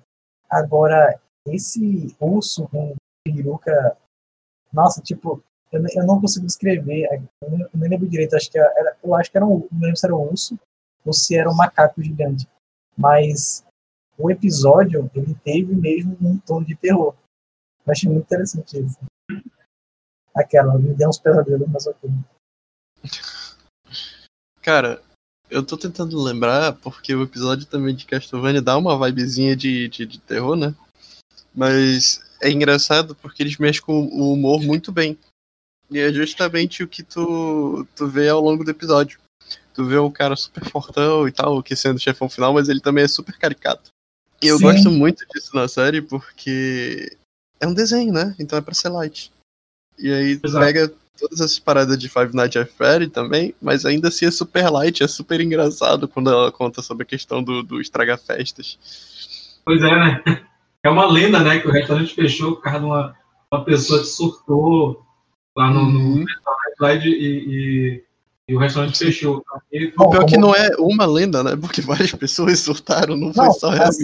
Agora, 0.48 1.20
esse 1.46 2.14
urso 2.20 2.68
com 2.68 2.94
peruca, 3.24 3.96
nossa, 4.72 5.00
tipo, 5.02 5.42
eu, 5.72 5.82
eu 5.94 6.06
não 6.06 6.20
consigo 6.20 6.46
descrever, 6.46 7.08
eu 7.40 7.50
nem, 7.50 7.62
eu 7.62 7.70
nem 7.74 7.90
lembro 7.90 8.08
direito, 8.08 8.36
acho 8.36 8.50
que 8.50 8.58
era, 8.58 8.96
eu 9.02 9.14
acho 9.14 9.30
que 9.30 9.36
era 9.36 9.46
um, 9.46 9.68
não 9.72 9.80
lembro 9.80 9.96
se 9.96 10.06
era 10.06 10.14
um 10.14 10.28
urso 10.30 10.58
ou 11.04 11.12
se 11.12 11.36
era 11.36 11.50
um 11.50 11.54
macaco 11.54 12.02
gigante, 12.02 12.48
mas 12.96 13.64
o 14.16 14.30
episódio, 14.30 15.10
ele 15.14 15.34
teve 15.44 15.74
mesmo 15.74 16.16
um 16.20 16.38
tom 16.38 16.62
de 16.62 16.74
terror. 16.76 17.14
Eu 17.86 17.92
achei 17.92 18.08
muito 18.08 18.24
interessante 18.24 18.78
isso. 18.78 18.98
Aquela, 20.34 20.78
me 20.78 20.94
deu 20.94 21.08
uns 21.08 21.18
pesadelos, 21.18 21.68
mas 21.68 21.86
ok. 21.86 22.10
Cara, 24.62 25.02
eu 25.50 25.64
tô 25.64 25.76
tentando 25.76 26.20
lembrar, 26.20 26.72
porque 26.74 27.14
o 27.14 27.22
episódio 27.22 27.66
também 27.66 27.94
de 27.94 28.06
Castlevania 28.06 28.62
dá 28.62 28.78
uma 28.78 28.98
vibezinha 28.98 29.54
de, 29.54 29.88
de, 29.88 30.06
de 30.06 30.18
terror, 30.20 30.56
né? 30.56 30.74
Mas 31.54 32.22
é 32.42 32.50
engraçado 32.50 33.14
porque 33.14 33.42
eles 33.42 33.56
mexem 33.58 33.82
com 33.82 34.06
o 34.06 34.32
humor 34.32 34.62
muito 34.62 34.90
bem. 34.90 35.18
E 35.90 35.98
é 35.98 36.12
justamente 36.12 36.82
o 36.82 36.88
que 36.88 37.02
tu, 37.02 37.86
tu 37.94 38.08
vê 38.08 38.28
ao 38.28 38.40
longo 38.40 38.64
do 38.64 38.70
episódio. 38.70 39.18
Tu 39.72 39.84
vê 39.84 39.96
o 39.96 40.10
cara 40.10 40.36
super 40.36 40.64
fortão 40.68 41.28
e 41.28 41.32
tal, 41.32 41.62
que 41.62 41.76
sendo 41.76 42.00
chefão 42.00 42.28
final, 42.28 42.54
mas 42.54 42.68
ele 42.68 42.80
também 42.80 43.04
é 43.04 43.08
super 43.08 43.36
caricato. 43.38 43.90
E 44.42 44.46
eu 44.46 44.58
Sim. 44.58 44.64
gosto 44.64 44.90
muito 44.90 45.24
disso 45.32 45.54
na 45.54 45.68
série 45.68 46.02
porque 46.02 47.16
é 47.60 47.66
um 47.66 47.74
desenho, 47.74 48.12
né? 48.12 48.34
Então 48.38 48.58
é 48.58 48.62
pra 48.62 48.74
ser 48.74 48.88
light. 48.88 49.32
E 49.98 50.12
aí 50.12 50.40
Exato. 50.42 50.64
pega 50.64 50.94
todas 51.18 51.40
essas 51.40 51.58
paradas 51.58 51.98
de 51.98 52.08
Five 52.08 52.34
Nights 52.34 52.60
at 52.60 52.68
Freddy 52.68 53.08
também, 53.08 53.54
mas 53.62 53.86
ainda 53.86 54.08
assim 54.08 54.26
é 54.26 54.30
super 54.30 54.68
light, 54.68 55.02
é 55.02 55.08
super 55.08 55.40
engraçado 55.40 56.08
quando 56.08 56.30
ela 56.30 56.50
conta 56.50 56.82
sobre 56.82 57.04
a 57.04 57.06
questão 57.06 57.42
do, 57.42 57.62
do 57.62 57.80
estragar 57.80 58.18
festas. 58.18 58.78
Pois 59.64 59.80
é, 59.80 59.90
né? 59.90 60.22
É 60.84 60.90
uma 60.90 61.06
lenda, 61.10 61.40
né? 61.42 61.58
Que 61.60 61.66
o 61.68 61.72
restaurante 61.72 62.14
fechou 62.14 62.56
por 62.56 62.62
causa 62.62 62.80
de 62.80 62.84
uma, 62.86 63.16
uma 63.52 63.64
pessoa 63.64 64.00
que 64.00 64.06
surtou 64.06 65.02
lá 65.56 65.70
no, 65.70 65.90
no 65.90 65.98
Uhum. 65.98 66.24
restaurante 66.24 66.74
lá 66.80 66.94
e, 66.94 67.08
e, 67.08 68.04
e 68.48 68.54
o 68.54 68.58
restaurante 68.58 68.98
fechou. 68.98 69.42
E, 69.72 69.86
O 69.86 69.92
pior 69.92 70.10
como- 70.16 70.26
que 70.26 70.36
não 70.36 70.54
é 70.54 70.70
uma 70.78 71.06
lenda, 71.06 71.42
né? 71.42 71.56
Porque 71.56 71.80
várias 71.80 72.12
pessoas 72.12 72.60
surtaram, 72.60 73.16
não 73.16 73.32
foi 73.32 73.46
Não, 73.46 73.52
só 73.52 73.70
mas-. 73.70 73.96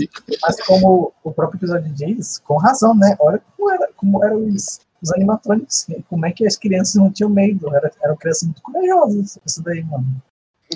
Mas 0.43 0.65
como 0.65 1.13
o 1.23 1.33
próprio 1.33 1.59
episódio 1.59 1.93
diz, 1.93 2.39
com 2.39 2.57
razão, 2.57 2.95
né? 2.95 3.15
Olha 3.21 3.43
como, 3.57 3.71
era, 3.71 3.89
como 3.95 4.25
eram 4.25 4.47
os, 4.47 4.81
os 5.03 5.13
animatrônicos, 5.13 5.87
como 6.09 6.25
é 6.25 6.33
que 6.33 6.47
as 6.47 6.57
crianças 6.57 6.95
não 6.95 7.13
tinham 7.13 7.29
medo, 7.29 7.75
era, 7.75 7.93
eram 8.03 8.17
crianças 8.17 8.45
muito 8.45 8.63
corajosas, 8.63 9.39
isso 9.45 9.63
daí, 9.63 9.83
mano. 9.85 10.07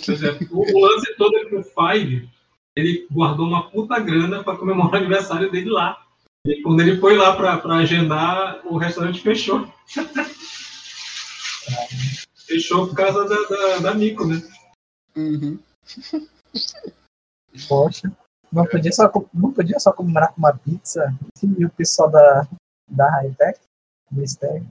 Pois 0.04 0.22
é, 0.22 0.30
o, 0.50 0.58
o 0.76 0.80
lance 0.84 1.14
todo 1.16 1.34
é 1.36 1.44
que 1.46 1.54
o 1.56 1.62
Five 1.64 2.28
ele 2.76 3.06
guardou 3.10 3.46
uma 3.46 3.70
puta 3.70 3.98
grana 4.00 4.42
para 4.42 4.56
comemorar 4.56 4.94
o 4.94 4.96
aniversário 4.96 5.50
dele 5.50 5.70
lá. 5.70 6.02
E 6.46 6.60
quando 6.62 6.80
ele 6.80 6.98
foi 6.98 7.16
lá 7.16 7.36
para 7.36 7.76
agendar, 7.76 8.60
o 8.66 8.76
restaurante 8.76 9.20
fechou. 9.20 9.66
fechou 12.46 12.88
por 12.88 12.94
causa 12.94 13.26
da, 13.26 13.36
da, 13.48 13.78
da 13.78 13.94
Mico, 13.94 14.26
né? 14.26 14.42
Uhum. 15.16 15.58
Poxa, 17.68 18.12
não 18.52 18.66
podia 18.66 18.92
só, 18.92 19.10
não 19.32 19.52
podia 19.52 19.78
só 19.78 19.92
comemorar 19.92 20.32
com 20.32 20.38
uma 20.38 20.52
pizza 20.52 21.14
e 21.42 21.64
o 21.64 21.70
pessoal 21.70 22.10
da, 22.10 22.46
da 22.90 23.08
Hightech, 23.20 23.60
do 24.10 24.20
Mistério. 24.20 24.66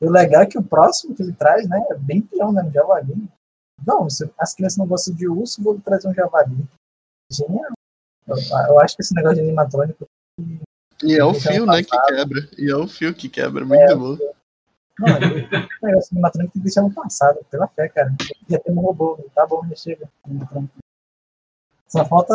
E 0.00 0.04
o 0.04 0.10
legal 0.10 0.42
é 0.42 0.46
que 0.46 0.58
o 0.58 0.62
próximo 0.62 1.14
que 1.14 1.22
ele 1.22 1.32
traz, 1.32 1.66
né, 1.68 1.82
é 1.90 1.94
bem 1.94 2.20
pior, 2.20 2.52
né, 2.52 2.62
um 2.62 2.70
javali. 2.70 3.28
Não, 3.84 4.08
se 4.10 4.30
as 4.38 4.54
crianças 4.54 4.78
não 4.78 4.86
gostam 4.86 5.14
de 5.14 5.26
urso, 5.26 5.62
vou 5.62 5.80
trazer 5.80 6.08
um 6.08 6.14
javali. 6.14 6.66
Genial. 7.30 7.72
Eu, 8.26 8.36
eu 8.68 8.80
acho 8.80 8.96
que 8.96 9.02
esse 9.02 9.14
negócio 9.14 9.36
de 9.36 9.42
animatrônico 9.42 10.06
E 11.02 11.14
é 11.18 11.24
o 11.24 11.34
fio, 11.34 11.52
eu 11.54 11.66
né, 11.66 11.82
que 11.82 11.98
quebra. 12.08 12.48
E 12.58 12.70
é 12.70 12.76
o 12.76 12.88
fio 12.88 13.14
que 13.14 13.28
quebra, 13.28 13.64
muito 13.64 13.98
bom. 13.98 14.16
Não, 14.98 15.08
o 15.18 15.20
negócio 15.86 16.10
de 16.10 16.14
animatrônico 16.16 16.52
tem 16.52 16.60
que 16.62 16.66
deixar 16.66 16.82
no 16.82 16.92
passado, 16.92 17.44
pela 17.50 17.68
fé, 17.68 17.88
cara. 17.88 18.14
Já 18.48 18.58
tem 18.58 18.74
um 18.74 18.80
robô, 18.80 19.18
tá 19.34 19.46
bom, 19.46 19.66
já 19.68 19.76
chega. 19.76 20.08
Só 21.88 22.04
falta. 22.04 22.34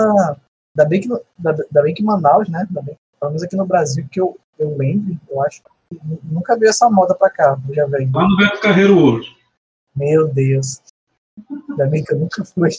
Ainda 0.78 0.88
bem 0.90 1.02
que, 1.02 1.08
no- 1.08 1.22
ainda 1.38 1.52
ainda 1.64 1.82
bem 1.82 1.94
que 1.94 2.04
Manaus, 2.04 2.48
né? 2.50 2.66
Ainda 2.68 2.82
bem, 2.82 2.98
pelo 3.20 3.32
menos 3.32 3.44
aqui 3.44 3.56
no 3.58 3.66
Brasil, 3.66 4.08
que 4.10 4.22
eu, 4.22 4.40
eu 4.58 4.78
lembro, 4.78 5.20
eu 5.30 5.42
acho 5.44 5.62
que 5.90 6.00
nu- 6.04 6.20
nunca 6.24 6.58
veio 6.58 6.70
essa 6.70 6.90
moda 6.90 7.14
pra 7.14 7.30
cá, 7.30 7.60
já 7.72 7.86
veio. 7.88 8.10
Lá 8.14 8.28
no 8.28 8.38
Beto 8.38 8.62
Carreiro 8.62 8.98
Ouro. 8.98 9.24
Meu 9.96 10.28
Deus. 10.34 10.82
Ainda 11.72 11.88
bem 11.88 12.04
que 12.04 12.14
eu 12.14 12.20
nunca 12.20 12.46
fui. 12.46 12.70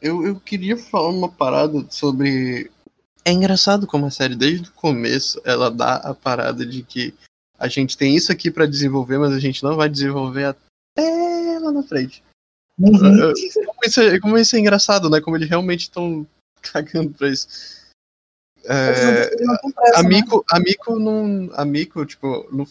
Eu, 0.00 0.26
eu 0.26 0.40
queria 0.40 0.76
falar 0.76 1.08
uma 1.08 1.28
parada 1.28 1.84
sobre. 1.90 2.70
É 3.24 3.32
engraçado 3.32 3.86
como 3.86 4.06
a 4.06 4.10
série, 4.10 4.34
desde 4.34 4.68
o 4.68 4.72
começo, 4.72 5.40
ela 5.44 5.70
dá 5.70 5.96
a 5.96 6.14
parada 6.14 6.64
de 6.64 6.82
que 6.82 7.14
a 7.58 7.68
gente 7.68 7.96
tem 7.96 8.16
isso 8.16 8.32
aqui 8.32 8.50
pra 8.50 8.64
desenvolver, 8.64 9.18
mas 9.18 9.32
a 9.32 9.38
gente 9.38 9.62
não 9.62 9.76
vai 9.76 9.88
desenvolver 9.88 10.44
até 10.46 11.58
lá 11.60 11.70
na 11.70 11.82
frente. 11.82 12.22
Uhum. 12.78 12.92
Como 13.66 13.80
isso 13.84 14.00
é, 14.00 14.18
como 14.20 14.38
isso 14.38 14.56
é 14.56 14.58
engraçado, 14.58 15.10
né? 15.10 15.20
Como 15.20 15.36
eles 15.36 15.48
realmente 15.50 15.82
estão 15.82 16.26
cagando 16.62 17.10
pra 17.10 17.28
isso. 17.28 17.46
É, 18.64 19.36
Não 19.44 19.56
tem 19.58 19.72
pressa, 19.72 19.98
a 19.98 20.02
né? 20.02 20.08
Miko, 20.08 20.44
a 20.50 20.60
Miko 20.60 20.98
não. 20.98 21.50
A 21.54 21.64
Miko, 21.64 22.06
tipo, 22.06 22.48
no- 22.50 22.66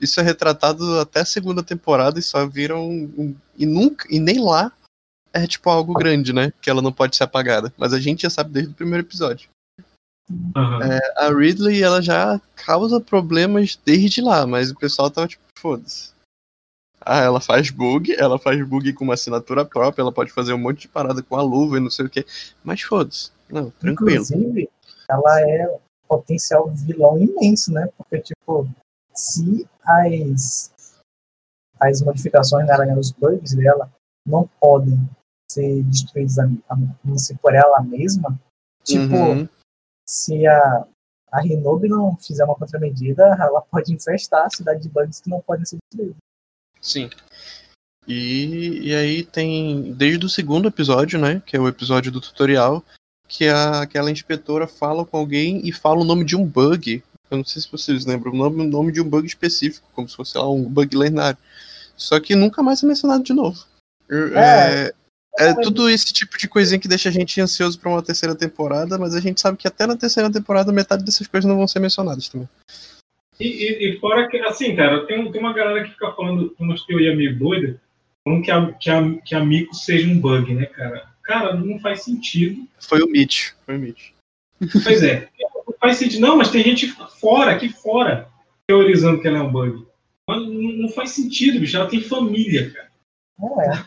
isso 0.00 0.18
é 0.20 0.22
retratado 0.22 0.98
até 0.98 1.20
a 1.20 1.24
segunda 1.24 1.62
temporada 1.62 2.18
e 2.18 2.22
só 2.22 2.44
viram. 2.46 2.88
Um, 2.90 3.34
e 3.56 3.64
nunca. 3.66 4.06
E 4.10 4.18
nem 4.18 4.40
lá 4.40 4.72
é 5.36 5.46
tipo 5.46 5.68
algo 5.70 5.94
grande, 5.94 6.32
né? 6.32 6.52
Que 6.60 6.70
ela 6.70 6.82
não 6.82 6.92
pode 6.92 7.16
ser 7.16 7.24
apagada. 7.24 7.72
Mas 7.76 7.92
a 7.92 8.00
gente 8.00 8.22
já 8.22 8.30
sabe 8.30 8.52
desde 8.52 8.72
o 8.72 8.74
primeiro 8.74 9.06
episódio. 9.06 9.48
Aham. 10.56 10.82
É, 10.82 11.00
a 11.16 11.28
Ridley, 11.28 11.82
ela 11.82 12.02
já 12.02 12.40
causa 12.56 13.00
problemas 13.00 13.78
desde 13.84 14.20
lá, 14.20 14.46
mas 14.46 14.70
o 14.70 14.76
pessoal 14.76 15.10
tava 15.10 15.28
tipo, 15.28 15.44
foda-se. 15.56 16.10
Ah, 17.00 17.20
ela 17.20 17.40
faz 17.40 17.70
bug, 17.70 18.12
ela 18.18 18.36
faz 18.36 18.60
bug 18.66 18.92
com 18.92 19.04
uma 19.04 19.14
assinatura 19.14 19.64
própria, 19.64 20.02
ela 20.02 20.10
pode 20.10 20.32
fazer 20.32 20.52
um 20.52 20.58
monte 20.58 20.80
de 20.82 20.88
parada 20.88 21.22
com 21.22 21.36
a 21.36 21.42
luva 21.42 21.76
e 21.76 21.80
não 21.80 21.90
sei 21.90 22.06
o 22.06 22.10
que. 22.10 22.26
Mas 22.64 22.82
foda-se. 22.82 23.30
Não, 23.48 23.70
tranquilo. 23.70 24.24
Inclusive, 24.24 24.68
ela 25.08 25.40
é 25.40 25.68
um 25.68 25.78
potencial 26.08 26.68
vilão 26.68 27.16
imenso, 27.16 27.72
né? 27.72 27.88
Porque, 27.96 28.18
tipo, 28.18 28.68
se 29.14 29.68
as, 29.84 30.72
as 31.78 32.02
modificações 32.02 32.66
dela, 32.66 32.84
né, 32.84 32.96
os 32.98 33.12
bugs 33.12 33.54
dela, 33.54 33.88
não 34.26 34.50
podem 34.60 35.08
ser 35.56 35.82
destruídos 35.84 36.38
a, 36.38 36.44
a, 36.68 37.18
se 37.18 37.34
por 37.36 37.54
ela 37.54 37.82
mesma, 37.82 38.38
tipo, 38.84 39.14
Uhum. 39.14 39.48
se 40.08 40.46
a, 40.46 40.86
a 41.32 41.40
Rinobi 41.40 41.88
não 41.88 42.16
fizer 42.16 42.44
uma 42.44 42.54
contramedida, 42.54 43.24
ela 43.38 43.60
pode 43.62 43.92
infestar 43.92 44.46
a 44.46 44.50
cidade 44.50 44.82
de 44.82 44.88
bugs 44.88 45.20
que 45.20 45.30
não 45.30 45.40
podem 45.40 45.64
ser 45.64 45.78
destruídos. 45.90 46.16
Sim. 46.80 47.10
E, 48.06 48.88
e 48.88 48.94
aí 48.94 49.24
tem, 49.24 49.92
desde 49.94 50.24
o 50.24 50.28
segundo 50.28 50.68
episódio, 50.68 51.18
né, 51.18 51.42
que 51.44 51.56
é 51.56 51.60
o 51.60 51.66
episódio 51.66 52.12
do 52.12 52.20
tutorial, 52.20 52.84
que 53.26 53.48
a, 53.48 53.80
aquela 53.80 54.10
inspetora 54.10 54.68
fala 54.68 55.04
com 55.04 55.16
alguém 55.16 55.66
e 55.66 55.72
fala 55.72 56.00
o 56.00 56.04
nome 56.04 56.24
de 56.24 56.36
um 56.36 56.46
bug. 56.46 57.02
Eu 57.28 57.38
não 57.38 57.44
sei 57.44 57.60
se 57.60 57.72
vocês 57.72 58.06
lembram, 58.06 58.32
o 58.32 58.36
nome, 58.36 58.62
o 58.62 58.68
nome 58.68 58.92
de 58.92 59.00
um 59.00 59.08
bug 59.08 59.26
específico, 59.26 59.88
como 59.92 60.08
se 60.08 60.14
fosse 60.14 60.38
lá, 60.38 60.48
um 60.48 60.62
bug 60.62 60.96
lendário. 60.96 61.38
Só 61.96 62.20
que 62.20 62.36
nunca 62.36 62.62
mais 62.62 62.84
é 62.84 62.86
mencionado 62.86 63.24
de 63.24 63.32
novo. 63.32 63.64
É, 64.08 64.84
é 64.86 64.94
tudo 65.62 65.88
esse 65.90 66.12
tipo 66.12 66.38
de 66.38 66.48
coisinha 66.48 66.78
que 66.78 66.88
deixa 66.88 67.08
a 67.08 67.12
gente 67.12 67.40
ansioso 67.40 67.78
pra 67.78 67.90
uma 67.90 68.02
terceira 68.02 68.34
temporada, 68.34 68.96
mas 68.98 69.14
a 69.14 69.20
gente 69.20 69.40
sabe 69.40 69.58
que 69.58 69.68
até 69.68 69.86
na 69.86 69.96
terceira 69.96 70.30
temporada 70.30 70.72
metade 70.72 71.04
dessas 71.04 71.26
coisas 71.26 71.48
não 71.48 71.56
vão 71.56 71.66
ser 71.68 71.80
mencionadas 71.80 72.28
também. 72.28 72.48
E, 73.38 73.46
e- 73.46 73.90
e 73.90 73.98
fora 74.00 74.28
que, 74.28 74.38
assim, 74.38 74.74
cara, 74.74 75.06
tem, 75.06 75.30
tem 75.30 75.40
uma 75.40 75.52
galera 75.52 75.84
que 75.84 75.92
fica 75.92 76.10
falando 76.12 76.54
umas 76.58 76.82
teorias 76.84 77.16
meio 77.16 77.38
doidas, 77.38 77.76
falando 78.24 78.42
que 78.42 78.50
a, 78.50 78.72
que, 78.72 78.90
a, 78.90 79.12
que 79.22 79.34
a 79.34 79.44
Mico 79.44 79.74
seja 79.74 80.08
um 80.08 80.18
bug, 80.18 80.54
né, 80.54 80.66
cara? 80.66 81.06
Cara, 81.22 81.54
não 81.54 81.78
faz 81.80 82.02
sentido. 82.04 82.66
Foi 82.80 83.02
o 83.02 83.06
Mitch. 83.08 83.50
Foi 83.66 83.76
o 83.76 83.78
Mitch. 83.80 84.10
Pois 84.84 85.02
é, 85.02 85.28
não 85.66 85.74
faz 85.78 85.98
sentido. 85.98 86.20
Não, 86.20 86.36
mas 86.36 86.50
tem 86.50 86.62
gente 86.62 86.88
fora, 87.20 87.50
aqui 87.52 87.68
fora, 87.68 88.28
teorizando 88.66 89.20
que 89.20 89.28
ela 89.28 89.38
é 89.38 89.42
um 89.42 89.52
bug. 89.52 89.84
Mas 90.26 90.40
não, 90.40 90.48
não 90.54 90.88
faz 90.88 91.10
sentido, 91.10 91.60
bicho. 91.60 91.76
Ela 91.76 91.88
tem 91.88 92.00
família, 92.00 92.70
cara. 92.70 92.88
Não 93.38 93.60
é. 93.60 93.84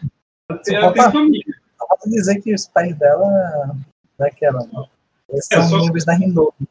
Ela 0.49 0.91
tem, 0.93 1.11
família. 1.11 1.55
Só 1.77 1.87
falta 1.87 2.09
dizer 2.09 2.41
que 2.41 2.53
os 2.53 2.67
pais 2.67 2.97
dela, 2.97 3.75
daquela, 4.17 4.59
né? 4.59 4.85
Eles 5.29 5.47
É, 5.51 5.61
são 5.61 5.81
membros 5.81 6.05
da 6.05 6.13
Rinobi. 6.13 6.67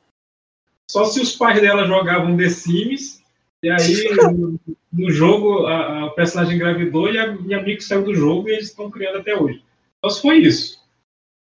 Só 0.90 1.04
se 1.04 1.20
os 1.20 1.36
pais 1.36 1.60
dela 1.60 1.86
jogavam 1.86 2.36
The 2.36 2.48
Sims, 2.48 3.22
e 3.62 3.70
aí 3.70 4.08
no, 4.14 4.58
no 4.92 5.10
jogo 5.10 5.66
a, 5.66 6.06
a 6.06 6.10
personagem 6.10 6.56
engravidou 6.56 7.10
e 7.12 7.18
a 7.18 7.32
minha 7.32 7.58
amiga 7.58 7.80
saiu 7.80 8.04
do 8.04 8.14
jogo 8.14 8.48
e 8.48 8.52
eles 8.52 8.68
estão 8.68 8.90
criando 8.90 9.18
até 9.18 9.36
hoje. 9.36 9.62
Só 10.04 10.10
se 10.10 10.22
foi 10.22 10.38
isso. 10.38 10.78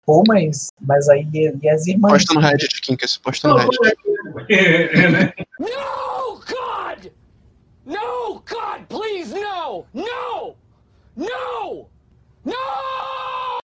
Pô, 0.05 0.21
mas, 0.28 0.69
mas 0.82 1.07
aí 1.09 1.28
e, 1.34 1.69
as 1.69 1.88
irmãs. 1.88 2.11
Posta 2.11 2.34
no 2.34 2.41
Reddit, 2.41 2.82
Kinkas. 2.82 3.17
Posta 3.17 3.47
no 3.47 3.55
Não, 3.55 3.63
Reddit. 3.63 3.97
é, 4.49 5.05
é, 5.05 5.09
né? 5.09 5.34
No, 5.59 6.39
God! 6.39 7.11
No, 7.86 8.34
God, 8.45 8.86
please, 8.89 9.34
no! 9.34 9.86
No! 9.93 10.55
No! 11.15 11.93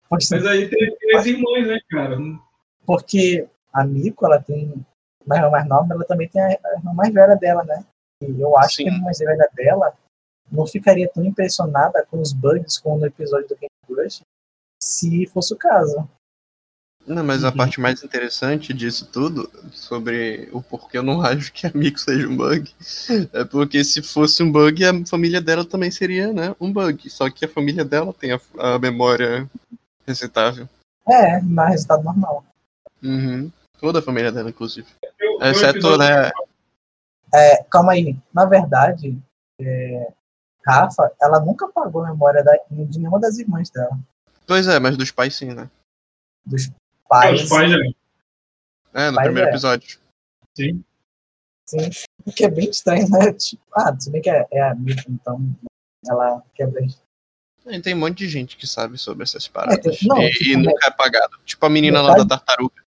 Poxa, 0.08 0.36
Mas 0.36 0.46
aí 0.46 0.68
tem, 0.68 0.96
as 1.16 1.26
irmãs, 1.26 1.66
né, 1.66 1.78
cara? 1.90 2.16
Porque 2.86 3.46
a 3.72 3.84
Miko, 3.84 4.24
ela 4.24 4.40
tem 4.40 4.72
uma 5.24 5.36
irmã 5.36 5.50
mais 5.50 5.68
nova, 5.68 5.82
mas 5.82 5.96
ela 5.96 6.04
também 6.04 6.28
tem 6.28 6.42
a 6.42 6.46
a 6.46 6.74
irmã 6.76 6.94
mais 6.94 7.12
velha 7.12 7.36
dela, 7.36 7.64
né? 7.64 7.84
E 8.22 8.40
eu 8.40 8.56
acho 8.58 8.76
Sim. 8.76 8.84
que 8.84 8.88
a 8.88 8.92
irmã 8.92 9.04
mais 9.04 9.18
velha 9.18 9.50
dela 9.54 9.94
não 10.50 10.66
ficaria 10.66 11.08
tão 11.08 11.24
impressionada 11.24 12.04
com 12.06 12.20
os 12.20 12.32
bugs 12.32 12.78
como 12.78 12.98
no 12.98 13.06
episódio 13.06 13.48
do 13.48 13.56
Game 13.56 13.68
Crush 13.86 14.22
se 14.82 15.26
fosse 15.26 15.52
o 15.52 15.58
caso. 15.58 16.08
Não, 17.08 17.24
mas 17.24 17.42
a 17.42 17.48
Uhum. 17.48 17.56
parte 17.56 17.80
mais 17.80 18.02
interessante 18.04 18.74
disso 18.74 19.06
tudo, 19.06 19.50
sobre 19.72 20.48
o 20.52 20.62
porquê 20.62 20.98
eu 20.98 21.02
não 21.02 21.22
acho 21.22 21.50
que 21.52 21.66
a 21.66 21.72
Mico 21.74 21.98
seja 21.98 22.28
um 22.28 22.36
bug, 22.36 22.70
é 23.32 23.44
porque 23.44 23.82
se 23.82 24.02
fosse 24.02 24.42
um 24.42 24.52
bug, 24.52 24.84
a 24.84 24.92
família 25.06 25.40
dela 25.40 25.64
também 25.64 25.90
seria, 25.90 26.32
né, 26.32 26.54
um 26.60 26.70
bug. 26.70 27.08
Só 27.08 27.30
que 27.30 27.46
a 27.46 27.48
família 27.48 27.84
dela 27.84 28.12
tem 28.12 28.32
a, 28.32 28.40
a 28.58 28.78
memória 28.78 29.48
resetável. 30.06 30.68
É, 31.08 31.40
mas 31.40 31.70
resultado 31.70 32.04
normal. 32.04 32.44
Uhum. 33.02 33.50
Toda 33.80 34.00
a 34.00 34.02
família 34.02 34.30
dela, 34.30 34.50
inclusive. 34.50 34.88
Eu- 35.18 35.40
Exceto, 35.40 35.96
né, 35.96 36.30
É, 37.32 37.62
calma 37.64 37.92
aí. 37.92 38.16
Na 38.34 38.44
verdade, 38.44 39.16
é, 39.60 40.12
Rafa, 40.66 41.10
ela 41.20 41.40
nunca 41.40 41.64
apagou 41.66 42.04
a 42.04 42.10
memória 42.10 42.44
da, 42.44 42.52
de 42.70 42.98
nenhuma 42.98 43.18
das 43.18 43.38
irmãs 43.38 43.70
dela. 43.70 43.98
Pois 44.46 44.66
é, 44.66 44.78
mas 44.78 44.96
dos 44.96 45.10
pais 45.10 45.34
sim, 45.34 45.54
né? 45.54 45.70
Dos 46.44 46.70
pais. 47.08 47.42
os 47.42 47.48
pais 47.48 47.70
já. 47.70 47.78
É, 48.94 49.10
no 49.10 49.16
Pai 49.16 49.24
primeiro 49.26 49.48
é. 49.48 49.52
episódio. 49.52 49.98
Sim. 50.56 50.82
Sim. 51.66 51.90
O 52.24 52.32
que 52.32 52.44
é 52.44 52.50
bem 52.50 52.70
estranho, 52.70 53.08
né? 53.10 53.32
Tipo, 53.34 53.62
ah, 53.74 53.94
se 53.98 54.10
bem 54.10 54.22
que 54.22 54.30
é, 54.30 54.46
é 54.50 54.62
a 54.62 54.74
então 55.08 55.40
ela 56.08 56.42
quebra. 56.54 56.82
E 57.66 57.80
tem 57.82 57.94
um 57.94 57.98
monte 57.98 58.18
de 58.18 58.28
gente 58.28 58.56
que 58.56 58.66
sabe 58.66 58.96
sobre 58.96 59.24
essas 59.24 59.46
paradas. 59.46 59.78
É, 59.78 59.90
tem- 59.90 60.08
não, 60.08 60.22
e, 60.22 60.30
tipo, 60.30 60.44
e 60.50 60.56
nunca 60.56 60.86
é 60.86 60.88
apagado. 60.88 61.38
Tipo 61.44 61.66
a 61.66 61.68
menina 61.70 62.00
lá 62.00 62.08
da 62.14 62.22
Metade- 62.24 62.28
tartaruga. 62.28 62.82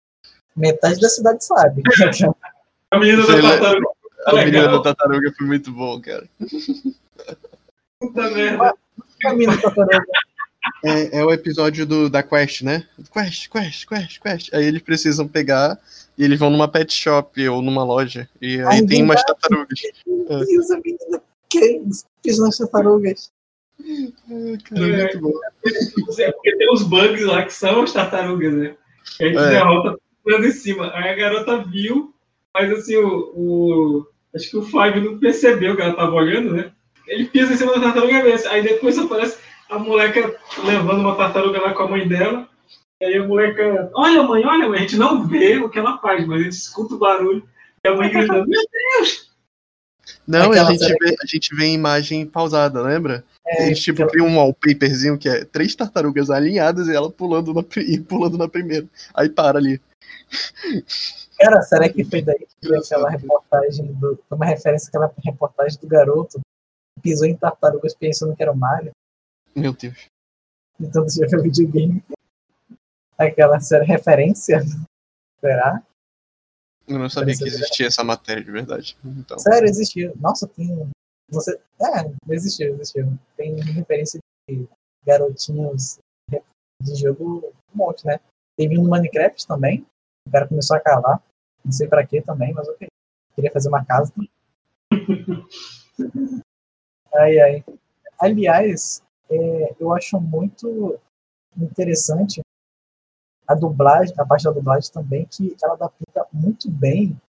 Metade 0.56 1.00
da 1.00 1.08
cidade 1.08 1.44
sabe. 1.44 1.82
A 2.92 2.98
menina 2.98 3.24
da 3.24 3.40
tartaruga. 3.40 3.88
A 4.26 4.32
menina 4.34 4.58
legal. 4.62 4.82
da 4.82 4.94
tartaruga 4.94 5.32
foi 5.36 5.46
muito 5.46 5.70
bom, 5.72 6.00
cara. 6.00 6.28
Puta 8.00 8.30
merda. 8.30 8.74
a 9.26 9.32
mina 9.34 9.60
tartaruga. 9.60 10.04
É, 10.84 11.18
é 11.20 11.24
o 11.24 11.32
episódio 11.32 11.86
do, 11.86 12.08
da 12.10 12.22
Quest, 12.22 12.62
né? 12.62 12.86
Quest, 13.12 13.48
Quest, 13.48 13.86
Quest, 13.86 14.20
Quest. 14.20 14.54
Aí 14.54 14.64
eles 14.64 14.82
precisam 14.82 15.26
pegar 15.26 15.78
e 16.16 16.24
eles 16.24 16.38
vão 16.38 16.50
numa 16.50 16.68
pet 16.68 16.92
shop 16.92 17.48
ou 17.48 17.62
numa 17.62 17.82
loja. 17.82 18.28
E 18.40 18.56
aí 18.60 18.80
Ai, 18.80 18.82
tem 18.82 19.02
umas 19.02 19.22
tartarugas. 19.24 19.80
Meu 20.06 20.26
Deus, 20.44 20.70
a 20.70 20.76
menina 20.76 21.22
que 21.48 21.80
pisa 22.22 22.44
nas 22.44 22.58
tartarugas. 22.58 23.32
Cara, 24.64 24.86
é 24.86 24.96
muito 24.98 25.20
bom. 25.20 25.32
É 26.18 26.32
porque 26.32 26.56
tem 26.56 26.72
os 26.72 26.82
bugs 26.82 27.24
lá 27.24 27.44
que 27.44 27.52
são 27.52 27.82
as 27.82 27.92
tartarugas, 27.92 28.52
né? 28.52 28.74
Que 29.16 29.24
a 29.24 29.28
gente 29.28 29.38
É. 29.38 29.50
derrota 29.50 29.98
em 30.26 30.52
cima. 30.52 30.92
Aí 30.94 31.10
a 31.10 31.14
garota 31.16 31.64
viu, 31.64 32.14
mas 32.54 32.70
assim, 32.72 32.96
o. 32.96 33.32
o- 33.34 34.06
acho 34.34 34.50
que 34.50 34.56
o 34.58 34.62
Five 34.62 35.00
não 35.00 35.18
percebeu 35.18 35.74
que 35.74 35.82
ela 35.82 35.96
tava 35.96 36.12
olhando, 36.12 36.52
né? 36.52 36.70
Ele 37.08 37.24
pisa 37.24 37.52
em 37.52 37.56
cima 37.56 37.74
da 37.74 37.80
tartaruga 37.80 38.22
mesmo. 38.22 38.48
Aí 38.50 38.62
depois 38.62 38.96
aparece 38.98 39.38
a 39.70 39.78
moleca 39.78 40.36
levando 40.64 41.00
uma 41.00 41.16
tartaruga 41.16 41.60
lá 41.60 41.74
com 41.74 41.82
a 41.84 41.88
mãe 41.88 42.06
dela. 42.08 42.48
E 43.00 43.04
aí 43.06 43.16
a 43.16 43.26
moleca, 43.26 43.90
olha 43.94 44.22
mãe, 44.22 44.44
olha 44.44 44.68
mãe, 44.68 44.78
a 44.80 44.82
gente 44.82 44.96
não 44.96 45.26
vê 45.26 45.56
o 45.56 45.70
que 45.70 45.78
ela 45.78 45.98
faz, 45.98 46.26
mas 46.26 46.40
a 46.40 46.44
gente 46.44 46.52
escuta 46.52 46.94
o 46.94 46.98
barulho 46.98 47.48
e 47.84 47.88
a 47.88 47.94
mãe 47.94 48.10
gritando, 48.10 48.46
meu 48.46 48.60
Deus! 48.70 49.30
Não, 50.26 50.50
Aquela 50.50 50.68
a 50.68 50.72
gente, 50.72 50.86
vê, 51.00 51.16
a 51.22 51.26
gente 51.26 51.56
vê 51.56 51.72
imagem 51.72 52.26
pausada, 52.26 52.82
lembra? 52.82 53.24
É, 53.46 53.66
Eles 53.66 53.80
tipo 53.80 53.96
aquela- 54.02 54.10
criam 54.10 54.26
um 54.26 54.36
wallpaperzinho 54.36 55.16
que 55.18 55.28
é 55.28 55.44
três 55.44 55.74
tartarugas 55.74 56.30
alinhadas 56.30 56.88
e 56.88 56.94
ela 56.94 57.10
pulando 57.10 57.54
na, 57.54 57.62
e 57.78 57.98
pulando 58.00 58.36
na 58.36 58.48
primeira. 58.48 58.86
Aí 59.14 59.28
para 59.28 59.58
ali. 59.58 59.80
Cara, 61.38 61.62
será 61.62 61.88
que 61.88 62.04
foi 62.04 62.22
daí 62.22 62.38
que 62.60 62.68
veio 62.68 62.80
aquela 62.80 63.08
reportagem 63.08 63.86
do. 63.94 64.18
Foi 64.28 64.36
uma 64.36 64.46
referência 64.46 64.88
àquela 64.88 65.12
reportagem 65.24 65.78
do 65.80 65.88
garoto 65.88 66.38
que 66.38 67.02
pisou 67.02 67.26
em 67.26 67.36
tartarugas 67.36 67.94
pensando 67.94 68.36
que 68.36 68.42
era 68.42 68.52
o 68.52 68.56
Mario? 68.56 68.90
Meu 69.54 69.72
Deus. 69.72 70.06
Então 70.78 71.02
você 71.02 71.20
já 71.20 71.26
viu 71.28 71.40
o 71.40 71.42
videogame. 71.42 72.02
Aquela 73.18 73.60
série 73.60 73.84
referência? 73.84 74.60
Será? 75.40 75.82
Eu 76.88 76.98
não 76.98 77.08
sabia 77.08 77.36
que 77.36 77.44
existia 77.44 77.86
essa 77.86 78.02
matéria 78.02 78.42
de 78.42 78.50
verdade. 78.50 78.96
Então, 79.04 79.38
Sério, 79.38 79.68
existiu. 79.68 80.12
Nossa, 80.16 80.48
tem. 80.48 80.90
Você... 81.28 81.60
É, 81.80 82.34
existiu, 82.34 82.74
existiu. 82.74 83.18
Tem 83.36 83.60
referência 83.60 84.18
de 84.48 84.66
garotinhos 85.06 85.98
de 86.80 86.94
jogo 86.94 87.52
um 87.74 87.76
monte, 87.76 88.06
né? 88.06 88.18
Teve 88.56 88.78
um 88.78 88.84
no 88.84 88.90
Minecraft 88.90 89.46
também. 89.46 89.86
O 90.26 90.30
cara 90.30 90.48
começou 90.48 90.76
a 90.76 90.80
cavar. 90.80 91.22
Não 91.64 91.72
sei 91.72 91.86
pra 91.86 92.06
quê 92.06 92.22
também, 92.22 92.52
mas 92.52 92.68
ok. 92.68 92.88
Queria 93.34 93.52
fazer 93.52 93.68
uma 93.68 93.84
casa. 93.84 94.12
ai, 97.14 97.38
ai. 97.38 97.64
Aliás, 98.18 99.02
é, 99.30 99.74
eu 99.78 99.92
acho 99.94 100.20
muito 100.20 100.98
interessante 101.56 102.40
a 103.46 103.54
dublagem, 103.54 104.14
a 104.18 104.24
parte 104.24 104.44
da 104.44 104.50
dublagem 104.52 104.92
também, 104.92 105.26
que 105.26 105.56
ela 105.62 105.74
adapta 105.74 106.26
muito 106.32 106.70
bem 106.70 107.20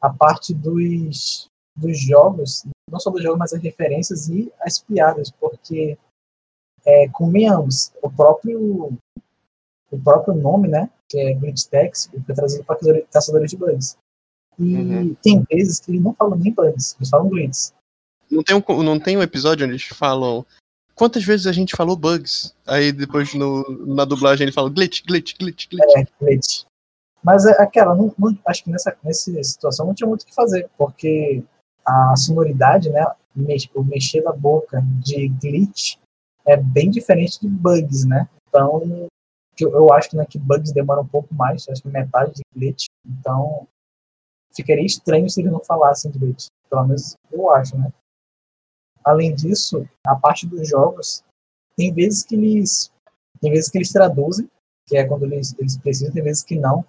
a 0.00 0.10
parte 0.12 0.52
dos, 0.52 1.48
dos 1.74 1.98
jogos, 1.98 2.64
não 2.90 3.00
só 3.00 3.10
dos 3.10 3.22
jogos, 3.22 3.38
mas 3.38 3.52
as 3.52 3.62
referências 3.62 4.28
e 4.28 4.52
as 4.60 4.78
piadas, 4.78 5.30
porque, 5.30 5.96
é, 6.84 7.08
convenhamos, 7.08 7.92
o 8.02 8.10
próprio, 8.10 8.92
o 9.90 9.98
próprio 10.04 10.34
nome, 10.34 10.68
né, 10.68 10.90
que 11.08 11.18
é 11.18 11.32
Glitch 11.34 11.64
Tex, 11.64 12.10
ele 12.12 12.22
foi 12.24 12.34
trazido 12.34 12.64
para 12.64 12.76
caçadores- 12.76 13.06
caçadores 13.10 13.50
de 13.50 13.56
bugs. 13.56 13.96
E 14.58 14.74
Uhum. 14.76 15.14
tem 15.16 15.42
vezes 15.50 15.80
que 15.80 15.90
eles 15.90 16.02
não 16.02 16.14
falam 16.14 16.36
nem 16.38 16.52
bugs, 16.52 16.94
eles 16.98 17.08
falam 17.08 17.28
glitches. 17.28 17.74
Não 18.30 18.42
tem, 18.42 18.56
um, 18.56 18.82
não 18.82 18.98
tem 19.00 19.16
um 19.16 19.22
episódio 19.22 19.64
onde 19.64 19.74
eles 19.74 19.84
falam. 19.86 20.44
Quantas 20.96 21.22
vezes 21.24 21.46
a 21.46 21.52
gente 21.52 21.76
falou 21.76 21.94
bugs? 21.94 22.54
Aí 22.66 22.90
depois 22.90 23.34
no, 23.34 23.62
na 23.86 24.06
dublagem 24.06 24.44
ele 24.44 24.52
fala 24.52 24.70
glitch, 24.70 25.02
glitch, 25.06 25.36
glitch, 25.38 25.68
glitch. 25.68 25.94
É, 25.94 26.06
glitch. 26.18 26.64
Mas 27.22 27.44
é 27.44 27.50
aquela, 27.60 27.94
não, 27.94 28.14
não- 28.18 28.38
acho 28.46 28.64
que 28.64 28.70
nessa, 28.70 28.96
nessa 29.04 29.30
situação 29.44 29.86
não 29.86 29.94
tinha 29.94 30.08
muito 30.08 30.22
o 30.22 30.26
que 30.26 30.34
fazer, 30.34 30.70
porque 30.78 31.44
a 31.84 32.16
sonoridade, 32.16 32.88
né, 32.88 33.04
o 33.74 33.84
mexer 33.84 34.22
da 34.22 34.32
boca 34.32 34.82
de 35.04 35.28
glitch 35.28 35.96
é 36.46 36.56
bem 36.56 36.90
diferente 36.90 37.40
de 37.40 37.48
bugs, 37.48 38.06
né? 38.06 38.26
Então, 38.48 39.08
eu, 39.60 39.70
eu 39.72 39.92
acho 39.92 40.16
né, 40.16 40.24
que 40.24 40.38
bugs 40.38 40.72
demora 40.72 41.00
um 41.02 41.06
pouco 41.06 41.34
mais, 41.34 41.68
acho 41.68 41.82
que 41.82 41.88
metade 41.88 42.32
de 42.32 42.42
glitch. 42.54 42.86
Então, 43.04 43.66
ficaria 44.54 44.86
estranho 44.86 45.28
se 45.28 45.40
eles 45.40 45.52
não 45.52 45.62
falassem 45.62 46.10
glitch. 46.10 46.46
Pelo 46.70 46.86
menos 46.86 47.14
eu 47.30 47.50
acho, 47.50 47.76
né? 47.76 47.92
Além 49.06 49.32
disso, 49.32 49.88
a 50.04 50.16
parte 50.16 50.48
dos 50.48 50.68
jogos, 50.68 51.22
tem 51.76 51.94
vezes 51.94 52.24
que 52.24 52.34
eles 52.34 52.90
tem 53.40 53.52
vezes 53.52 53.70
que 53.70 53.78
eles 53.78 53.92
traduzem, 53.92 54.50
que 54.84 54.96
é 54.96 55.04
quando 55.04 55.24
eles, 55.26 55.54
eles 55.60 55.76
precisam, 55.76 56.12
tem 56.12 56.24
vezes 56.24 56.42
que 56.42 56.58
não. 56.58 56.84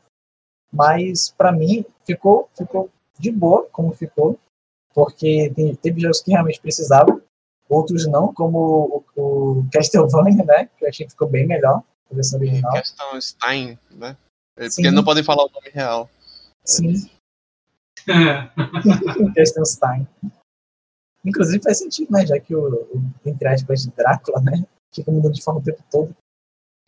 Mas 0.73 1.29
para 1.37 1.51
mim 1.51 1.85
ficou 2.07 2.49
ficou 2.57 2.89
de 3.19 3.31
boa 3.31 3.67
como 3.71 3.93
ficou, 3.93 4.39
porque 4.95 5.51
tem, 5.55 5.75
teve 5.75 6.01
jogos 6.01 6.21
que 6.21 6.31
realmente 6.31 6.59
precisavam, 6.59 7.21
outros 7.69 8.07
não, 8.07 8.33
como 8.33 9.05
o, 9.15 9.59
o 9.59 9.69
Castlevania, 9.71 10.43
né? 10.43 10.69
Que 10.75 10.85
eu 10.85 10.89
achei 10.89 11.05
que 11.05 11.11
ficou 11.11 11.29
bem 11.29 11.45
melhor, 11.45 11.83
a 12.11 12.15
versão 12.15 12.39
original. 12.39 12.73
Questão 12.73 13.21
Stein, 13.21 13.77
né? 13.91 14.17
É, 14.57 14.67
Sim. 14.71 14.81
Porque 14.81 14.91
não 14.91 15.03
podem 15.03 15.23
falar 15.23 15.45
o 15.45 15.51
nome 15.51 15.69
real. 15.69 16.09
Sim, 16.65 17.07
É. 18.07 18.49
Frankenstein. 19.13 20.07
Inclusive 21.27 21.61
faz 21.61 21.79
sentido, 21.79 22.09
né? 22.11 22.25
Já 22.25 22.39
que 22.39 22.55
o, 22.55 22.85
o 22.95 23.03
entre 23.25 23.47
aspas, 23.49 23.85
Drácula, 23.87 24.39
né? 24.41 24.65
Fica 24.95 25.11
mudando 25.11 25.33
de 25.33 25.43
forma 25.43 25.59
o 25.59 25.63
tempo 25.63 25.83
todo. 25.91 26.15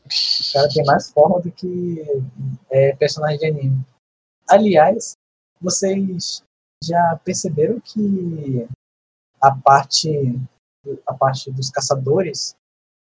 O 0.05 0.53
cara 0.53 0.69
tem 0.69 0.85
mais 0.85 1.11
forma 1.11 1.41
do 1.41 1.51
que 1.51 2.01
é, 2.69 2.95
personagem 2.95 3.37
de 3.37 3.45
anime. 3.45 3.85
Aliás, 4.47 5.13
vocês 5.61 6.41
já 6.81 7.19
perceberam 7.23 7.81
que 7.81 8.65
a 9.41 9.53
parte 9.53 10.09
a 11.05 11.13
parte 11.13 11.51
dos 11.51 11.69
caçadores 11.69 12.55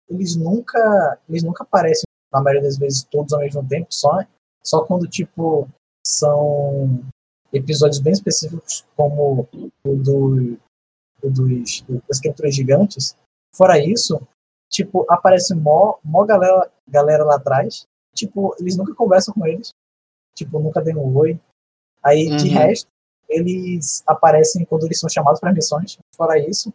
eles 0.09 0.35
nunca 0.35 1.19
eles 1.29 1.43
nunca 1.43 1.63
aparecem 1.63 2.05
na 2.33 2.41
maioria 2.41 2.63
das 2.63 2.77
vezes 2.77 3.03
todos 3.03 3.31
ao 3.33 3.39
mesmo 3.39 3.65
tempo 3.67 3.87
só 3.91 4.23
só 4.63 4.83
quando 4.83 5.07
tipo 5.07 5.69
são 6.05 7.03
episódios 7.53 7.99
bem 7.99 8.13
específicos 8.13 8.83
como 8.95 9.47
o 9.85 9.95
do 9.95 10.57
dos 11.23 11.83
das 12.07 12.19
criaturas 12.19 12.55
gigantes. 12.55 13.15
Fora 13.55 13.77
isso 13.83 14.19
tipo 14.69 15.05
aparece 15.09 15.55
mó, 15.55 15.95
mó 16.03 16.25
galera 16.25 16.71
galera 16.87 17.23
lá 17.23 17.35
atrás. 17.35 17.85
Tipo 18.15 18.55
eles 18.59 18.75
nunca 18.77 18.93
conversam 18.95 19.33
com 19.33 19.45
eles. 19.45 19.73
Tipo 20.35 20.59
nunca 20.59 20.81
dão 20.81 20.97
um 20.97 21.15
oi. 21.17 21.39
Aí 22.03 22.35
de 22.37 22.47
Uhum. 22.49 22.53
resto 22.53 22.87
eles 23.29 24.03
aparecem 24.07 24.63
quando 24.65 24.85
eles 24.85 24.99
são 24.99 25.09
chamados 25.09 25.39
para 25.39 25.51
missões. 25.53 25.97
Fora 26.15 26.37
isso 26.39 26.73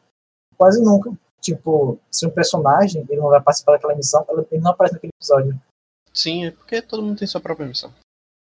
quase 0.56 0.82
nunca. 0.82 1.12
Tipo 1.40 1.98
se 2.10 2.26
um 2.26 2.30
personagem 2.30 3.04
ele 3.08 3.20
não 3.20 3.28
vai 3.30 3.40
participar 3.42 3.72
daquela 3.72 3.94
missão 3.96 4.24
ele 4.50 4.60
não 4.60 4.70
aparece 4.72 4.94
naquele 4.94 5.12
episódio. 5.18 5.60
Sim, 6.12 6.46
é 6.46 6.50
porque 6.50 6.82
todo 6.82 7.02
mundo 7.02 7.18
tem 7.18 7.26
sua 7.26 7.40
própria 7.40 7.66
missão. 7.66 7.92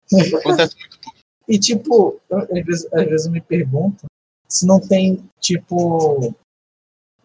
Acontece 0.40 0.76
muito 0.78 1.00
pouco. 1.02 1.18
E, 1.50 1.58
tipo, 1.58 2.20
eu- 2.30 2.40
às 2.40 2.48
vezes, 2.66 2.94
às 2.94 3.06
vezes 3.06 3.26
eu 3.26 3.32
me 3.32 3.42
pergunto 3.42 4.06
se 4.48 4.66
não 4.66 4.80
tem, 4.80 5.24
tipo, 5.40 6.34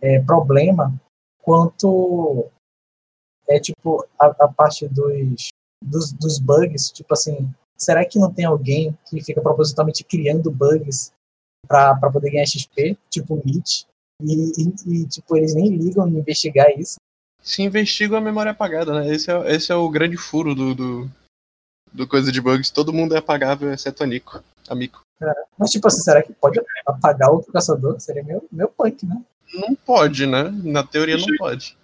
é, 0.01 0.21
problema 0.21 0.93
quanto 1.43 2.51
é, 3.49 3.59
tipo, 3.61 4.07
a, 4.19 4.27
a 4.45 4.49
parte 4.49 4.89
dos, 4.89 5.49
dos, 5.83 6.13
dos 6.13 6.39
bugs. 6.39 6.91
Tipo 6.91 7.15
assim, 7.15 7.53
será 7.77 8.05
que 8.05 8.19
não 8.19 8.33
tem 8.33 8.45
alguém 8.45 8.97
que 9.09 9.23
fica 9.23 9.41
propositalmente 9.41 10.05
criando 10.05 10.51
bugs 10.51 11.13
pra 11.67 11.95
poder 12.11 12.31
ganhar 12.31 12.47
XP? 12.47 12.97
Tipo, 13.11 13.43
Meet. 13.45 13.85
E, 14.23 14.53
e, 14.63 15.03
e, 15.03 15.09
tipo, 15.09 15.37
eles 15.37 15.55
nem 15.55 15.77
ligam 15.77 16.09
em 16.09 16.19
investigar 16.19 16.71
isso. 16.79 16.97
Se 17.43 17.63
investiga 17.63 18.19
a 18.19 18.21
memória 18.21 18.53
apagada, 18.53 19.01
né? 19.01 19.13
Esse 19.13 19.31
é, 19.31 19.55
esse 19.55 19.73
é 19.73 19.75
o 19.75 19.91
grande 19.91 20.17
furo 20.17 20.55
do, 20.55 20.75
do, 20.75 21.11
do 21.93 22.07
coisa 22.07 22.31
de 22.31 22.41
bugs. 22.41 22.71
Todo 22.71 22.93
mundo 22.93 23.15
é 23.15 23.19
apagável, 23.19 23.73
exceto 23.73 24.05
a 24.05 24.07
Nico. 24.07 25.02
Mas, 25.59 25.71
tipo 25.71 25.87
assim, 25.87 26.01
será 26.03 26.23
que 26.23 26.33
pode 26.33 26.61
apagar 26.87 27.31
outro 27.31 27.53
caçador? 27.53 28.01
Seria 28.01 28.23
meio, 28.25 28.43
meio 28.51 28.69
punk, 28.69 29.07
né? 29.07 29.21
Não 29.55 29.75
pode, 29.75 30.27
né? 30.27 30.51
Na 30.65 30.83
teoria 30.83 31.17
não 31.17 31.27
pode. 31.39 31.77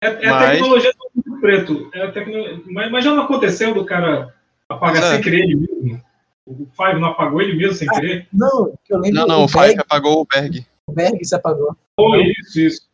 É, 0.00 0.26
é 0.26 0.28
a 0.28 0.34
Mas- 0.34 0.50
tecnologia 0.52 0.92
do 0.92 1.10
mundo 1.30 1.40
preto. 1.40 1.90
É 1.94 2.02
a 2.02 2.12
tecno... 2.12 2.62
mas, 2.66 2.90
mas 2.90 3.04
já 3.04 3.14
não 3.14 3.24
aconteceu 3.24 3.74
do 3.74 3.84
cara 3.84 4.34
apagar 4.68 5.02
É. 5.02 5.12
sem 5.14 5.22
querer 5.22 5.40
ele 5.44 5.56
mesmo? 5.56 6.02
O 6.46 6.66
Five 6.76 7.00
não 7.00 7.08
apagou 7.08 7.42
ele 7.42 7.56
mesmo 7.56 7.74
sem 7.74 7.88
querer? 7.88 8.26
Não, 8.32 8.72
que 8.84 8.94
eu 8.94 8.98
lembro 8.98 9.20
Não, 9.20 9.26
não, 9.26 9.40
o 9.42 9.44
o 9.44 9.48
Five 9.48 9.66
Berg, 9.66 9.80
apagou 9.80 10.20
o 10.22 10.26
Berg. 10.26 10.66
o 10.86 10.92
Berg 10.92 11.24
se 11.24 11.34
apagou. 11.34 11.76
Foi 11.96 12.22
isso, 12.40 12.60
isso. 12.60 12.88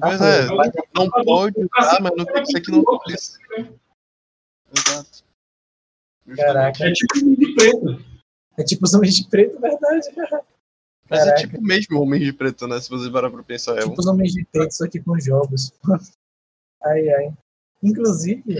Pois 0.00 0.20
Ah, 0.20 0.26
é, 0.26 0.46
foi. 0.46 0.56
não 0.94 1.10
pode 1.10 1.56
usar, 1.78 2.00
mas 2.00 2.12
não 2.16 2.24
quer 2.24 2.42
dizer 2.42 2.60
que 2.60 2.70
não 2.70 2.82
pode. 2.84 3.12
Exato. 3.12 5.24
Caraca. 6.36 6.84
É 6.88 6.92
tipo 6.92 7.18
um 7.24 7.34
de 7.34 7.54
preto. 7.54 8.04
É 8.60 8.64
tipo 8.64 8.84
os 8.84 8.92
homens 8.92 9.16
de 9.16 9.26
preto, 9.26 9.58
verdade. 9.58 10.08
Mas 11.08 11.26
é 11.26 11.34
tipo 11.36 11.60
mesmo 11.62 12.00
Homem 12.00 12.20
de 12.20 12.32
Preto, 12.32 12.68
né? 12.68 12.78
Se 12.78 12.90
você 12.90 13.10
parar 13.10 13.30
pra 13.30 13.42
pensar. 13.42 13.78
É 13.78 13.84
um... 13.84 13.88
Tipo 13.88 14.00
os 14.00 14.06
homens 14.06 14.32
de 14.32 14.44
preto, 14.44 14.72
só 14.72 14.86
que 14.86 15.00
com 15.00 15.18
jogos. 15.18 15.72
Ai, 16.82 17.10
ai. 17.10 17.34
Inclusive, 17.82 18.56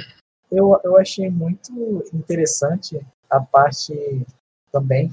eu, 0.51 0.79
eu 0.85 0.99
achei 0.99 1.31
muito 1.31 1.73
interessante 2.13 3.01
a 3.31 3.41
parte 3.41 3.95
também 4.71 5.11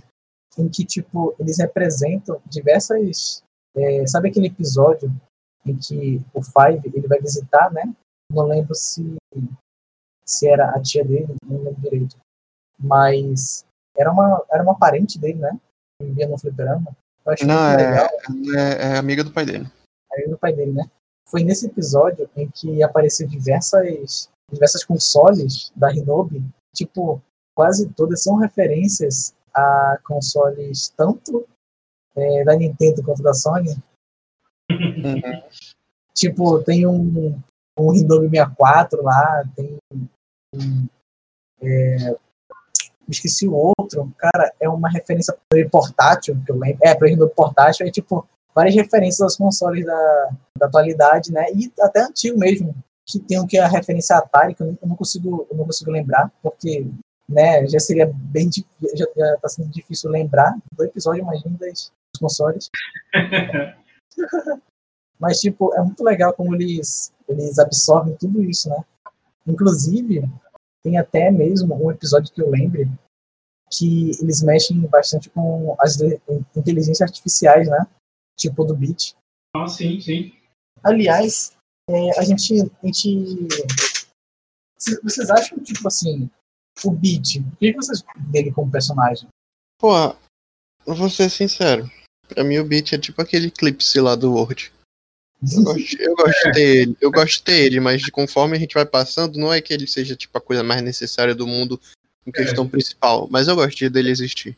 em 0.57 0.67
que, 0.67 0.83
tipo, 0.83 1.33
eles 1.39 1.57
representam 1.57 2.41
diversas... 2.45 3.41
é, 3.77 4.05
sabe 4.05 4.27
aquele 4.27 4.47
episódio 4.47 5.09
em 5.65 5.77
que 5.77 6.21
o 6.33 6.43
Five, 6.43 6.81
ele 6.93 7.07
vai 7.07 7.21
visitar, 7.21 7.71
né? 7.71 7.83
Não 8.29 8.45
lembro 8.45 8.75
se, 8.75 9.15
se 10.25 10.49
era 10.49 10.71
a 10.71 10.81
tia 10.81 11.05
dele, 11.05 11.33
não 11.45 11.63
lembro 11.63 11.81
direito. 11.81 12.17
Mas 12.77 13.65
era 13.97 14.11
uma, 14.11 14.43
era 14.51 14.63
uma 14.63 14.77
parente 14.77 15.19
dele, 15.19 15.39
né? 15.39 15.59
Que 15.99 16.07
vivia 16.07 16.27
no 16.27 16.37
fliperama. 16.37 16.95
Eu 17.25 17.33
achei 17.33 17.47
Não, 17.47 17.67
muito 17.67 17.81
é, 17.81 17.89
legal. 17.89 18.09
é, 18.55 18.93
é 18.93 18.97
amiga 18.97 19.23
do 19.23 19.31
pai 19.31 19.45
dele. 19.45 19.67
aí 20.13 20.29
do 20.29 20.37
pai 20.37 20.53
dele, 20.53 20.71
né? 20.71 20.89
Foi 21.27 21.43
nesse 21.43 21.65
episódio 21.65 22.29
em 22.35 22.49
que 22.49 22.81
apareceu 22.81 23.27
diversas, 23.27 24.29
diversas 24.51 24.83
consoles 24.85 25.71
da 25.75 25.89
Rinobi, 25.89 26.41
tipo, 26.73 27.21
quase 27.53 27.89
todas 27.89 28.23
são 28.23 28.35
referências 28.37 29.35
a 29.53 29.97
consoles 30.05 30.93
tanto 30.95 31.45
é, 32.15 32.43
da 32.45 32.55
Nintendo 32.55 33.03
quanto 33.03 33.21
da 33.21 33.33
Sony. 33.33 33.75
Uhum. 34.71 35.21
Tipo, 36.13 36.63
tem 36.63 36.87
um, 36.87 37.37
um 37.77 37.91
Rinobi 37.91 38.29
64 38.29 39.03
lá, 39.03 39.43
tem 39.55 39.77
um, 39.91 40.87
é, 41.61 42.17
esqueci 43.11 43.47
o 43.47 43.73
outro, 43.77 44.11
cara, 44.17 44.51
é 44.59 44.67
uma 44.67 44.89
referência 44.89 45.35
para 45.49 45.59
o 45.59 45.69
portátil, 45.69 46.37
que 46.45 46.51
eu 46.51 46.57
lembro, 46.57 46.79
é, 46.81 46.93
para 46.93 47.07
o 47.07 47.29
portátil, 47.29 47.87
é 47.87 47.91
tipo, 47.91 48.27
várias 48.53 48.75
referências 48.75 49.21
aos 49.21 49.37
consoles 49.37 49.85
da, 49.85 50.29
da 50.57 50.65
atualidade, 50.65 51.31
né? 51.31 51.45
E 51.53 51.71
até 51.79 52.01
antigo 52.01 52.39
mesmo, 52.39 52.75
que 53.05 53.19
tem 53.19 53.39
um 53.39 53.47
que 53.47 53.57
é 53.57 53.61
a 53.61 53.67
referência 53.67 54.17
Atari, 54.17 54.53
que 54.53 54.63
eu 54.63 54.77
não, 54.83 54.95
consigo, 54.95 55.47
eu 55.49 55.57
não 55.57 55.65
consigo 55.65 55.91
lembrar, 55.91 56.31
porque 56.43 56.85
né, 57.29 57.65
já 57.67 57.79
seria 57.79 58.11
bem 58.13 58.49
já, 58.95 59.05
já 59.15 59.37
tá 59.37 59.47
sendo 59.47 59.69
difícil 59.69 60.09
lembrar 60.09 60.57
do 60.71 60.83
episódio, 60.83 61.21
imagina 61.21 61.57
dos 61.57 61.91
consoles. 62.19 62.69
Mas 65.19 65.39
tipo, 65.39 65.73
é 65.73 65.81
muito 65.81 66.03
legal 66.03 66.33
como 66.33 66.53
eles 66.55 67.11
eles 67.27 67.59
absorvem 67.59 68.15
tudo 68.15 68.43
isso, 68.43 68.69
né? 68.69 68.77
Inclusive, 69.45 70.29
tem 70.83 70.97
até 70.97 71.31
mesmo 71.31 71.73
um 71.75 71.91
episódio 71.91 72.31
que 72.33 72.41
eu 72.41 72.49
lembre 72.49 72.89
que 73.71 74.11
eles 74.21 74.41
mexem 74.41 74.79
bastante 74.87 75.29
com 75.29 75.75
as 75.79 75.97
inteligências 76.55 77.01
artificiais, 77.01 77.67
né? 77.67 77.85
Tipo 78.37 78.63
do 78.63 78.75
Beat. 78.75 79.13
Ah, 79.55 79.67
sim, 79.67 79.99
sim. 79.99 80.33
Aliás, 80.83 81.53
é, 81.89 82.19
a 82.19 82.23
gente. 82.23 82.61
A 82.61 82.85
gente 82.87 83.47
Vocês- 85.03 85.29
acham, 85.31 85.57
tipo 85.63 85.87
assim, 85.87 86.29
o 86.85 86.91
Beat, 86.91 87.37
o 87.37 87.55
que 87.57 87.73
vocês 87.73 88.03
dele 88.31 88.51
como 88.51 88.71
personagem? 88.71 89.27
Pô, 89.79 89.91
eu 90.85 90.93
vou 90.95 91.09
ser 91.09 91.29
sincero. 91.29 91.89
Pra 92.27 92.43
mim 92.43 92.59
o 92.59 92.65
Beat 92.65 92.93
é 92.93 92.97
tipo 92.99 93.21
aquele 93.21 93.47
Eclipse 93.47 93.99
lá 93.99 94.15
do 94.15 94.33
Word. 94.33 94.71
Eu 95.41 95.63
gosto, 95.63 96.01
eu 96.01 96.15
gosto 96.15 96.43
de 96.45 96.51
ter 96.51 96.77
ele, 96.77 96.97
eu 96.99 97.11
gosto 97.11 97.37
de 97.37 97.43
ter 97.43 97.65
ele, 97.65 97.79
mas 97.79 98.01
de 98.01 98.11
conforme 98.11 98.57
a 98.57 98.59
gente 98.59 98.73
vai 98.73 98.85
passando, 98.85 99.37
não 99.37 99.53
é 99.53 99.61
que 99.61 99.73
ele 99.73 99.85
seja 99.85 100.15
tipo 100.15 100.37
a 100.37 100.41
coisa 100.41 100.63
mais 100.63 100.81
necessária 100.81 101.35
do 101.35 101.45
mundo 101.45 101.79
em 102.25 102.31
questão 102.31 102.67
principal, 102.67 103.27
mas 103.29 103.47
eu 103.47 103.55
gosto 103.55 103.77
de 103.77 103.89
dele 103.89 104.09
existir. 104.09 104.57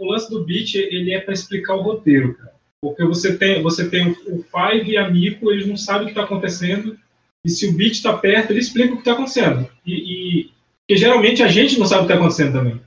O, 0.00 0.10
lance 0.10 0.30
do 0.30 0.44
beat, 0.44 0.76
ele 0.76 1.12
é 1.12 1.20
para 1.20 1.34
explicar 1.34 1.74
o 1.74 1.82
roteiro, 1.82 2.34
cara. 2.34 2.52
Porque 2.80 3.04
você 3.04 3.36
tem, 3.36 3.62
você 3.62 3.88
tem 3.88 4.08
o, 4.08 4.12
o 4.36 4.44
Five 4.44 4.90
e 4.90 4.96
a 4.96 5.10
Miko, 5.10 5.52
eles 5.52 5.66
não 5.66 5.76
sabem 5.76 6.02
o 6.02 6.06
que 6.06 6.12
está 6.12 6.24
acontecendo. 6.24 6.98
E 7.44 7.50
se 7.50 7.68
o 7.68 7.72
beat 7.72 7.92
está 7.92 8.16
perto, 8.16 8.50
ele 8.50 8.60
explica 8.60 8.92
o 8.92 8.96
que 8.96 9.02
está 9.02 9.12
acontecendo. 9.12 9.68
E, 9.84 9.92
e 9.92 10.52
porque 10.80 10.96
geralmente 10.96 11.42
a 11.42 11.48
gente 11.48 11.78
não 11.78 11.86
sabe 11.86 12.02
o 12.02 12.06
que 12.06 12.12
está 12.12 12.20
acontecendo 12.20 12.52
também. 12.52 12.80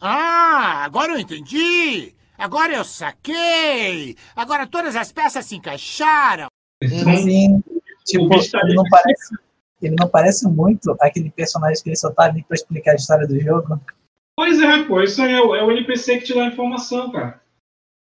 Ah, 0.00 0.84
agora 0.84 1.12
eu 1.12 1.18
entendi! 1.18 2.12
Agora 2.38 2.74
eu 2.74 2.84
saquei! 2.84 4.16
Agora 4.34 4.66
todas 4.66 4.96
as 4.96 5.12
peças 5.12 5.44
se 5.46 5.56
encaixaram! 5.56 6.46
Sim, 6.84 7.62
tipo, 8.04 8.24
o 8.24 8.28
bicho 8.28 8.56
ali 8.56 8.70
ele 8.70 8.74
não 8.76 8.84
parece, 8.90 9.34
ele 9.80 9.96
não 9.98 10.08
parece 10.08 10.48
muito 10.48 10.96
aquele 11.00 11.30
personagem 11.30 11.82
que 11.82 11.88
ele 11.90 11.96
só 11.96 12.10
tá 12.10 12.24
ali 12.24 12.42
pra 12.42 12.54
explicar 12.56 12.92
a 12.92 12.96
história 12.96 13.26
do 13.26 13.38
jogo, 13.38 13.80
Pois 14.34 14.58
é, 14.60 14.82
pô, 14.84 15.00
isso 15.02 15.20
aí 15.22 15.32
é 15.32 15.40
o, 15.40 15.54
é 15.54 15.62
o 15.62 15.70
NPC 15.70 16.18
que 16.18 16.24
te 16.24 16.34
dá 16.34 16.44
a 16.44 16.46
informação, 16.48 17.12
cara. 17.12 17.40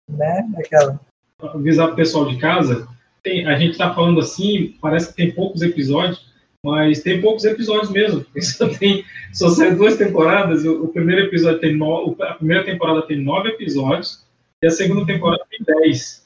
né? 0.07 0.47
Aquela. 0.57 0.99
Avisar 1.41 1.87
pro 1.87 1.95
pessoal 1.95 2.27
de 2.27 2.37
casa, 2.37 2.87
tem- 3.23 3.47
a 3.47 3.57
gente 3.57 3.77
tá 3.77 3.93
falando 3.93 4.19
assim, 4.19 4.77
parece 4.79 5.09
que 5.09 5.15
tem 5.15 5.33
poucos 5.33 5.61
episódios, 5.61 6.28
mas 6.65 7.01
tem 7.01 7.21
poucos 7.21 7.45
episódios 7.45 7.91
mesmo. 7.91 8.23
porque 8.23 8.41
Só, 8.41 8.69
tem, 8.69 9.05
só 9.33 9.49
saiu 9.49 9.77
duas 9.77 9.97
temporadas, 9.97 10.65
o, 10.65 10.83
o 10.83 10.87
primeiro 10.89 11.27
episódio 11.27 11.59
tem 11.59 11.75
no, 11.75 12.15
a 12.21 12.33
primeira 12.33 12.65
temporada 12.65 13.05
tem 13.07 13.21
nove 13.21 13.49
episódios 13.49 14.25
e 14.61 14.67
a 14.67 14.71
segunda 14.71 15.05
temporada 15.05 15.45
tem 15.49 15.59
dez. 15.65 16.25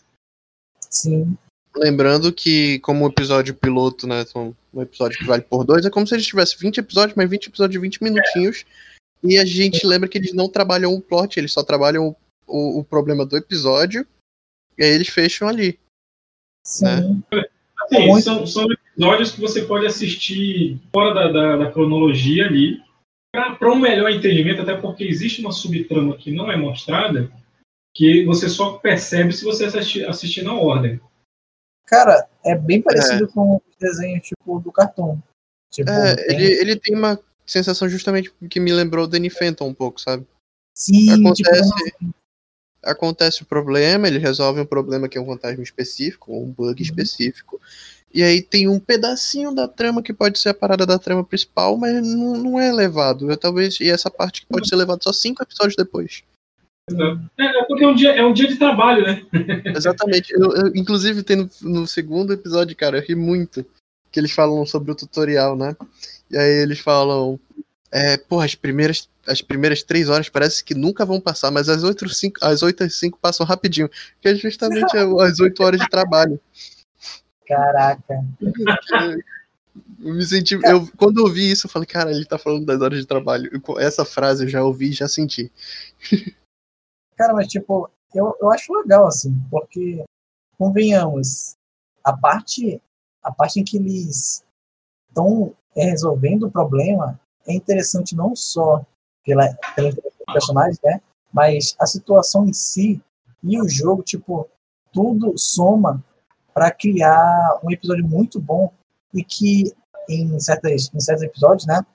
Sim, 0.90 1.38
Lembrando 1.76 2.32
que, 2.32 2.80
como 2.80 3.04
o 3.04 3.10
episódio 3.10 3.56
piloto, 3.56 4.06
né, 4.06 4.24
são 4.26 4.56
um 4.72 4.82
episódio 4.82 5.18
que 5.18 5.26
vale 5.26 5.42
por 5.42 5.64
dois, 5.64 5.86
é 5.86 5.90
como 5.90 6.06
se 6.06 6.14
a 6.14 6.18
gente 6.18 6.28
tivesse 6.28 6.58
20 6.58 6.78
episódios, 6.80 7.16
mas 7.16 7.30
20 7.30 7.48
episódios 7.48 7.74
de 7.74 7.80
20 7.80 8.04
minutinhos. 8.04 8.64
E 9.24 9.40
a 9.40 9.46
gente 9.46 9.86
lembra 9.86 10.08
que 10.08 10.18
eles 10.18 10.34
não 10.34 10.48
trabalham 10.48 10.94
o 10.94 11.02
plot, 11.02 11.40
eles 11.40 11.52
só 11.52 11.64
trabalham 11.64 12.10
o, 12.10 12.16
o, 12.46 12.80
o 12.80 12.84
problema 12.84 13.26
do 13.26 13.36
episódio. 13.36 14.06
E 14.78 14.84
aí 14.84 14.92
eles 14.92 15.08
fecham 15.08 15.48
ali. 15.48 15.80
sim. 16.64 16.86
Assim, 16.86 18.08
Muito. 18.08 18.24
são, 18.24 18.46
são 18.46 18.68
episódios 18.96 19.32
que 19.32 19.42
você 19.42 19.64
pode 19.64 19.86
assistir 19.86 20.80
fora 20.94 21.14
da, 21.14 21.32
da- 21.32 21.58
da 21.66 21.72
cronologia 21.72 22.46
ali, 22.46 22.82
para 23.32 23.72
um 23.72 23.80
melhor 23.80 24.12
entendimento, 24.12 24.62
até 24.62 24.76
porque 24.76 25.04
existe 25.04 25.42
uma 25.42 25.52
subtrama 25.52 26.16
que 26.16 26.32
não 26.32 26.52
é 26.52 26.56
mostrada, 26.56 27.32
que 27.96 28.24
você 28.26 28.48
só 28.48 28.74
percebe 28.78 29.34
se 29.34 29.44
você 29.44 29.66
assistir, 29.66 30.06
assistir 30.08 30.44
na 30.44 30.54
ordem. 30.54 31.00
Cara, 31.86 32.28
é 32.46 32.56
bem 32.56 32.82
parecido 32.82 33.28
com 33.28 33.56
o 33.56 33.62
desenho 33.80 34.20
tipo 34.22 34.60
do 34.60 34.72
cartoon. 34.72 35.18
Tipo, 35.72 35.90
É, 35.90 36.16
tem- 36.16 36.36
ele, 36.36 36.46
ele 36.54 36.76
tem 36.76 36.96
uma 36.96 37.20
sensação 37.46 37.90
justamente 37.90 38.32
que 38.50 38.60
me 38.60 38.72
lembrou 38.72 39.06
o 39.06 39.08
Danny 39.08 39.30
Phantom 39.30 39.68
um 39.70 39.74
pouco, 39.74 40.00
sabe? 40.00 40.26
Sim, 40.76 41.08
tipo, 41.34 41.50
Acontece, 41.50 42.14
acontece 42.84 43.44
o 43.44 43.46
problema, 43.46 44.08
ele 44.08 44.20
resolve 44.20 44.62
um 44.62 44.66
problema 44.66 45.10
que 45.10 45.18
é 45.18 45.22
um 45.22 45.26
fantasma 45.26 45.64
específico, 45.64 46.32
um 46.36 46.52
bug 46.52 46.82
Uhum. 46.84 46.88
E 48.14 48.22
aí 48.22 48.42
tem 48.44 48.68
um 48.68 48.80
pedacinho 48.80 49.54
da 49.54 49.68
trama 49.68 50.04
que 50.04 50.14
pode 50.14 50.38
ser 50.38 50.50
a 50.50 50.54
parada 50.54 50.86
da 50.86 51.00
trama 51.00 51.24
principal, 51.24 51.76
mas 51.76 52.06
não, 52.06 52.38
não 52.38 52.60
é 52.60 52.72
levado. 52.72 53.32
Eu, 53.32 53.36
talvez, 53.36 53.80
e 53.80 53.90
essa 53.90 54.12
parte 54.12 54.42
que 54.42 54.48
pode 54.48 54.70
ser 54.70 54.76
levada 54.76 55.02
só 55.02 55.12
cinco 55.12 55.42
episódios 55.42 55.76
depois. 55.76 56.24
É, 57.40 57.44
é 57.46 57.64
porque 57.64 57.84
é 57.84 57.88
um, 57.88 57.96
dia, 57.96 58.12
é 58.12 58.24
um 58.24 58.34
dia 58.34 58.48
de 58.48 58.58
trabalho, 58.58 59.04
né? 59.04 59.26
Exatamente. 59.76 60.32
Eu, 60.34 60.52
eu, 60.52 60.76
inclusive, 60.76 61.24
tem 61.24 61.38
no, 61.38 61.50
no 61.62 61.88
segundo 61.88 62.34
episódio, 62.34 62.76
cara, 62.76 62.98
eu 62.98 63.02
ri 63.02 63.16
muito. 63.16 63.66
Que 64.12 64.20
eles 64.20 64.32
falam 64.32 64.64
sobre 64.64 64.92
o 64.92 64.96
tutorial, 64.96 65.56
né? 65.56 65.76
E 66.30 66.38
aí 66.38 66.62
eles 66.62 66.80
falam. 66.80 67.40
É, 67.92 68.18
porra, 68.18 68.46
as 68.46 68.54
primeiras, 68.54 69.10
as 69.28 69.42
primeiras 69.42 69.82
três 69.82 70.10
horas 70.10 70.28
parece 70.28 70.64
que 70.64 70.76
nunca 70.76 71.06
vão 71.06 71.22
passar, 71.22 71.52
mas 71.52 71.70
as 71.70 71.84
oito, 71.84 72.08
cinco, 72.10 72.38
as 72.42 72.62
oito 72.62 72.84
às 72.84 72.96
cinco 72.96 73.18
passam 73.20 73.46
rapidinho. 73.46 73.90
Que 74.22 74.30
é 74.30 74.36
justamente 74.36 74.96
as 74.98 75.40
oito 75.40 75.64
horas 75.64 75.80
de 75.80 75.90
trabalho. 75.90 76.40
Caraca. 77.48 78.26
Eu 80.00 80.14
me 80.14 80.24
senti. 80.24 80.54
Eu, 80.64 80.88
quando 80.98 81.20
eu 81.20 81.24
ouvi 81.24 81.50
isso, 81.50 81.66
eu 81.66 81.72
falei, 81.72 81.88
cara, 81.88 82.12
ele 82.12 82.26
tá 82.26 82.38
falando 82.38 82.66
das 82.66 82.80
horas 82.80 83.00
de 83.00 83.08
trabalho. 83.08 83.50
Essa 83.80 84.06
frase 84.06 84.44
eu 84.44 84.48
já 84.48 84.64
ouvi 84.64 84.90
e 84.90 84.94
já 84.94 85.08
senti. 85.08 85.52
Cara, 87.16 87.34
mas 87.34 87.48
tipo, 87.48 87.90
eu, 88.14 88.36
eu 88.42 88.52
acho 88.52 88.74
legal, 88.74 89.08
assim, 89.08 89.34
porque, 89.50 90.04
convenhamos, 90.58 91.56
a 92.04 92.12
parte, 92.12 92.82
a 93.24 93.32
parte 93.32 93.60
em 93.60 93.64
que 93.64 93.78
eles 93.78 94.44
estão 95.08 95.56
resolvendo 95.76 96.48
o 96.48 96.52
problema 96.52 97.20
é 97.48 97.54
interessante 97.54 98.16
não 98.16 98.36
só 98.36 98.84
pela, 99.24 99.48
pela 99.76 99.90
interação 99.90 100.18
dos 100.26 100.34
personagens, 100.34 100.80
né? 100.84 101.02
Mas 101.32 101.76
a 101.80 101.86
situação 101.86 102.48
em 102.48 102.54
si 102.54 103.02
e 103.44 103.62
o 103.62 103.70
jogo, 103.70 104.04
tipo, 104.04 104.50
tudo 104.92 105.38
soma 105.38 106.04
para 106.54 106.72
criar 106.72 107.60
um 107.64 107.72
episódio 107.72 108.08
muito 108.08 108.40
bom 108.40 108.72
e 109.14 109.24
que 109.24 109.74
em, 110.10 110.40
certas, 110.40 110.92
em 110.94 111.00
certos 111.00 111.24
episódios, 111.24 111.66
né? 111.66 111.86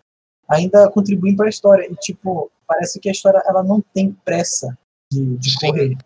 Ainda 0.48 0.90
contribuem 0.90 1.36
para 1.36 1.46
a 1.46 1.50
história. 1.50 1.90
E, 1.90 1.94
tipo, 1.96 2.50
parece 2.66 2.98
que 2.98 3.08
a 3.08 3.12
história 3.12 3.42
ela 3.46 3.62
não 3.62 3.80
tem 3.80 4.12
pressa 4.24 4.76
de, 5.12 5.36
de 5.36 5.50
Sim. 5.50 5.66
correr. 5.66 5.98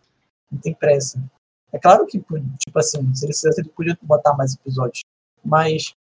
Não 0.51 0.61
tem 0.61 0.75
pressa. 0.75 1.23
É 1.73 1.79
claro 1.79 2.07
que, 2.07 2.19
tipo 2.19 2.79
assim, 2.79 3.15
se 3.15 3.25
eles 3.25 3.37
quisessem, 3.41 3.65
eles 3.65 3.73
podiam 3.75 3.97
botar 4.03 4.35
mais 4.35 4.55
episódios. 4.55 5.03
Mas 5.45 5.95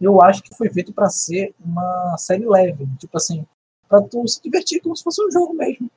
eu 0.00 0.20
acho 0.20 0.42
que 0.42 0.54
foi 0.54 0.68
feito 0.68 0.92
para 0.92 1.08
ser 1.08 1.54
uma 1.64 2.16
série 2.18 2.46
leve. 2.46 2.86
Tipo 2.98 3.16
assim, 3.16 3.46
para 3.88 4.02
tu 4.02 4.26
se 4.26 4.42
divertir 4.42 4.80
como 4.80 4.96
se 4.96 5.04
fosse 5.04 5.24
um 5.24 5.30
jogo 5.30 5.54
mesmo. 5.54 5.90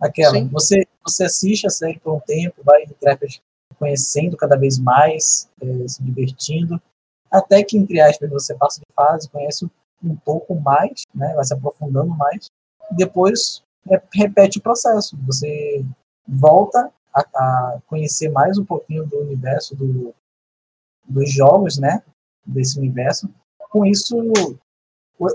Aquela. 0.00 0.34
Sim. 0.34 0.48
Você, 0.48 0.86
você 1.02 1.24
assiste 1.24 1.66
a 1.66 1.70
série 1.70 1.98
por 2.00 2.14
um 2.14 2.20
tempo, 2.20 2.62
vai, 2.64 2.82
entre 2.82 3.08
aspas, 3.08 3.40
conhecendo 3.84 4.34
cada 4.34 4.56
vez 4.56 4.78
mais, 4.78 5.50
eh, 5.60 5.86
se 5.86 6.02
divertindo. 6.02 6.80
Até 7.30 7.62
que, 7.62 7.76
entre 7.76 8.00
aspas, 8.00 8.30
você 8.30 8.54
passa 8.54 8.80
de 8.80 8.86
fase, 8.94 9.28
conhece 9.28 9.68
um 10.02 10.16
pouco 10.16 10.54
mais, 10.54 11.02
né, 11.14 11.34
vai 11.34 11.44
se 11.44 11.52
aprofundando 11.52 12.08
mais. 12.16 12.46
E 12.90 12.94
depois 12.96 13.62
re- 13.86 14.00
repete 14.14 14.58
o 14.58 14.62
processo. 14.62 15.18
Você 15.26 15.84
volta 16.26 16.90
a, 17.14 17.20
a 17.20 17.78
conhecer 17.86 18.30
mais 18.30 18.56
um 18.56 18.64
pouquinho 18.64 19.06
do 19.06 19.18
universo 19.18 19.76
do, 19.76 20.14
dos 21.06 21.30
jogos, 21.30 21.78
né? 21.78 22.02
Desse 22.46 22.78
universo. 22.78 23.28
Com 23.70 23.84
isso, 23.84 24.16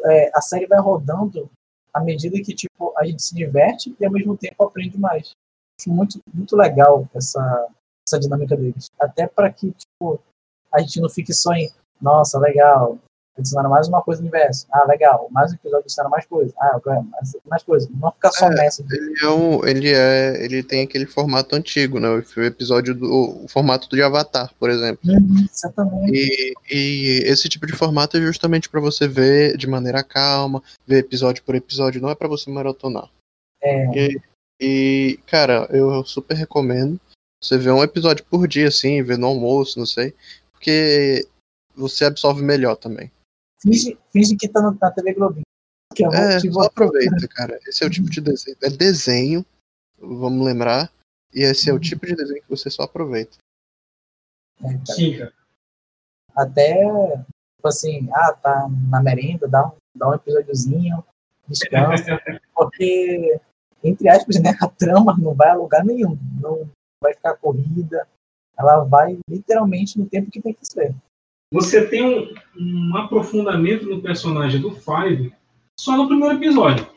é, 0.05 0.31
a 0.33 0.41
série 0.41 0.65
vai 0.65 0.79
rodando 0.79 1.49
à 1.93 1.99
medida 1.99 2.41
que 2.41 2.53
tipo 2.55 2.93
a 2.97 3.05
gente 3.05 3.21
se 3.21 3.35
diverte 3.35 3.95
e 3.99 4.05
ao 4.05 4.11
mesmo 4.11 4.35
tempo 4.37 4.63
aprende 4.63 4.97
mais. 4.97 5.33
Acho 5.79 5.89
muito 5.91 6.21
muito 6.33 6.55
legal 6.55 7.07
essa 7.13 7.67
essa 8.09 8.19
dinâmica 8.19 8.55
deles. 8.55 8.87
Até 8.99 9.27
para 9.27 9.51
que 9.51 9.71
tipo 9.71 10.19
a 10.71 10.79
gente 10.79 11.01
não 11.01 11.09
fique 11.09 11.33
só 11.33 11.51
em 11.53 11.69
nossa 12.01 12.39
legal 12.39 12.97
adicionaram 13.39 13.69
mais 13.69 13.87
uma 13.87 14.01
coisa 14.01 14.21
no 14.21 14.27
universo. 14.27 14.67
Ah, 14.71 14.85
legal. 14.85 15.27
Mais 15.31 15.51
um 15.51 15.55
episódio 15.55 15.83
adicionaram 15.83 16.11
mais 16.11 16.25
coisa. 16.25 16.53
Ah, 16.59 16.79
mais, 16.85 17.37
mais 17.45 17.63
coisa. 17.63 17.89
Não 17.99 18.11
ficar 18.11 18.31
só 18.31 18.47
É, 18.47 18.55
nessa. 18.55 18.83
Ele 18.89 19.15
é 19.21 19.29
um, 19.29 19.65
ele 19.65 19.93
é, 19.93 20.43
ele 20.43 20.61
tem 20.61 20.83
aquele 20.83 21.05
formato 21.05 21.55
antigo, 21.55 21.99
né? 21.99 22.09
O 22.09 22.43
episódio 22.43 22.93
do, 22.93 23.43
o 23.43 23.47
formato 23.47 23.89
do 23.89 24.03
Avatar, 24.03 24.51
por 24.59 24.69
exemplo. 24.69 24.99
Uhum, 25.05 25.47
exatamente. 25.51 26.11
E, 26.13 26.53
e 26.69 27.23
esse 27.25 27.47
tipo 27.49 27.65
de 27.65 27.73
formato 27.73 28.17
é 28.17 28.21
justamente 28.21 28.69
pra 28.69 28.81
você 28.81 29.07
ver 29.07 29.57
de 29.57 29.67
maneira 29.67 30.03
calma, 30.03 30.61
ver 30.85 30.99
episódio 30.99 31.43
por 31.43 31.55
episódio, 31.55 32.01
não 32.01 32.09
é 32.09 32.15
pra 32.15 32.27
você 32.27 32.49
maratonar. 32.51 33.09
É, 33.61 33.85
E, 33.97 34.21
e, 34.61 35.19
cara, 35.25 35.67
eu 35.71 36.03
super 36.05 36.35
recomendo 36.35 36.99
você 37.41 37.57
ver 37.57 37.71
um 37.71 37.83
episódio 37.83 38.25
por 38.25 38.47
dia, 38.47 38.67
assim, 38.67 39.01
ver 39.01 39.17
no 39.17 39.27
almoço, 39.27 39.79
não 39.79 39.85
sei, 39.85 40.13
porque 40.51 41.27
você 41.75 42.05
absorve 42.05 42.41
melhor 42.41 42.75
também. 42.75 43.11
finge, 43.61 43.97
finge 44.11 44.35
que 44.35 44.47
tá 44.47 44.61
no- 44.61 44.77
na 44.79 44.91
TV 44.91 45.13
Globinho. 45.13 45.43
Que 45.95 46.05
eu 46.05 46.11
É, 46.13 46.39
que 46.39 46.51
só 46.51 46.61
aproveita, 46.61 47.27
cara. 47.29 47.59
Esse 47.67 47.83
é 47.83 47.87
o 47.87 47.89
tipo 47.89 48.09
de 48.09 48.21
desenho. 48.21 48.57
É 48.61 48.69
desenho, 48.69 49.45
vamos 49.97 50.45
lembrar, 50.45 50.91
e 51.33 51.41
esse 51.41 51.69
é 51.69 51.73
o 51.73 51.79
tipo 51.79 52.05
de 52.05 52.15
desenho 52.15 52.41
que 52.41 52.49
você 52.49 52.69
só 52.69 52.83
aproveita. 52.83 53.37
é. 54.63 54.85
Sim, 54.93 55.17
cara. 55.17 55.33
até 56.35 56.75
tipo 57.57 57.67
assim, 57.67 58.07
ah, 58.13 58.33
tá 58.33 58.69
na 58.89 59.01
merenda, 59.01 59.47
dá 59.47 59.67
um, 59.67 59.71
dá 59.95 60.09
um 60.09 60.13
episódiozinho, 60.13 61.03
descansa, 61.47 62.21
porque, 62.55 63.39
entre 63.83 64.07
aspas, 64.09 64.41
né, 64.41 64.55
a 64.61 64.67
trama 64.69 65.17
não 65.17 65.33
vai 65.33 65.49
a 65.49 65.55
lugar 65.55 65.83
nenhum, 65.83 66.17
não 66.39 66.69
vai 67.01 67.13
ficar 67.13 67.35
corrida, 67.35 68.07
ela 68.57 68.83
vai 68.83 69.17
literalmente 69.29 69.97
no 69.97 70.05
tempo 70.07 70.29
que 70.29 70.41
tem 70.41 70.53
que 70.53 70.65
ser. 70.65 70.93
Você 71.51 71.87
tem 71.87 72.03
um, 72.03 72.33
um 72.57 72.97
aprofundamento 72.97 73.85
no 73.85 74.01
personagem 74.01 74.61
do 74.61 74.71
Five 74.71 75.33
só 75.79 75.97
no 75.97 76.07
primeiro 76.07 76.35
episódio. 76.35 76.87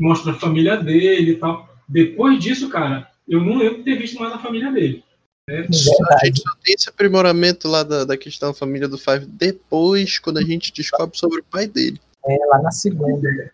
Mostra 0.00 0.32
a 0.32 0.38
família 0.38 0.76
dele 0.76 1.32
e 1.32 1.36
tal. 1.36 1.68
Depois 1.88 2.38
disso, 2.38 2.68
cara, 2.68 3.10
eu 3.26 3.40
não 3.40 3.56
lembro 3.56 3.78
de 3.78 3.84
ter 3.84 3.96
visto 3.96 4.18
mais 4.20 4.32
a 4.32 4.38
família 4.38 4.70
dele. 4.70 5.02
né? 5.48 5.60
A 5.60 5.60
Verdade. 5.60 6.26
gente 6.26 6.42
só 6.42 6.54
tem 6.62 6.74
esse 6.74 6.88
aprimoramento 6.88 7.66
lá 7.66 7.82
da, 7.82 8.04
da 8.04 8.16
questão 8.16 8.50
da 8.50 8.54
família 8.58 8.88
do 8.88 8.98
Five 8.98 9.24
depois, 9.24 10.18
quando 10.18 10.38
a 10.38 10.42
gente 10.42 10.72
descobre 10.72 11.16
sobre 11.16 11.40
o 11.40 11.44
pai 11.44 11.66
dele. 11.66 12.00
É 12.26 12.36
lá 12.46 12.60
na 12.60 12.70
segunda. 12.70 13.52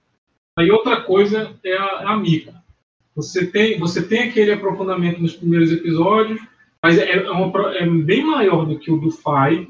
Aí 0.59 0.71
outra 0.71 1.03
coisa 1.03 1.55
é 1.65 1.77
a, 1.77 2.11
a 2.11 2.17
Miko. 2.17 2.53
Você 3.15 3.47
tem, 3.47 3.79
você 3.79 4.03
tem 4.03 4.29
aquele 4.29 4.53
aprofundamento 4.53 5.21
nos 5.21 5.37
primeiros 5.37 5.71
episódios, 5.71 6.41
mas 6.83 6.99
é, 6.99 7.13
é 7.13 7.31
uma 7.31 7.77
é 7.77 7.87
bem 7.87 8.25
maior 8.25 8.67
do 8.67 8.79
que 8.79 8.91
o 8.91 8.99
do 8.99 9.11
Fai. 9.11 9.69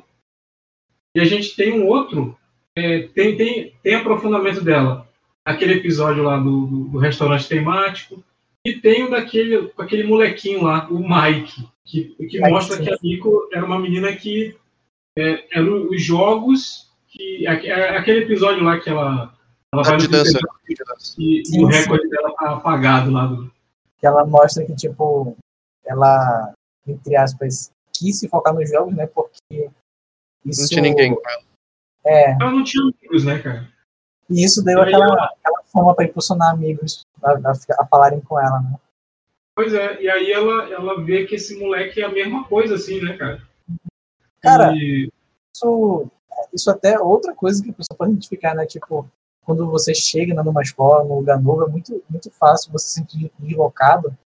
E 1.14 1.20
a 1.20 1.24
gente 1.24 1.54
tem 1.54 1.72
um 1.72 1.86
outro, 1.86 2.36
é, 2.76 3.02
tem, 3.08 3.36
tem, 3.36 3.74
tem 3.82 3.94
aprofundamento 3.94 4.62
dela. 4.62 5.08
Aquele 5.44 5.74
episódio 5.74 6.22
lá 6.22 6.38
do, 6.38 6.66
do, 6.66 6.84
do 6.88 6.98
restaurante 6.98 7.46
temático. 7.46 8.24
E 8.64 8.72
tem 8.72 9.04
o 9.04 9.10
daquele, 9.10 9.70
aquele 9.76 10.04
molequinho 10.04 10.62
lá, 10.62 10.88
o 10.88 10.98
Mike, 10.98 11.68
que, 11.84 12.14
que 12.16 12.38
Mike, 12.38 12.50
mostra 12.50 12.78
sim. 12.78 12.84
que 12.84 12.90
a 12.90 12.96
Miko 13.02 13.48
era 13.52 13.66
uma 13.66 13.78
menina 13.78 14.10
que 14.16 14.56
é, 15.18 15.58
eram 15.58 15.90
os 15.90 16.02
jogos 16.02 16.90
que. 17.08 17.46
é 17.46 17.96
aquele 17.96 18.20
episódio 18.20 18.64
lá 18.64 18.80
que 18.80 18.88
ela, 18.88 19.33
ela 19.74 19.82
vai 19.82 19.96
de 19.98 20.08
dança. 20.08 20.38
e, 21.18 21.38
e 21.38 21.64
o 21.64 21.70
sim. 21.72 21.78
recorde 21.78 22.08
dela 22.08 22.34
tá 22.36 22.50
apagado 22.54 23.10
lá 23.10 23.26
do. 23.26 23.50
Que 23.98 24.06
ela 24.06 24.24
mostra 24.26 24.64
que, 24.64 24.74
tipo, 24.74 25.36
ela, 25.84 26.52
entre 26.86 27.16
aspas, 27.16 27.70
quis 27.92 28.18
se 28.20 28.28
focar 28.28 28.54
nos 28.54 28.68
jogos, 28.70 28.94
né? 28.94 29.06
Porque 29.06 29.70
isso. 30.44 30.62
Não 30.62 30.68
tinha 30.68 30.82
ninguém 30.82 31.14
com 31.14 31.22
ela. 31.28 31.42
É, 32.06 32.32
Ela 32.32 32.50
não 32.50 32.62
tinha 32.64 32.82
amigos, 32.84 33.24
né, 33.24 33.38
cara? 33.38 33.72
e 34.28 34.42
isso 34.44 34.62
deu 34.64 34.78
E 34.78 34.82
aquela, 34.82 35.04
ela- 35.06 35.24
aquela 35.42 35.62
forma 35.64 35.94
para 35.94 36.04
impulsionar 36.06 36.50
amigos 36.50 37.02
a, 37.22 37.30
a, 37.32 37.52
a 37.82 37.86
falarem 37.86 38.20
com 38.20 38.38
ela, 38.38 38.60
né? 38.60 38.74
Pois 39.56 39.72
é, 39.72 40.02
e 40.02 40.10
aí 40.10 40.30
ela, 40.32 40.70
ela 40.72 41.02
vê 41.02 41.24
que 41.26 41.36
esse 41.36 41.58
moleque 41.58 42.00
é 42.02 42.04
a 42.04 42.10
mesma 42.12 42.44
coisa, 42.44 42.74
assim, 42.74 43.00
né, 43.02 43.16
cara? 43.16 43.42
Cara, 44.42 44.72
E- 44.74 45.10
isso, 45.54 46.10
isso 46.52 46.70
até 46.70 46.94
é 46.94 46.98
outra 47.00 47.34
coisa 47.34 47.62
que 47.62 47.70
a 47.70 47.74
pessoa 47.74 47.96
pode 47.96 48.12
identificar, 48.12 48.54
né? 48.54 48.66
Tipo, 48.66 49.08
quando 49.44 49.70
você 49.70 49.94
chega 49.94 50.34
né, 50.34 50.42
numa 50.42 50.62
escola, 50.62 51.04
num 51.04 51.16
lugar 51.16 51.40
novo, 51.40 51.64
é 51.64 51.68
muito, 51.68 52.02
muito 52.08 52.30
fácil 52.30 52.72
você 52.72 52.86
se 52.88 52.94
sentir 52.94 53.30
deslocado 53.38 54.16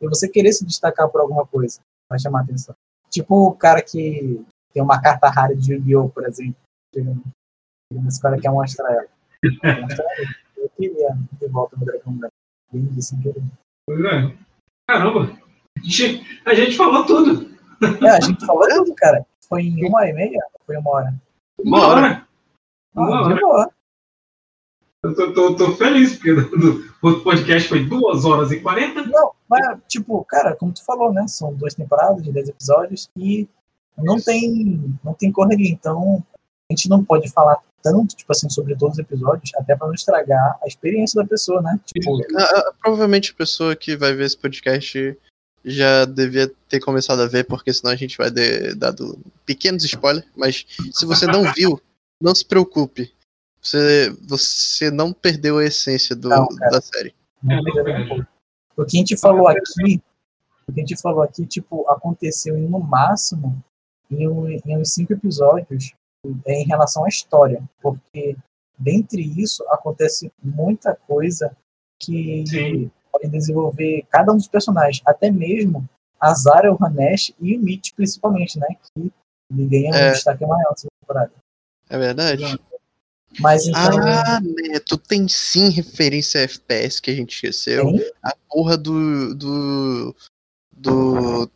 e 0.00 0.08
você 0.08 0.28
querer 0.28 0.52
se 0.52 0.64
destacar 0.64 1.08
por 1.08 1.20
alguma 1.20 1.46
coisa, 1.46 1.80
vai 2.08 2.18
chamar 2.18 2.42
atenção. 2.42 2.74
Tipo 3.10 3.48
o 3.48 3.54
cara 3.54 3.82
que 3.82 4.44
tem 4.72 4.82
uma 4.82 5.00
carta 5.00 5.28
rara 5.28 5.54
de 5.56 5.72
Yu-Gi-Oh!, 5.74 6.08
por 6.10 6.24
exemplo. 6.26 6.56
Chega 6.94 7.10
no- 7.10 7.22
chega 7.92 8.02
na 8.02 8.08
escola 8.08 8.36
e 8.36 8.40
quer 8.40 8.50
mostrar 8.50 8.92
ela. 8.92 9.06
Quer 9.60 9.80
mostrar 9.82 10.04
ela. 10.18 10.28
Eu 10.56 10.68
queria 10.70 11.18
de 11.40 11.46
volta 11.48 11.76
no 11.76 11.84
Dragão 11.84 12.12
Branco. 12.12 12.34
Bem 12.72 12.86
pois 13.86 14.04
é. 14.04 14.36
Caramba! 14.88 15.38
A 16.44 16.54
gente, 16.54 16.76
falou 16.76 17.06
tudo. 17.06 17.56
É, 18.04 18.10
a 18.10 18.20
gente 18.20 18.44
falou 18.44 18.68
tudo, 18.68 18.94
cara. 18.94 19.24
Foi 19.48 19.62
em 19.62 19.84
uma 19.86 19.98
hora 20.00 20.10
e 20.10 20.12
meia? 20.12 20.46
Foi 20.66 20.76
uma 20.76 20.90
hora. 20.90 21.14
Uma 21.58 21.86
hora. 21.86 22.28
Uma 22.94 23.06
Ah, 23.06 23.22
hora. 23.22 23.34
de 23.34 23.40
boa. 23.40 23.70
Eu 25.04 25.14
tô, 25.14 25.32
tô, 25.32 25.54
tô 25.54 25.76
feliz, 25.76 26.16
porque 26.16 26.34
do 26.58 27.20
podcast 27.22 27.68
foi 27.68 27.84
2 27.84 28.24
horas 28.24 28.50
e 28.50 28.60
40. 28.60 29.06
Não, 29.06 29.30
mas, 29.48 29.78
tipo, 29.86 30.24
cara, 30.24 30.56
como 30.56 30.72
tu 30.72 30.84
falou, 30.84 31.12
né? 31.12 31.26
São 31.28 31.54
duas 31.54 31.74
temporadas 31.74 32.22
de 32.22 32.32
10 32.32 32.48
episódios 32.48 33.08
e 33.16 33.48
não 33.96 34.20
tem, 34.20 34.98
não 35.04 35.14
tem 35.14 35.30
correria. 35.30 35.70
Então, 35.70 36.22
a 36.36 36.72
gente 36.72 36.88
não 36.88 37.04
pode 37.04 37.30
falar 37.30 37.58
tanto, 37.80 38.16
tipo 38.16 38.32
assim, 38.32 38.50
sobre 38.50 38.76
todos 38.76 38.94
os 38.94 38.98
episódios, 38.98 39.54
até 39.54 39.76
pra 39.76 39.86
não 39.86 39.94
estragar 39.94 40.58
a 40.62 40.66
experiência 40.66 41.22
da 41.22 41.28
pessoa, 41.28 41.62
né? 41.62 41.78
Tipo, 41.86 42.20
Ah, 42.36 42.42
ah, 42.42 42.72
provavelmente 42.82 43.30
a 43.30 43.36
pessoa 43.36 43.76
que 43.76 43.96
vai 43.96 44.12
ver 44.14 44.24
esse 44.24 44.36
podcast 44.36 45.16
já 45.64 46.04
devia 46.04 46.50
ter 46.68 46.80
começado 46.80 47.20
a 47.22 47.26
ver, 47.26 47.44
porque 47.44 47.72
senão 47.72 47.92
a 47.92 47.96
gente 47.96 48.18
vai 48.18 48.30
ter 48.30 48.74
dado 48.74 49.16
pequenos 49.46 49.84
spoilers. 49.84 50.26
Mas 50.36 50.66
se 50.92 51.06
você 51.06 51.26
não 51.26 51.42
viu, 51.54 51.80
não 52.20 52.34
se 52.34 52.44
preocupe. 52.44 53.12
Você, 53.60 54.10
você 54.26 54.90
não 54.90 55.12
perdeu 55.12 55.58
a 55.58 55.64
essência 55.64 56.14
do, 56.14 56.28
Não, 56.28 56.46
da 56.48 56.80
série. 56.80 57.14
não 57.42 57.62
perdeu 57.64 57.84
nem 57.84 58.04
um 58.04 58.08
pouco. 58.08 58.26
O 58.76 58.84
que 58.84 58.96
a 58.96 59.00
gente 59.00 59.16
falou 59.16 59.48
aqui, 59.48 60.00
o 60.68 60.72
que 60.72 60.80
a 60.80 60.86
gente 60.86 60.96
falou 61.00 61.22
aqui, 61.22 61.44
tipo, 61.44 61.88
aconteceu 61.90 62.56
em, 62.56 62.68
no 62.68 62.78
máximo 62.78 63.60
em, 64.10 64.24
em 64.64 64.76
uns 64.78 64.94
cinco 64.94 65.12
episódios 65.12 65.92
é, 66.46 66.62
em 66.62 66.64
relação 66.66 67.04
à 67.04 67.08
história, 67.08 67.62
porque 67.82 68.36
dentre 68.78 69.20
isso 69.40 69.64
acontece 69.70 70.32
muita 70.42 70.94
coisa 70.94 71.54
que 72.00 72.44
Sim. 72.46 72.90
pode 73.10 73.28
desenvolver 73.28 74.06
cada 74.08 74.32
um 74.32 74.36
dos 74.36 74.46
personagens, 74.48 75.02
até 75.04 75.30
mesmo 75.30 75.88
a 76.20 76.32
Zara, 76.34 76.72
o 76.72 76.78
Hanesh 76.84 77.32
e 77.40 77.56
o 77.56 77.60
Mitch 77.60 77.92
principalmente, 77.94 78.58
né? 78.58 78.68
Que 78.94 79.12
ganha 79.52 79.92
É. 79.94 80.08
um 80.08 80.12
destaque 80.12 80.46
maior 80.46 80.70
nessa 80.70 80.86
temporada. 81.00 81.32
É 81.90 81.98
verdade? 81.98 82.44
Mas 83.40 83.66
então. 83.66 83.98
Ah, 83.98 84.40
Neto, 84.40 84.96
tem 84.96 85.28
sim 85.28 85.70
referência 85.70 86.40
a 86.40 86.44
FPS 86.44 87.00
que 87.00 87.10
a 87.10 87.14
gente 87.14 87.34
esqueceu. 87.34 87.86
tem? 87.92 88.10
A 88.22 88.34
porra 88.48 88.76
do. 88.76 89.34
do. 89.34 90.16
do 90.72 91.50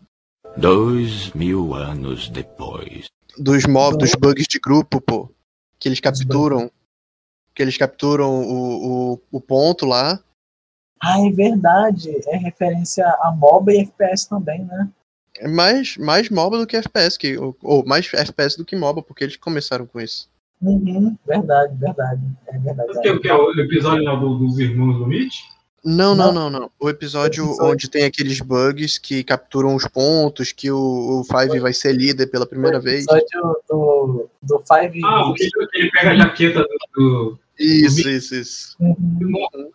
Dois 0.57 1.33
mil 1.33 1.75
anos 1.75 2.29
depois. 2.29 3.07
dos 3.39 3.67
mobs, 3.67 3.99
dos 3.99 4.15
bugs 4.15 4.47
de 4.47 4.59
grupo, 4.61 5.01
pô. 5.01 5.31
Que 5.79 5.89
eles 5.89 6.01
capturam. 6.01 6.71
Que 7.55 7.63
eles 7.63 7.77
capturam 7.77 8.43
o, 8.43 9.15
o, 9.15 9.21
o 9.33 9.41
ponto 9.41 9.87
lá. 9.87 10.23
Ah, 11.03 11.19
é 11.27 11.31
verdade. 11.31 12.11
É 12.29 12.37
referência 12.37 13.05
a 13.23 13.33
MOBA 13.33 13.73
e 13.73 13.81
FPS 13.81 14.29
também, 14.29 14.65
né? 14.65 14.89
É 15.39 15.49
mais, 15.49 15.97
mais 15.97 16.29
MOBA 16.29 16.59
do 16.59 16.67
que 16.67 16.77
FPS, 16.77 17.19
que, 17.19 17.37
ou, 17.39 17.57
ou 17.63 17.85
mais 17.85 18.13
FPS 18.13 18.57
do 18.57 18.65
que 18.65 18.77
MOBA, 18.77 19.03
porque 19.03 19.25
eles 19.25 19.37
começaram 19.37 19.87
com 19.87 20.01
isso. 20.01 20.31
Uhum, 20.63 21.17
verdade, 21.27 21.75
verdade. 21.77 22.23
É 22.47 22.59
verdade. 22.59 22.91
O 23.09 23.21
que, 23.21 23.29
é 23.29 23.35
o 23.35 23.51
episódio 23.59 24.05
lá 24.05 24.15
do- 24.15 24.39
dos 24.39 24.59
irmãos 24.59 24.99
do 24.99 25.07
Mitch? 25.07 25.41
Não, 25.85 26.15
não, 26.15 26.33
Não. 26.33 26.49
não. 26.49 26.71
O 26.79 26.89
episódio 26.89 27.45
O 27.45 27.49
episódio- 27.49 27.73
onde 27.73 27.91
tem 27.91 28.05
aqueles 28.05 28.41
bugs 28.41 28.99
que 28.99 29.25
capturam 29.25 29.75
os 29.75 29.85
pontos, 29.89 30.53
que 30.53 30.71
o, 30.71 30.77
o 31.21 31.25
Five 31.25 31.59
vai 31.59 31.73
ser 31.73 31.93
líder 31.93 32.29
pela 32.29 32.47
primeira 32.47 32.79
o 32.79 32.81
vez. 32.81 33.05
episódio 33.09 33.57
do, 33.69 34.29
do 34.41 34.61
Five. 34.61 35.01
Ah, 35.05 35.29
o 35.29 35.35
que 35.35 35.49
ele, 35.75 35.91
pega 35.91 36.11
a 36.13 36.15
jaqueta 36.17 36.61
do. 36.61 36.69
do- 36.95 37.39
Isso, 37.59 38.09
isso, 38.09 38.35
isso. 38.37 38.77
Uhum. 38.79 39.33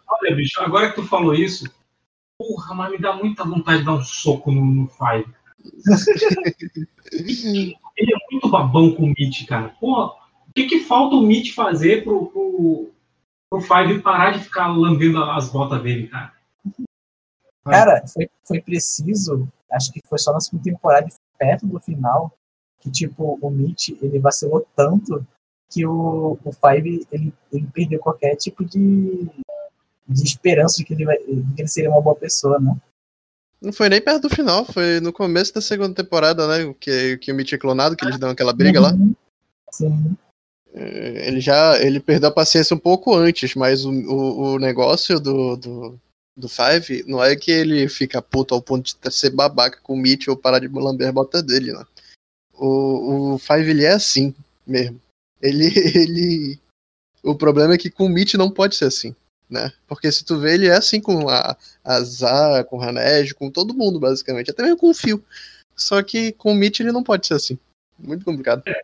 Olha, 0.08 0.34
bicho, 0.36 0.62
agora 0.62 0.90
que 0.90 0.96
tu 0.96 1.04
falou 1.04 1.34
isso, 1.34 1.66
porra, 2.40 2.74
mas 2.74 2.92
me 2.92 2.98
dá 3.00 3.14
muita 3.14 3.44
vontade 3.44 3.80
de 3.80 3.86
dar 3.86 3.96
um 3.96 4.02
soco 4.02 4.50
no, 4.50 4.64
no 4.66 4.88
Five. 4.88 5.26
Ele 7.12 7.76
é 8.14 8.18
muito 8.32 8.50
babão 8.50 8.92
com 8.94 9.04
o 9.04 9.08
Mitch, 9.10 9.46
cara. 9.48 9.70
Porra, 9.80 10.06
o 10.06 10.16
que, 10.58 10.66
que 10.66 10.80
falta 10.80 11.16
o 11.16 11.22
Mitch 11.22 11.54
fazer 11.54 12.04
pro, 12.04 12.26
pro, 12.28 12.90
pro 13.50 13.62
Five 13.62 14.02
parar 14.02 14.32
de 14.32 14.44
ficar 14.44 14.68
lambendo 14.68 15.24
as 15.24 15.50
botas 15.50 15.82
dele, 15.84 16.08
cara? 16.08 16.34
Cara, 17.64 18.08
foi, 18.08 18.30
foi 18.44 18.62
preciso, 18.62 19.48
acho 19.72 19.92
que 19.92 20.02
foi 20.08 20.18
só 20.18 20.34
na 20.34 20.40
segunda 20.40 20.64
temporada, 20.64 21.08
perto 21.38 21.68
do 21.68 21.80
final, 21.80 22.34
que 22.80 22.90
tipo, 22.90 23.38
o 23.40 23.50
Mitch, 23.52 23.90
ele 24.02 24.18
vacilou 24.18 24.66
tanto 24.76 25.24
que 25.70 25.86
o, 25.86 26.40
o 26.44 26.52
Five, 26.52 27.06
ele, 27.12 27.34
ele 27.52 27.68
perdeu 27.72 28.00
qualquer 28.00 28.36
tipo 28.36 28.66
de, 28.66 29.30
de 30.08 30.24
esperança 30.24 30.78
de 30.78 30.86
que 30.86 30.94
ele, 30.94 31.06
vai, 31.06 31.18
de 31.18 31.54
que 31.54 31.62
ele 31.62 31.68
seria 31.68 31.92
uma 31.92 32.02
boa 32.02 32.16
pessoa, 32.16 32.60
né? 32.60 32.76
Não 33.62 33.74
foi 33.74 33.90
nem 33.90 34.02
perto 34.02 34.24
do 34.24 34.36
final, 34.36 34.66
foi 34.66 35.00
no 35.02 35.12
começo 35.12 35.54
da 35.54 35.62
segunda 35.62 35.94
temporada, 35.94 36.48
né? 36.48 36.74
Que, 36.80 37.18
que 37.18 37.32
o 37.32 37.36
Mitch 37.36 37.54
é 37.54 37.58
clonado, 37.58 37.96
que 37.96 38.06
eles 38.06 38.18
dão 38.18 38.30
aquela 38.30 38.54
briga 38.54 38.80
lá. 38.80 38.94
Uhum. 38.94 39.16
Sim. 39.72 40.18
Ele 40.74 41.40
já 41.40 41.80
ele 41.82 42.00
perdeu 42.00 42.30
a 42.30 42.34
paciência 42.34 42.76
um 42.76 42.80
pouco 42.80 43.16
antes, 43.16 43.56
mas 43.56 43.86
o, 43.86 43.92
o, 43.92 44.54
o 44.54 44.60
negócio 44.60 45.20
do, 45.20 45.56
do, 45.56 46.00
do 46.36 46.48
Five 46.48 47.04
não 47.08 47.24
é 47.24 47.36
que 47.36 47.52
ele 47.52 47.90
fica 47.90 48.22
puto 48.22 48.54
ao 48.54 48.62
ponto 48.62 48.96
de 49.02 49.12
ser 49.12 49.32
babaca 49.32 49.80
com 49.82 49.94
o 49.94 49.98
Mitch 49.98 50.28
ou 50.28 50.38
parar 50.38 50.60
de 50.60 50.68
lamber 50.68 51.08
a 51.08 51.12
bota 51.12 51.42
dele, 51.42 51.74
né? 51.74 51.84
O, 52.54 53.34
o 53.34 53.38
Five 53.40 53.70
ele 53.70 53.86
é 53.86 53.92
assim 53.92 54.36
mesmo. 54.66 55.02
Ele, 55.42 55.66
ele. 55.98 56.60
O 57.24 57.36
problema 57.36 57.74
é 57.74 57.78
que 57.78 57.90
com 57.90 58.06
o 58.06 58.10
Mitch 58.10 58.36
não 58.36 58.52
pode 58.52 58.76
ser 58.76 58.86
assim, 58.86 59.16
né? 59.50 59.72
Porque 59.88 60.12
se 60.12 60.24
tu 60.24 60.40
vê, 60.40 60.54
ele 60.54 60.68
é 60.68 60.76
assim 60.76 61.02
com 61.02 61.28
a, 61.28 61.58
a 61.84 62.02
Zara, 62.02 62.64
com 62.64 62.78
o 62.78 62.82
Hanej, 62.82 63.34
com 63.34 63.50
todo 63.50 63.74
mundo, 63.74 64.00
basicamente. 64.00 64.52
Até 64.52 64.64
mesmo 64.64 64.78
com 64.78 64.90
o 64.90 64.94
Phil. 64.94 65.24
Só 65.76 66.02
que 66.04 66.32
com 66.34 66.52
o 66.52 66.56
Mitch 66.56 66.80
ele 66.80 66.92
não 66.92 67.04
pode 67.04 67.28
ser 67.28 67.34
assim. 67.34 67.58
Muito 67.98 68.24
complicado. 68.24 68.64
É, 68.68 68.82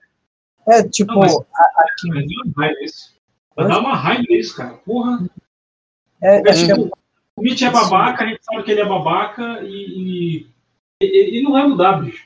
tipo, 0.90 1.12
Não, 1.14 1.20
mas- 1.20 1.36
a, 1.36 1.62
a 1.62 1.86
Kim, 2.00 2.10
Vai 2.12 2.24
dar 2.26 2.30
uma 2.36 2.54
raiva 2.58 2.84
isso. 2.84 3.14
Vai 3.56 3.68
dar 3.68 3.80
uma 3.80 3.96
raiva 3.96 4.26
isso, 4.30 4.56
cara. 4.56 4.74
Porra. 4.78 5.30
é, 6.22 6.50
acho 6.50 6.66
que 6.66 6.72
é, 6.72 6.76
O 6.76 7.42
Mitch 7.42 7.62
é 7.62 7.70
babaca, 7.70 8.24
a 8.24 8.28
gente 8.28 8.44
sabe 8.44 8.64
que 8.64 8.72
ele 8.72 8.82
é 8.82 8.86
babaca 8.88 9.62
e, 9.64 9.68
e- 10.40 10.48
ele, 11.02 11.18
ele 11.38 11.42
não 11.42 11.52
vai 11.54 11.68
mudar, 11.68 12.02
bicho. 12.02 12.26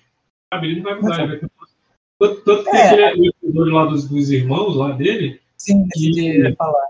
Sabe? 0.53 0.67
Ele 0.67 0.75
não 0.81 0.83
vai 0.83 0.95
mudar. 1.01 1.23
Ele 1.23 1.37
vai... 1.37 1.49
Tanto, 2.19 2.41
tanto 2.41 2.63
que 2.63 2.71
tem 2.71 2.79
É. 2.79 3.07
aquele 3.09 3.27
episódio 3.29 3.73
lá 3.73 3.85
dos, 3.85 4.07
dos 4.09 4.31
irmãos 4.31 4.75
lá 4.75 4.91
dele, 4.91 5.39
sim, 5.57 5.87
E- 5.95 6.37
ia 6.39 6.55
falar. 6.55 6.87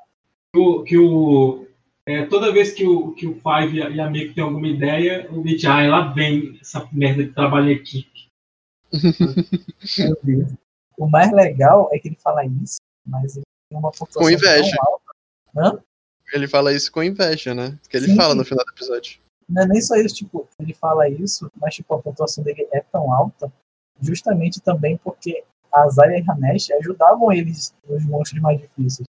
que 0.53 0.59
o, 0.59 0.83
que 0.83 0.97
o, 0.97 1.67
é, 2.05 2.25
toda 2.25 2.51
vez 2.53 2.71
que 2.73 2.85
o, 2.85 3.11
que 3.13 3.27
o 3.27 3.33
Five 3.35 3.77
e 3.77 3.99
a, 3.99 4.09
Miko 4.09 4.33
tem 4.33 4.43
alguma 4.43 4.67
ideia, 4.67 5.27
o 5.31 5.41
Mitch, 5.41 5.65
ah, 5.65 5.85
lá 5.87 6.13
vem 6.13 6.57
essa 6.61 6.87
merda 6.93 7.23
de 7.23 7.31
trabalho 7.31 7.69
em 7.69 7.73
equipe. 7.73 8.27
Meu 9.99 10.17
Deus. 10.23 10.53
O 10.97 11.07
mais 11.07 11.31
legal 11.31 11.89
é 11.93 11.99
que 11.99 12.07
ele 12.07 12.17
fala 12.19 12.45
isso, 12.45 12.77
mas 13.05 13.35
ele 13.35 13.45
tem 13.69 13.77
uma 13.77 13.91
pontuação 13.91 14.21
Com 14.21 14.29
inveja. 14.29 14.75
tão 14.75 14.85
alta. 14.85 15.13
Hã? 15.55 15.83
Ele 16.33 16.47
fala 16.47 16.73
isso 16.73 16.91
com 16.91 17.03
inveja, 17.03 17.53
né? 17.53 17.77
Porque 17.81 17.97
ele 17.97 18.07
Sim. 18.07 18.15
fala 18.15 18.35
no 18.35 18.43
final 18.43 18.65
do 18.65 18.71
episódio. 18.71 19.19
Não 19.47 19.61
é 19.61 19.67
nem 19.67 19.81
só 19.81 19.95
isso, 19.95 20.15
tipo, 20.15 20.47
ele 20.59 20.73
fala 20.73 21.07
isso, 21.07 21.49
mas 21.55 21.75
tipo, 21.75 21.93
a 21.93 22.01
pontuação 22.01 22.43
dele 22.43 22.67
é 22.73 22.81
tão 22.81 23.13
alta, 23.13 23.51
justamente 24.01 24.59
também 24.59 24.97
porque 24.97 25.43
a 25.71 25.87
Zarya 25.87 26.19
e 26.19 26.25
a 26.27 26.33
Hanesh 26.33 26.71
ajudavam 26.71 27.31
eles 27.31 27.73
nos 27.87 28.03
monstros 28.05 28.41
mais 28.41 28.59
difíceis. 28.59 29.07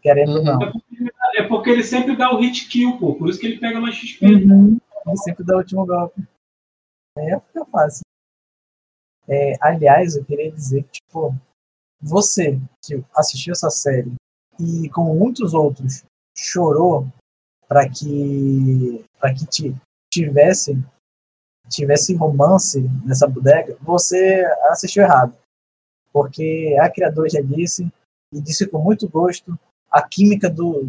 Querendo 0.00 0.36
ou 0.38 0.44
não. 0.44 0.62
É 0.62 0.72
porque, 0.72 1.12
é 1.36 1.42
porque 1.42 1.70
ele 1.70 1.82
sempre 1.82 2.16
dá 2.16 2.32
o 2.32 2.38
hit 2.40 2.68
kill, 2.68 2.98
pô. 2.98 3.16
Por 3.16 3.28
isso 3.28 3.38
que 3.38 3.46
ele 3.46 3.58
pega 3.58 3.80
mais 3.80 3.96
XP. 3.96 4.24
Uhum. 4.26 4.78
Ele 5.06 5.16
sempre 5.18 5.44
dá 5.44 5.56
o 5.56 5.58
último 5.58 5.84
golpe. 5.84 6.22
É, 7.18 7.40
fica 7.40 7.64
fácil. 7.66 8.02
É, 9.28 9.52
aliás, 9.60 10.16
eu 10.16 10.24
queria 10.24 10.50
dizer 10.50 10.84
que, 10.84 11.00
tipo, 11.00 11.34
você 12.00 12.58
que 12.84 13.04
assistiu 13.14 13.52
essa 13.52 13.70
série 13.70 14.12
e, 14.58 14.88
como 14.90 15.14
muitos 15.14 15.52
outros, 15.54 16.02
chorou 16.36 17.06
para 17.68 17.88
que 17.88 19.04
para 19.20 19.34
que 19.34 19.46
ti- 19.46 19.76
tivesse 20.12 20.82
tivesse 21.68 22.14
romance 22.14 22.80
nessa 23.04 23.26
bodega, 23.26 23.76
você 23.82 24.44
assistiu 24.70 25.02
errado. 25.02 25.36
Porque 26.10 26.74
a 26.80 26.88
criadora 26.90 27.28
já 27.28 27.42
disse, 27.42 27.86
e 28.32 28.40
disse 28.40 28.66
com 28.66 28.78
muito 28.78 29.06
gosto, 29.08 29.58
a 29.90 30.02
química 30.02 30.48
do, 30.48 30.84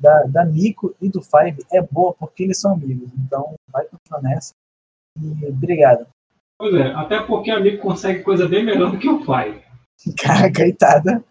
da, 0.00 0.22
da 0.24 0.44
Nico 0.44 0.94
e 1.00 1.08
do 1.08 1.22
Five 1.22 1.64
é 1.72 1.80
boa 1.80 2.12
porque 2.14 2.42
eles 2.42 2.60
são 2.60 2.72
amigos. 2.72 3.10
Então, 3.16 3.54
vai 3.70 3.86
continuar 3.86 4.22
nessa. 4.22 4.52
E 5.20 5.46
obrigado. 5.46 6.06
Pois 6.58 6.74
é, 6.74 6.92
até 6.94 7.20
porque 7.20 7.50
a 7.50 7.60
Miko 7.60 7.82
consegue 7.82 8.22
coisa 8.22 8.48
bem 8.48 8.64
melhor 8.64 8.90
do 8.92 8.98
que 8.98 9.08
o 9.08 9.20
Five. 9.24 9.62
Cara, 10.22 10.52
coitada. 10.52 11.24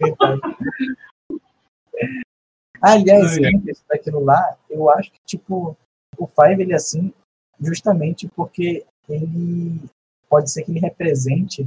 Coitada. 0.00 0.40
Aliás, 2.80 3.38
antes 3.38 3.82
daquilo 3.88 4.22
lá, 4.22 4.56
eu 4.68 4.90
acho 4.90 5.10
que, 5.10 5.18
tipo, 5.26 5.76
o 6.18 6.26
Five, 6.26 6.62
ele 6.62 6.72
é 6.72 6.76
assim, 6.76 7.12
justamente 7.60 8.28
porque 8.28 8.84
ele 9.08 9.80
pode 10.28 10.50
ser 10.50 10.62
que 10.64 10.70
ele 10.72 10.80
represente 10.80 11.66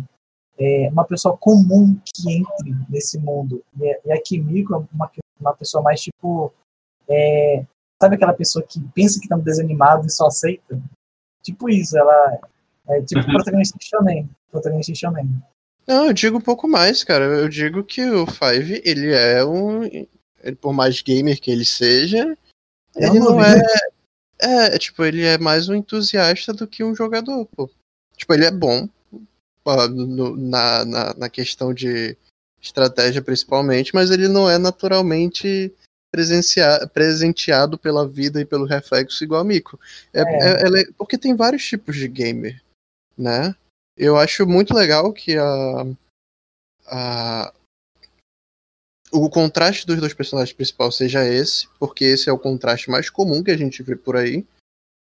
é, 0.57 0.89
uma 0.91 1.05
pessoa 1.05 1.38
comum 1.38 1.97
que 2.05 2.32
entre 2.32 2.76
nesse 2.89 3.17
mundo. 3.17 3.63
E, 3.80 3.91
a- 3.91 3.99
e 4.05 4.11
a 4.11 4.22
Kimiko 4.22 4.74
é 4.76 4.78
uma, 4.93 5.11
uma 5.39 5.53
pessoa 5.55 5.82
mais, 5.82 6.01
tipo, 6.01 6.53
é, 7.07 7.65
sabe 8.01 8.15
aquela 8.15 8.34
pessoa 8.34 8.63
que 8.63 8.80
pensa 8.93 9.20
que 9.20 9.28
tá 9.28 9.38
desanimado 9.38 10.05
e 10.05 10.11
só 10.11 10.28
aceita? 10.28 10.80
Tipo 11.41 11.70
isso, 11.70 11.97
ela 11.97 12.39
é 12.89 13.01
tipo 13.01 13.23
protagonista 13.25 13.77
de 13.77 13.85
shonen. 13.85 14.29
Protagonista 14.51 14.91
de 14.93 14.99
shonen. 14.99 15.29
Não, 15.87 16.07
eu 16.07 16.13
digo 16.13 16.37
um 16.37 16.41
pouco 16.41 16.67
mais, 16.67 17.03
cara. 17.03 17.25
Eu 17.25 17.49
digo 17.49 17.83
que 17.83 18.03
o 18.09 18.25
Five, 18.27 18.81
ele 18.85 19.13
é 19.13 19.43
um. 19.43 19.83
ele, 19.83 20.55
por 20.61 20.71
mais 20.73 21.01
gamer 21.01 21.39
que 21.39 21.49
ele 21.51 21.65
seja, 21.65 22.37
É 22.95 23.05
ele 23.07 23.19
não 23.19 23.35
novinho. 23.35 23.43
é. 23.55 23.89
É, 24.41 24.77
tipo, 24.77 25.03
ele 25.03 25.25
é 25.25 25.37
mais 25.37 25.67
um 25.67 25.75
entusiasta 25.75 26.53
do 26.53 26.65
que 26.65 26.81
um 26.83 26.95
jogador, 26.95 27.45
pô. 27.47 27.69
Tipo, 28.15 28.33
ele 28.33 28.45
é 28.45 28.51
bom 28.51 28.87
ó, 29.65 29.87
no- 29.87 30.37
na, 30.37 30.85
na, 30.85 31.13
na 31.15 31.29
questão 31.29 31.73
de 31.73 32.15
estratégia, 32.61 33.21
principalmente, 33.21 33.93
mas 33.93 34.11
ele 34.11 34.27
não 34.29 34.49
é 34.49 34.57
naturalmente 34.57 35.73
presenteado 36.93 37.77
pela 37.77 38.07
vida 38.07 38.39
e 38.41 38.45
pelo 38.45 38.65
reflexo 38.65 39.23
igual 39.23 39.41
a 39.41 39.43
Mico. 39.43 39.79
É, 40.13 40.21
É. 40.21 40.47
é- 40.63 40.81
é- 40.81 40.91
porque 40.97 41.17
tem 41.17 41.35
vários 41.35 41.65
tipos 41.65 41.95
de 41.95 42.07
gamer, 42.07 42.61
né? 43.20 43.55
Eu 43.97 44.17
acho 44.17 44.47
muito 44.47 44.74
legal 44.74 45.11
que 45.11 45.38
a, 45.38 45.86
a- 46.88 47.53
o 49.11 49.30
contraste 49.30 49.86
dos 49.86 49.99
dois 49.99 50.13
personagens 50.13 50.53
principais 50.55 50.95
seja 50.95 51.26
esse, 51.28 51.67
porque 51.80 52.05
esse 52.05 52.30
é 52.30 52.32
o 52.34 52.38
contraste 52.39 52.89
mais 52.89 53.09
comum 53.09 53.43
que 53.43 53.51
a 53.51 53.57
gente 53.57 53.82
vê 53.84 53.95
por 53.95 54.15
aí. 54.15 54.45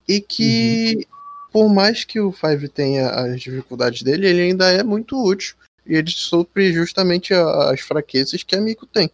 E 0.07 0.21
que, 0.21 1.07
por 1.51 1.73
mais 1.73 2.05
que 2.05 2.21
o 2.21 2.31
Five 2.33 2.69
tenha 2.69 3.09
as 3.09 3.41
dificuldades 3.41 4.03
dele, 4.03 4.27
ele 4.29 4.43
ainda 4.43 4.71
é 4.71 4.83
muito 4.83 5.17
útil. 5.17 5.57
E 5.87 5.95
ele 5.95 6.11
supre 6.11 6.73
justamente 6.73 7.33
a- 7.33 7.71
as 7.73 7.81
fraquezas 7.81 8.43
que 8.43 8.55
a 8.57 8.61
Miko 8.61 8.85
tem. 8.85 9.11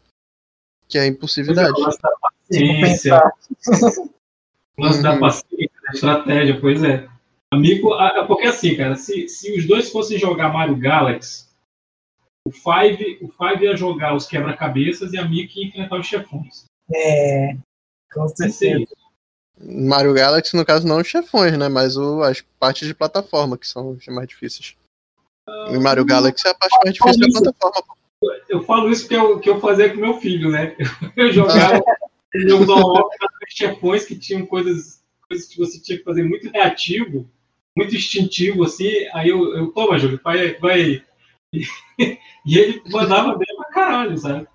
Que 0.88 0.98
é 0.98 1.02
a 1.02 1.06
impulsividade. 1.06 1.70
O 1.78 1.84
lance 1.84 1.98
da 2.00 2.10
paciência, 2.20 3.22
o 4.76 4.82
lance 4.82 5.02
da 5.02 5.12
Uhum. 5.12 5.20
paciência, 5.20 5.80
da 5.84 5.92
estratégia, 5.92 6.60
pois 6.60 6.82
é. 6.82 7.08
Amigo, 7.52 7.92
a- 7.94 8.24
porque 8.26 8.46
assim, 8.46 8.76
cara, 8.76 8.94
se, 8.94 9.28
se 9.28 9.52
os 9.58 9.66
dois 9.66 9.90
fossem 9.90 10.18
jogar 10.18 10.52
Mario 10.52 10.76
Galaxy, 10.76 11.48
o 12.46 12.52
Five, 12.52 13.18
o 13.20 13.28
Five 13.28 13.64
ia 13.64 13.76
jogar 13.76 14.14
os 14.14 14.26
quebra-cabeças 14.26 15.12
e 15.12 15.18
a 15.18 15.28
Mickey 15.28 15.60
ia 15.62 15.68
enfrentar 15.68 15.98
os 15.98 16.06
chefões. 16.06 16.64
É, 16.94 17.56
com 18.12 18.28
certeza. 18.28 18.80
isso. 18.80 18.96
Mario 19.62 20.14
Galaxy, 20.14 20.56
no 20.56 20.64
caso, 20.64 20.86
não 20.86 20.98
os 20.98 21.06
chefões, 21.06 21.56
né? 21.58 21.68
Mas 21.68 21.96
o- 21.96 22.22
as 22.22 22.40
partes 22.58 22.86
de 22.88 22.94
plataforma 22.94 23.58
que 23.58 23.66
são 23.66 23.96
as 23.98 24.06
mais 24.06 24.28
difíceis. 24.28 24.74
E 25.70 25.78
Mario 25.78 26.04
Galaxy 26.04 26.46
é 26.46 26.50
a 26.52 26.54
parte 26.54 26.78
mais 26.82 26.94
difícil 26.94 27.42
da 27.42 27.52
plataforma. 27.52 28.00
Eu 28.48 28.62
falo 28.62 28.90
isso 28.90 29.08
que 29.08 29.14
eu, 29.14 29.40
que 29.40 29.50
eu 29.50 29.60
fazia 29.60 29.92
com 29.92 30.00
meu 30.00 30.14
filho, 30.20 30.50
né? 30.50 30.76
Eu 31.16 31.32
jogava 31.32 31.82
o 32.34 32.48
jogo 32.48 32.72
os 32.72 33.54
chefões 33.54 34.04
que 34.04 34.16
tinham 34.18 34.46
coisas, 34.46 35.02
coisas 35.26 35.48
que 35.48 35.56
você 35.58 35.80
tinha 35.80 35.98
que 35.98 36.04
fazer 36.04 36.22
muito 36.22 36.48
reativo, 36.50 37.28
muito 37.76 37.94
instintivo, 37.94 38.64
assim. 38.64 38.88
Aí 39.12 39.28
eu, 39.28 39.56
eu 39.56 39.72
toma, 39.72 39.98
Júlio, 39.98 40.20
vai, 40.22 40.54
vai. 40.58 41.04
E 42.46 42.56
ele 42.56 42.82
mandava 42.90 43.36
bem 43.36 43.54
pra 43.54 43.66
caralho, 43.66 44.16
sabe? 44.16 44.48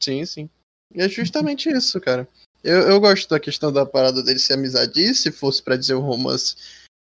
Sim, 0.00 0.24
sim. 0.24 0.50
E 0.94 1.02
é 1.02 1.08
justamente 1.08 1.68
isso, 1.68 2.00
cara. 2.00 2.26
Eu, 2.64 2.80
eu 2.88 2.98
gosto 2.98 3.28
da 3.28 3.38
questão 3.38 3.70
da 3.70 3.84
parada 3.84 4.22
dele 4.22 4.38
ser 4.38 4.54
amizade. 4.54 4.98
E 4.98 5.14
se 5.14 5.30
fosse 5.30 5.62
pra 5.62 5.76
dizer 5.76 5.94
um 5.94 6.00
romance, 6.00 6.56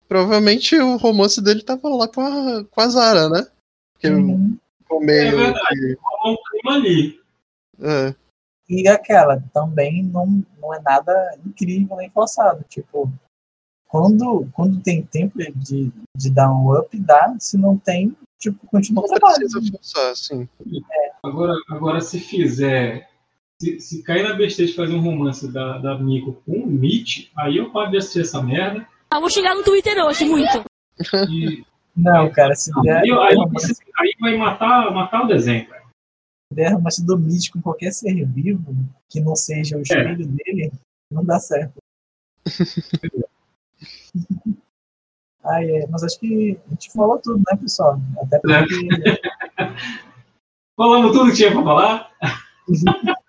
provavelmente 0.07 0.77
o 0.77 0.97
romance 0.97 1.41
dele 1.41 1.63
tava 1.63 1.89
lá 1.89 2.07
com 2.07 2.21
a, 2.21 2.63
com 2.63 2.81
a 2.81 2.87
Zara, 2.89 3.27
né? 3.27 3.47
Porque 3.93 4.09
Uhum. 4.09 4.57
ficou 4.77 5.01
meio. 5.01 5.27
É 5.29 5.31
verdade. 5.31 5.97
Um 6.25 6.35
clima 6.49 6.75
ali. 6.75 7.21
É. 7.79 8.15
E 8.69 8.87
aquela 8.87 9.41
também 9.51 10.03
não, 10.03 10.45
não 10.59 10.73
é 10.73 10.79
nada 10.81 11.37
incrível 11.45 11.97
nem 11.97 12.09
forçado. 12.11 12.63
Tipo, 12.69 13.11
quando, 13.91 14.47
quando 14.53 14.81
tem 14.81 15.03
tempo 15.03 15.37
de, 15.55 15.91
de 16.15 16.29
dar 16.31 16.49
um 16.49 16.73
up, 16.79 16.97
dá. 16.97 17.35
Se 17.37 17.57
não 17.57 17.77
tem, 17.77 18.15
tipo, 18.39 18.65
continua 18.67 19.03
o 19.03 19.07
Não 19.07 19.15
trabalho. 19.15 19.39
precisa 19.39 19.71
forçar, 19.71 20.11
assim. 20.11 20.47
Agora, 21.21 21.53
agora 21.69 21.99
se 21.99 22.17
fizer. 22.19 23.09
Se, 23.61 23.79
se 23.81 24.01
cair 24.03 24.23
na 24.23 24.33
besteira 24.33 24.71
de 24.71 24.77
fazer 24.77 24.95
um 24.95 25.01
romance 25.01 25.51
da, 25.51 25.77
da 25.77 25.99
Miko 25.99 26.41
com 26.45 26.53
o 26.53 26.67
Mitch, 26.67 27.29
aí 27.37 27.57
eu 27.57 27.69
paro 27.71 27.91
de 27.91 27.97
assistir 27.97 28.21
essa 28.21 28.41
merda. 28.41 28.87
Ah, 29.11 29.19
vou 29.19 29.29
xingar 29.29 29.53
no 29.55 29.63
Twitter 29.63 29.97
hoje, 30.05 30.23
muito. 30.23 30.63
E 31.29 31.63
Não, 31.93 32.31
cara, 32.31 32.55
se 32.55 32.71
der, 32.83 32.99
aí, 32.99 33.11
aí, 33.11 33.35
romance, 33.35 33.75
aí 33.99 34.15
vai 34.21 34.37
matar, 34.37 34.89
matar 34.93 35.25
o 35.25 35.27
desenho, 35.27 35.67
cara. 35.67 35.83
se 36.49 36.55
der 36.55 36.71
romance 36.73 37.05
do 37.05 37.19
Mítico 37.19 37.57
com 37.57 37.63
qualquer 37.63 37.91
ser 37.91 38.25
vivo 38.25 38.73
que 39.09 39.19
não 39.19 39.35
seja 39.35 39.77
o 39.77 39.81
espelho 39.81 40.25
dele, 40.25 40.71
não 41.11 41.25
dá 41.25 41.37
certo. 41.37 41.73
Ai, 45.43 45.69
é, 45.69 45.87
mas 45.87 46.03
acho 46.03 46.19
que 46.19 46.59
a 46.67 46.69
gente 46.71 46.91
falou 46.91 47.17
tudo, 47.19 47.37
né, 47.37 47.57
pessoal? 47.59 47.99
Até 48.21 48.39
porque. 48.39 48.75
Falamos 50.77 51.11
tudo 51.11 51.29
que 51.31 51.37
tinha 51.37 51.51
pra 51.51 51.63
falar? 51.63 52.11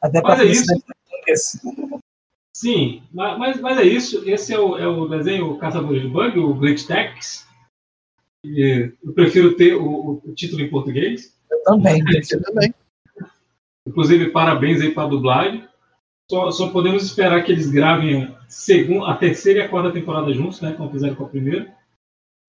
Até 0.00 0.22
Mas 0.22 0.34
pra 0.36 0.44
é 0.44 0.48
isso. 0.48 2.00
Sim, 2.54 3.02
ma- 3.12 3.36
mas, 3.38 3.60
mas 3.60 3.78
é 3.78 3.82
isso. 3.84 4.28
Esse 4.28 4.54
é 4.54 4.58
o, 4.58 4.76
é 4.76 4.86
o 4.86 5.06
desenho 5.06 5.56
Caçadores 5.58 6.02
de 6.02 6.08
Bug, 6.08 6.38
o 6.38 6.54
Glitch. 6.54 6.88
E 8.44 8.92
eu 9.02 9.12
prefiro 9.12 9.56
ter 9.56 9.74
o, 9.74 10.20
o 10.24 10.34
título 10.34 10.62
em 10.62 10.70
português. 10.70 11.36
Eu 11.50 11.62
também. 11.62 12.02
Eu 12.30 12.42
também. 12.42 12.74
Inclusive, 13.86 14.30
parabéns 14.30 14.80
aí 14.80 14.92
para 14.92 15.04
a 15.04 15.08
dublagem. 15.08 15.68
Só, 16.30 16.50
só 16.50 16.70
podemos 16.70 17.04
esperar 17.04 17.42
que 17.42 17.52
eles 17.52 17.70
gravem 17.70 18.36
a, 18.48 18.50
segun- 18.50 19.04
a 19.04 19.16
terceira 19.16 19.60
e 19.60 19.62
a 19.62 19.68
quarta 19.68 19.92
temporada 19.92 20.32
juntos, 20.32 20.60
né? 20.60 20.72
Como 20.72 20.90
fizeram 20.90 21.14
com 21.14 21.24
a 21.24 21.28
primeira. 21.28 21.74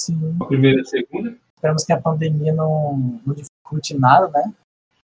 Sim. 0.02 0.36
Com 0.38 0.44
a 0.44 0.48
primeira 0.48 0.78
e 0.78 0.82
a 0.82 0.86
segunda. 0.86 1.38
Esperamos 1.56 1.84
que 1.84 1.92
a 1.94 2.02
pandemia 2.02 2.54
não, 2.54 3.20
não 3.26 3.36
dificulte 3.36 3.98
nada, 3.98 4.30
né? 4.34 4.54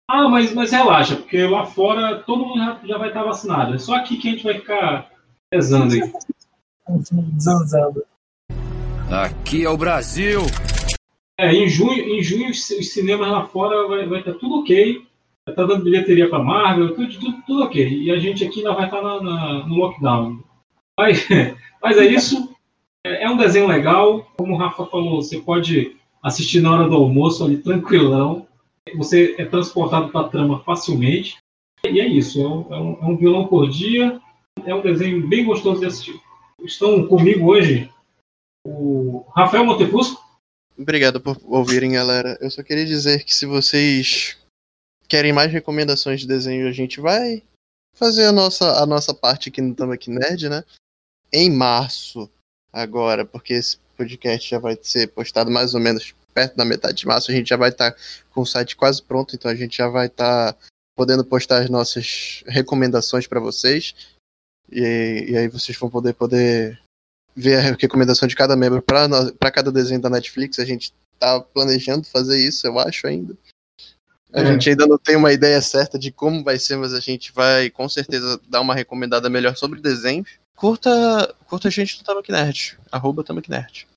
Ah, 0.09 0.29
mas, 0.29 0.53
mas 0.53 0.71
relaxa, 0.71 1.17
porque 1.17 1.45
lá 1.45 1.65
fora 1.65 2.19
todo 2.23 2.45
mundo 2.45 2.57
já, 2.59 2.79
já 2.85 2.97
vai 2.97 3.09
estar 3.09 3.23
vacinado. 3.23 3.73
É 3.75 3.77
só 3.77 3.95
aqui 3.95 4.15
que 4.17 4.29
a 4.29 4.31
gente 4.31 4.43
vai 4.45 4.53
ficar 4.53 5.11
pesando 5.51 5.93
aí. 5.93 6.01
Zanzando. 7.37 8.05
Aqui 9.11 9.65
é 9.65 9.69
o 9.69 9.77
Brasil. 9.77 10.41
É, 11.37 11.53
em 11.53 11.67
junho, 11.67 12.01
em 12.01 12.23
junho 12.23 12.49
os 12.49 12.65
cinemas 12.65 13.29
lá 13.29 13.45
fora 13.45 13.87
vai, 13.87 14.07
vai 14.07 14.19
estar 14.19 14.33
tudo 14.35 14.61
ok. 14.61 15.05
tá 15.45 15.65
dando 15.65 15.83
bilheteria 15.83 16.29
para 16.29 16.41
Marvel, 16.43 16.95
tudo, 16.95 17.19
tudo, 17.19 17.41
tudo 17.45 17.63
ok. 17.65 17.87
E 18.03 18.09
a 18.09 18.17
gente 18.17 18.45
aqui 18.45 18.59
ainda 18.59 18.73
vai 18.73 18.85
estar 18.85 19.01
na, 19.01 19.21
na- 19.21 19.67
no 19.67 19.75
lockdown. 19.75 20.41
Mas, 20.97 21.25
mas 21.81 21.97
é 21.97 22.05
isso. 22.05 22.53
É, 23.05 23.23
é 23.23 23.29
um 23.29 23.37
desenho 23.37 23.67
legal. 23.67 24.23
Como 24.37 24.53
o 24.53 24.57
Rafa 24.57 24.85
falou, 24.87 25.21
você 25.21 25.39
pode 25.39 25.95
assistir 26.21 26.61
na 26.61 26.71
hora 26.73 26.89
do 26.89 26.95
almoço 26.95 27.43
ali 27.43 27.57
tranquilão. 27.57 28.47
Você 28.95 29.35
é 29.37 29.45
transportado 29.45 30.09
para 30.09 30.21
a 30.25 30.29
trama 30.29 30.63
facilmente. 30.63 31.37
E 31.85 31.99
é 31.99 32.07
isso. 32.07 32.41
É 32.41 32.47
um, 32.47 32.73
é 32.73 32.79
um- 32.79 33.13
é 33.13 33.17
vilão 33.17 33.47
por 33.47 33.69
dia. 33.69 34.19
É 34.65 34.73
um 34.73 34.81
desenho 34.81 35.27
bem 35.27 35.45
gostoso 35.45 35.79
de 35.79 35.85
assistir. 35.85 36.19
Estão 36.63 37.07
comigo 37.07 37.51
hoje 37.51 37.91
o 38.65 39.23
Rafael 39.35 39.65
Montefusco. 39.65 40.25
Obrigado 40.77 41.21
por 41.21 41.37
ouvirem, 41.43 41.93
galera. 41.93 42.37
Eu 42.41 42.49
só 42.49 42.63
queria 42.63 42.85
dizer 42.85 43.23
que 43.23 43.33
se 43.33 43.45
vocês 43.45 44.37
querem 45.07 45.31
mais 45.33 45.51
recomendações 45.51 46.21
de 46.21 46.27
desenho, 46.27 46.67
a 46.67 46.71
gente 46.71 46.99
vai 46.99 47.43
fazer 47.95 48.25
a 48.25 48.31
nossa, 48.31 48.81
a 48.81 48.85
nossa 48.85 49.13
parte 49.13 49.49
aqui 49.49 49.61
no 49.61 49.73
Tambaqui 49.73 50.09
Nerd, 50.09 50.49
né? 50.49 50.63
Em 51.31 51.51
março, 51.51 52.29
agora, 52.71 53.25
porque 53.25 53.53
esse 53.53 53.77
podcast 53.97 54.49
já 54.49 54.59
vai 54.59 54.77
ser 54.81 55.07
postado 55.07 55.51
mais 55.51 55.73
ou 55.73 55.79
menos 55.79 56.13
perto 56.33 56.55
da 56.55 56.63
metade 56.63 56.97
de 56.97 57.07
março, 57.07 57.31
a 57.31 57.33
gente 57.33 57.49
já 57.49 57.57
vai 57.57 57.69
estar 57.69 57.95
com 58.31 58.41
o 58.41 58.45
site 58.45 58.75
quase 58.75 59.01
pronto, 59.01 59.35
então 59.35 59.49
a 59.49 59.55
gente 59.55 59.77
já 59.77 59.87
vai 59.87 60.05
estar 60.05 60.55
podendo 60.95 61.25
postar 61.25 61.63
as 61.63 61.69
nossas 61.69 62.43
recomendações 62.47 63.27
para 63.27 63.39
vocês. 63.39 63.95
E, 64.71 65.27
e 65.29 65.37
aí 65.37 65.47
vocês 65.47 65.77
vão 65.77 65.89
poder 65.89 66.13
poder 66.13 66.79
ver 67.35 67.57
a 67.57 67.75
recomendação 67.75 68.27
de 68.27 68.35
cada 68.35 68.55
membro 68.55 68.81
para 68.81 69.51
cada 69.51 69.71
desenho 69.71 70.01
da 70.01 70.09
Netflix. 70.09 70.59
A 70.59 70.65
gente 70.65 70.93
tá 71.19 71.39
planejando 71.39 72.03
fazer 72.03 72.37
isso, 72.37 72.65
eu 72.65 72.77
acho 72.79 73.07
ainda. 73.07 73.37
A 74.33 74.41
É. 74.41 74.45
gente 74.45 74.69
ainda 74.69 74.85
não 74.85 74.97
tem 74.97 75.15
uma 75.15 75.31
ideia 75.31 75.61
certa 75.61 75.97
de 75.97 76.11
como 76.11 76.43
vai 76.43 76.59
ser, 76.59 76.77
mas 76.77 76.93
a 76.93 76.99
gente 76.99 77.31
vai 77.31 77.69
com 77.69 77.87
certeza 77.87 78.39
dar 78.49 78.61
uma 78.61 78.75
recomendada 78.75 79.29
melhor 79.29 79.55
sobre 79.55 79.79
desenhos. 79.79 80.29
Curta, 80.57 81.35
curta 81.47 81.67
a 81.67 81.71
gente 81.71 81.99
no 81.99 82.03
Tamaki 82.03 82.31
Nerd, 82.31 82.79
arroba 82.91 83.23
Tamaki 83.23 83.51
Nerd. 83.51 83.87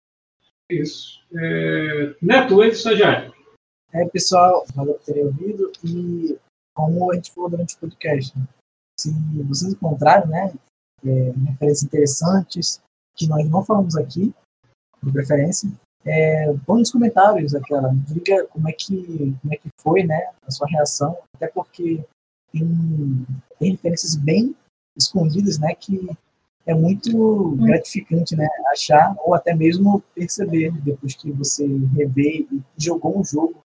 Isso. 0.70 1.18
É... 1.34 2.14
Neto, 2.20 2.62
ex-estagiário. 2.62 3.32
É, 3.94 4.04
pessoal, 4.04 4.66
valeu 4.74 4.94
por 4.94 5.04
terem 5.04 5.24
ouvido 5.24 5.72
e 5.82 6.38
como 6.74 7.10
a 7.10 7.14
gente 7.14 7.32
falou 7.32 7.48
durante 7.48 7.74
o 7.76 7.78
podcast, 7.78 8.38
né, 8.38 8.46
se 8.98 9.10
vocês 9.48 9.72
encontrarem, 9.72 10.28
né, 10.28 10.52
é, 11.02 11.30
referências 11.48 11.82
interessantes 11.82 12.80
que 13.16 13.26
nós 13.26 13.48
não 13.48 13.64
falamos 13.64 13.96
aqui, 13.96 14.32
de 15.02 15.12
preferência, 15.12 15.68
é, 16.04 16.52
põe 16.66 16.80
nos 16.80 16.92
comentários 16.92 17.54
aquela, 17.54 17.88
diga 18.06 18.46
como 18.48 18.68
é 18.68 18.72
que 18.72 19.34
como 19.40 19.54
é 19.54 19.56
que 19.56 19.68
foi, 19.80 20.02
né, 20.04 20.30
a 20.46 20.50
sua 20.50 20.68
reação, 20.68 21.18
até 21.34 21.48
porque 21.48 22.04
tem, 22.52 23.26
tem 23.58 23.72
referências 23.72 24.14
bem 24.14 24.54
escondidas, 24.96 25.58
né, 25.58 25.74
que 25.74 25.98
é 26.66 26.74
muito 26.74 27.56
gratificante, 27.56 28.36
né, 28.36 28.46
achar 28.72 29.14
ou 29.24 29.34
até 29.34 29.54
mesmo 29.54 30.02
perceber 30.14 30.72
depois 30.82 31.14
que 31.14 31.30
você 31.32 31.66
revê 31.96 32.46
e 32.50 32.62
jogou 32.76 33.18
um 33.18 33.24
jogo 33.24 33.60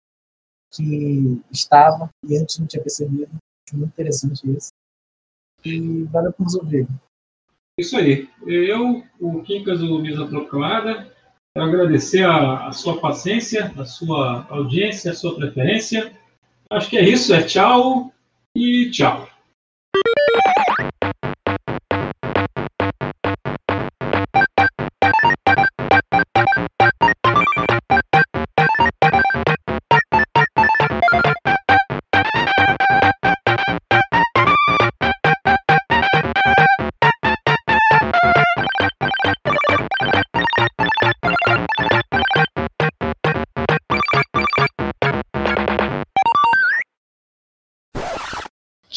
que 0.72 1.42
estava 1.52 2.10
e 2.28 2.38
antes 2.38 2.58
não 2.58 2.68
tinha 2.68 2.82
percebido. 2.82 3.30
Acho 3.68 3.78
muito 3.78 3.92
interessante 3.92 4.50
isso. 4.52 4.72
E 5.64 6.04
valeu 6.04 6.32
por 6.34 6.44
nos 6.44 6.56
ouvir. 6.56 6.88
Isso 7.78 7.98
aí. 7.98 8.30
Eu, 8.46 9.04
o 9.20 9.42
Quincas 9.42 9.80
do 9.80 10.00
Mesa 10.00 10.26
Proclamada, 10.28 11.12
quero 11.54 11.68
agradecer 11.68 12.24
a, 12.24 12.68
a 12.68 12.72
sua 12.72 13.00
paciência, 13.02 13.74
a 13.78 13.86
sua 13.86 14.46
audiência, 14.50 15.12
a 15.12 15.16
sua 15.16 15.36
preferência. 15.36 16.14
Acho 16.70 16.90
que 16.90 16.98
é 16.98 17.08
isso. 17.08 17.34
É 17.34 17.44
tchau 17.44 18.14
e 18.56 18.90
tchau. 18.92 19.28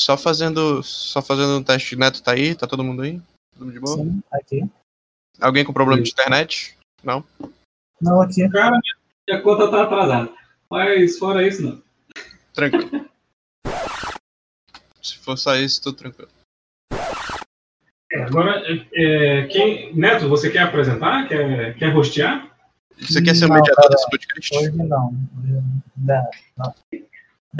Só 0.08 0.16
fazendo, 0.16 0.82
só 0.82 1.20
fazendo 1.20 1.58
um 1.58 1.62
teste 1.62 1.94
neto 1.94 2.22
tá 2.22 2.32
aí, 2.32 2.54
tá 2.54 2.66
todo 2.66 2.82
mundo 2.82 3.02
aí? 3.02 3.20
Todo 3.52 3.66
mundo 3.66 3.74
de 3.74 3.78
boa? 3.78 3.96
Sim, 3.98 4.22
aqui. 4.32 4.64
Alguém 5.38 5.66
com 5.66 5.72
problema 5.74 6.02
de 6.02 6.08
internet? 6.08 6.78
Não? 7.04 7.22
Não, 8.00 8.22
aqui. 8.22 8.48
Cara, 8.48 8.80
minha, 9.28 9.42
conta 9.42 9.70
tá 9.70 9.82
atrasada. 9.82 10.32
Mas 10.70 11.18
fora 11.18 11.46
isso, 11.46 11.62
não. 11.62 11.82
Tranquilo. 12.54 13.06
Se 15.02 15.18
for 15.18 15.36
só 15.36 15.54
isso, 15.56 15.82
tô 15.82 15.92
tranquilo. 15.92 16.30
É, 18.10 18.22
agora, 18.22 18.62
é, 18.64 18.86
é, 18.94 19.46
quem, 19.48 19.94
Neto, 19.94 20.26
você 20.26 20.48
quer 20.48 20.60
apresentar? 20.60 21.28
Quer, 21.28 21.76
quer 21.76 21.92
rostear? 21.92 22.50
Você 22.98 23.20
quer 23.20 23.36
ser 23.36 23.44
o 23.44 23.52
mediador 23.52 23.76
cara, 23.76 23.88
desse 23.90 24.08
podcast? 24.08 24.56
Hoje 24.56 24.72
não. 24.74 25.14
Não. 25.98 26.30
não. 26.56 26.74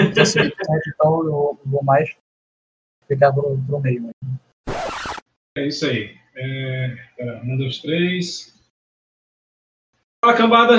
Interessante, 0.01 0.55
então 0.87 1.23
eu 1.25 1.59
vou 1.63 1.83
mais 1.83 2.09
ficar 3.09 3.33
pro, 3.33 3.57
pro 3.65 3.79
meio. 3.79 4.09
É 5.57 5.67
isso 5.67 5.85
aí. 5.85 6.17
É, 6.35 6.95
pera, 7.17 7.41
um, 7.43 7.57
dois, 7.57 7.79
três. 7.79 8.57
Fala, 10.23 10.37
cambada. 10.37 10.75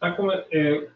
Tá 0.00 0.12
com, 0.12 0.30
é, 0.32 0.88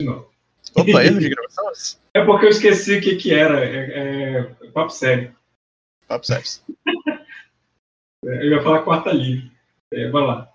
de 0.00 0.06
novo. 0.06 0.30
Opa, 0.74 1.04
erro 1.04 1.20
de 1.20 1.28
gravação? 1.30 1.72
É 2.14 2.24
porque 2.24 2.46
eu 2.46 2.50
esqueci 2.50 2.98
o 2.98 3.00
que, 3.00 3.16
que 3.16 3.32
era. 3.32 3.64
É, 3.64 4.38
é, 4.38 4.42
papo 4.72 4.90
sério. 4.90 5.34
Papo 6.06 6.26
sério. 6.26 6.44
É, 8.24 8.46
Eu 8.46 8.52
ia 8.52 8.62
falar 8.62 8.84
quarta 8.84 9.10
livre. 9.10 9.50
É, 9.92 10.08
vai 10.08 10.22
lá. 10.22 10.51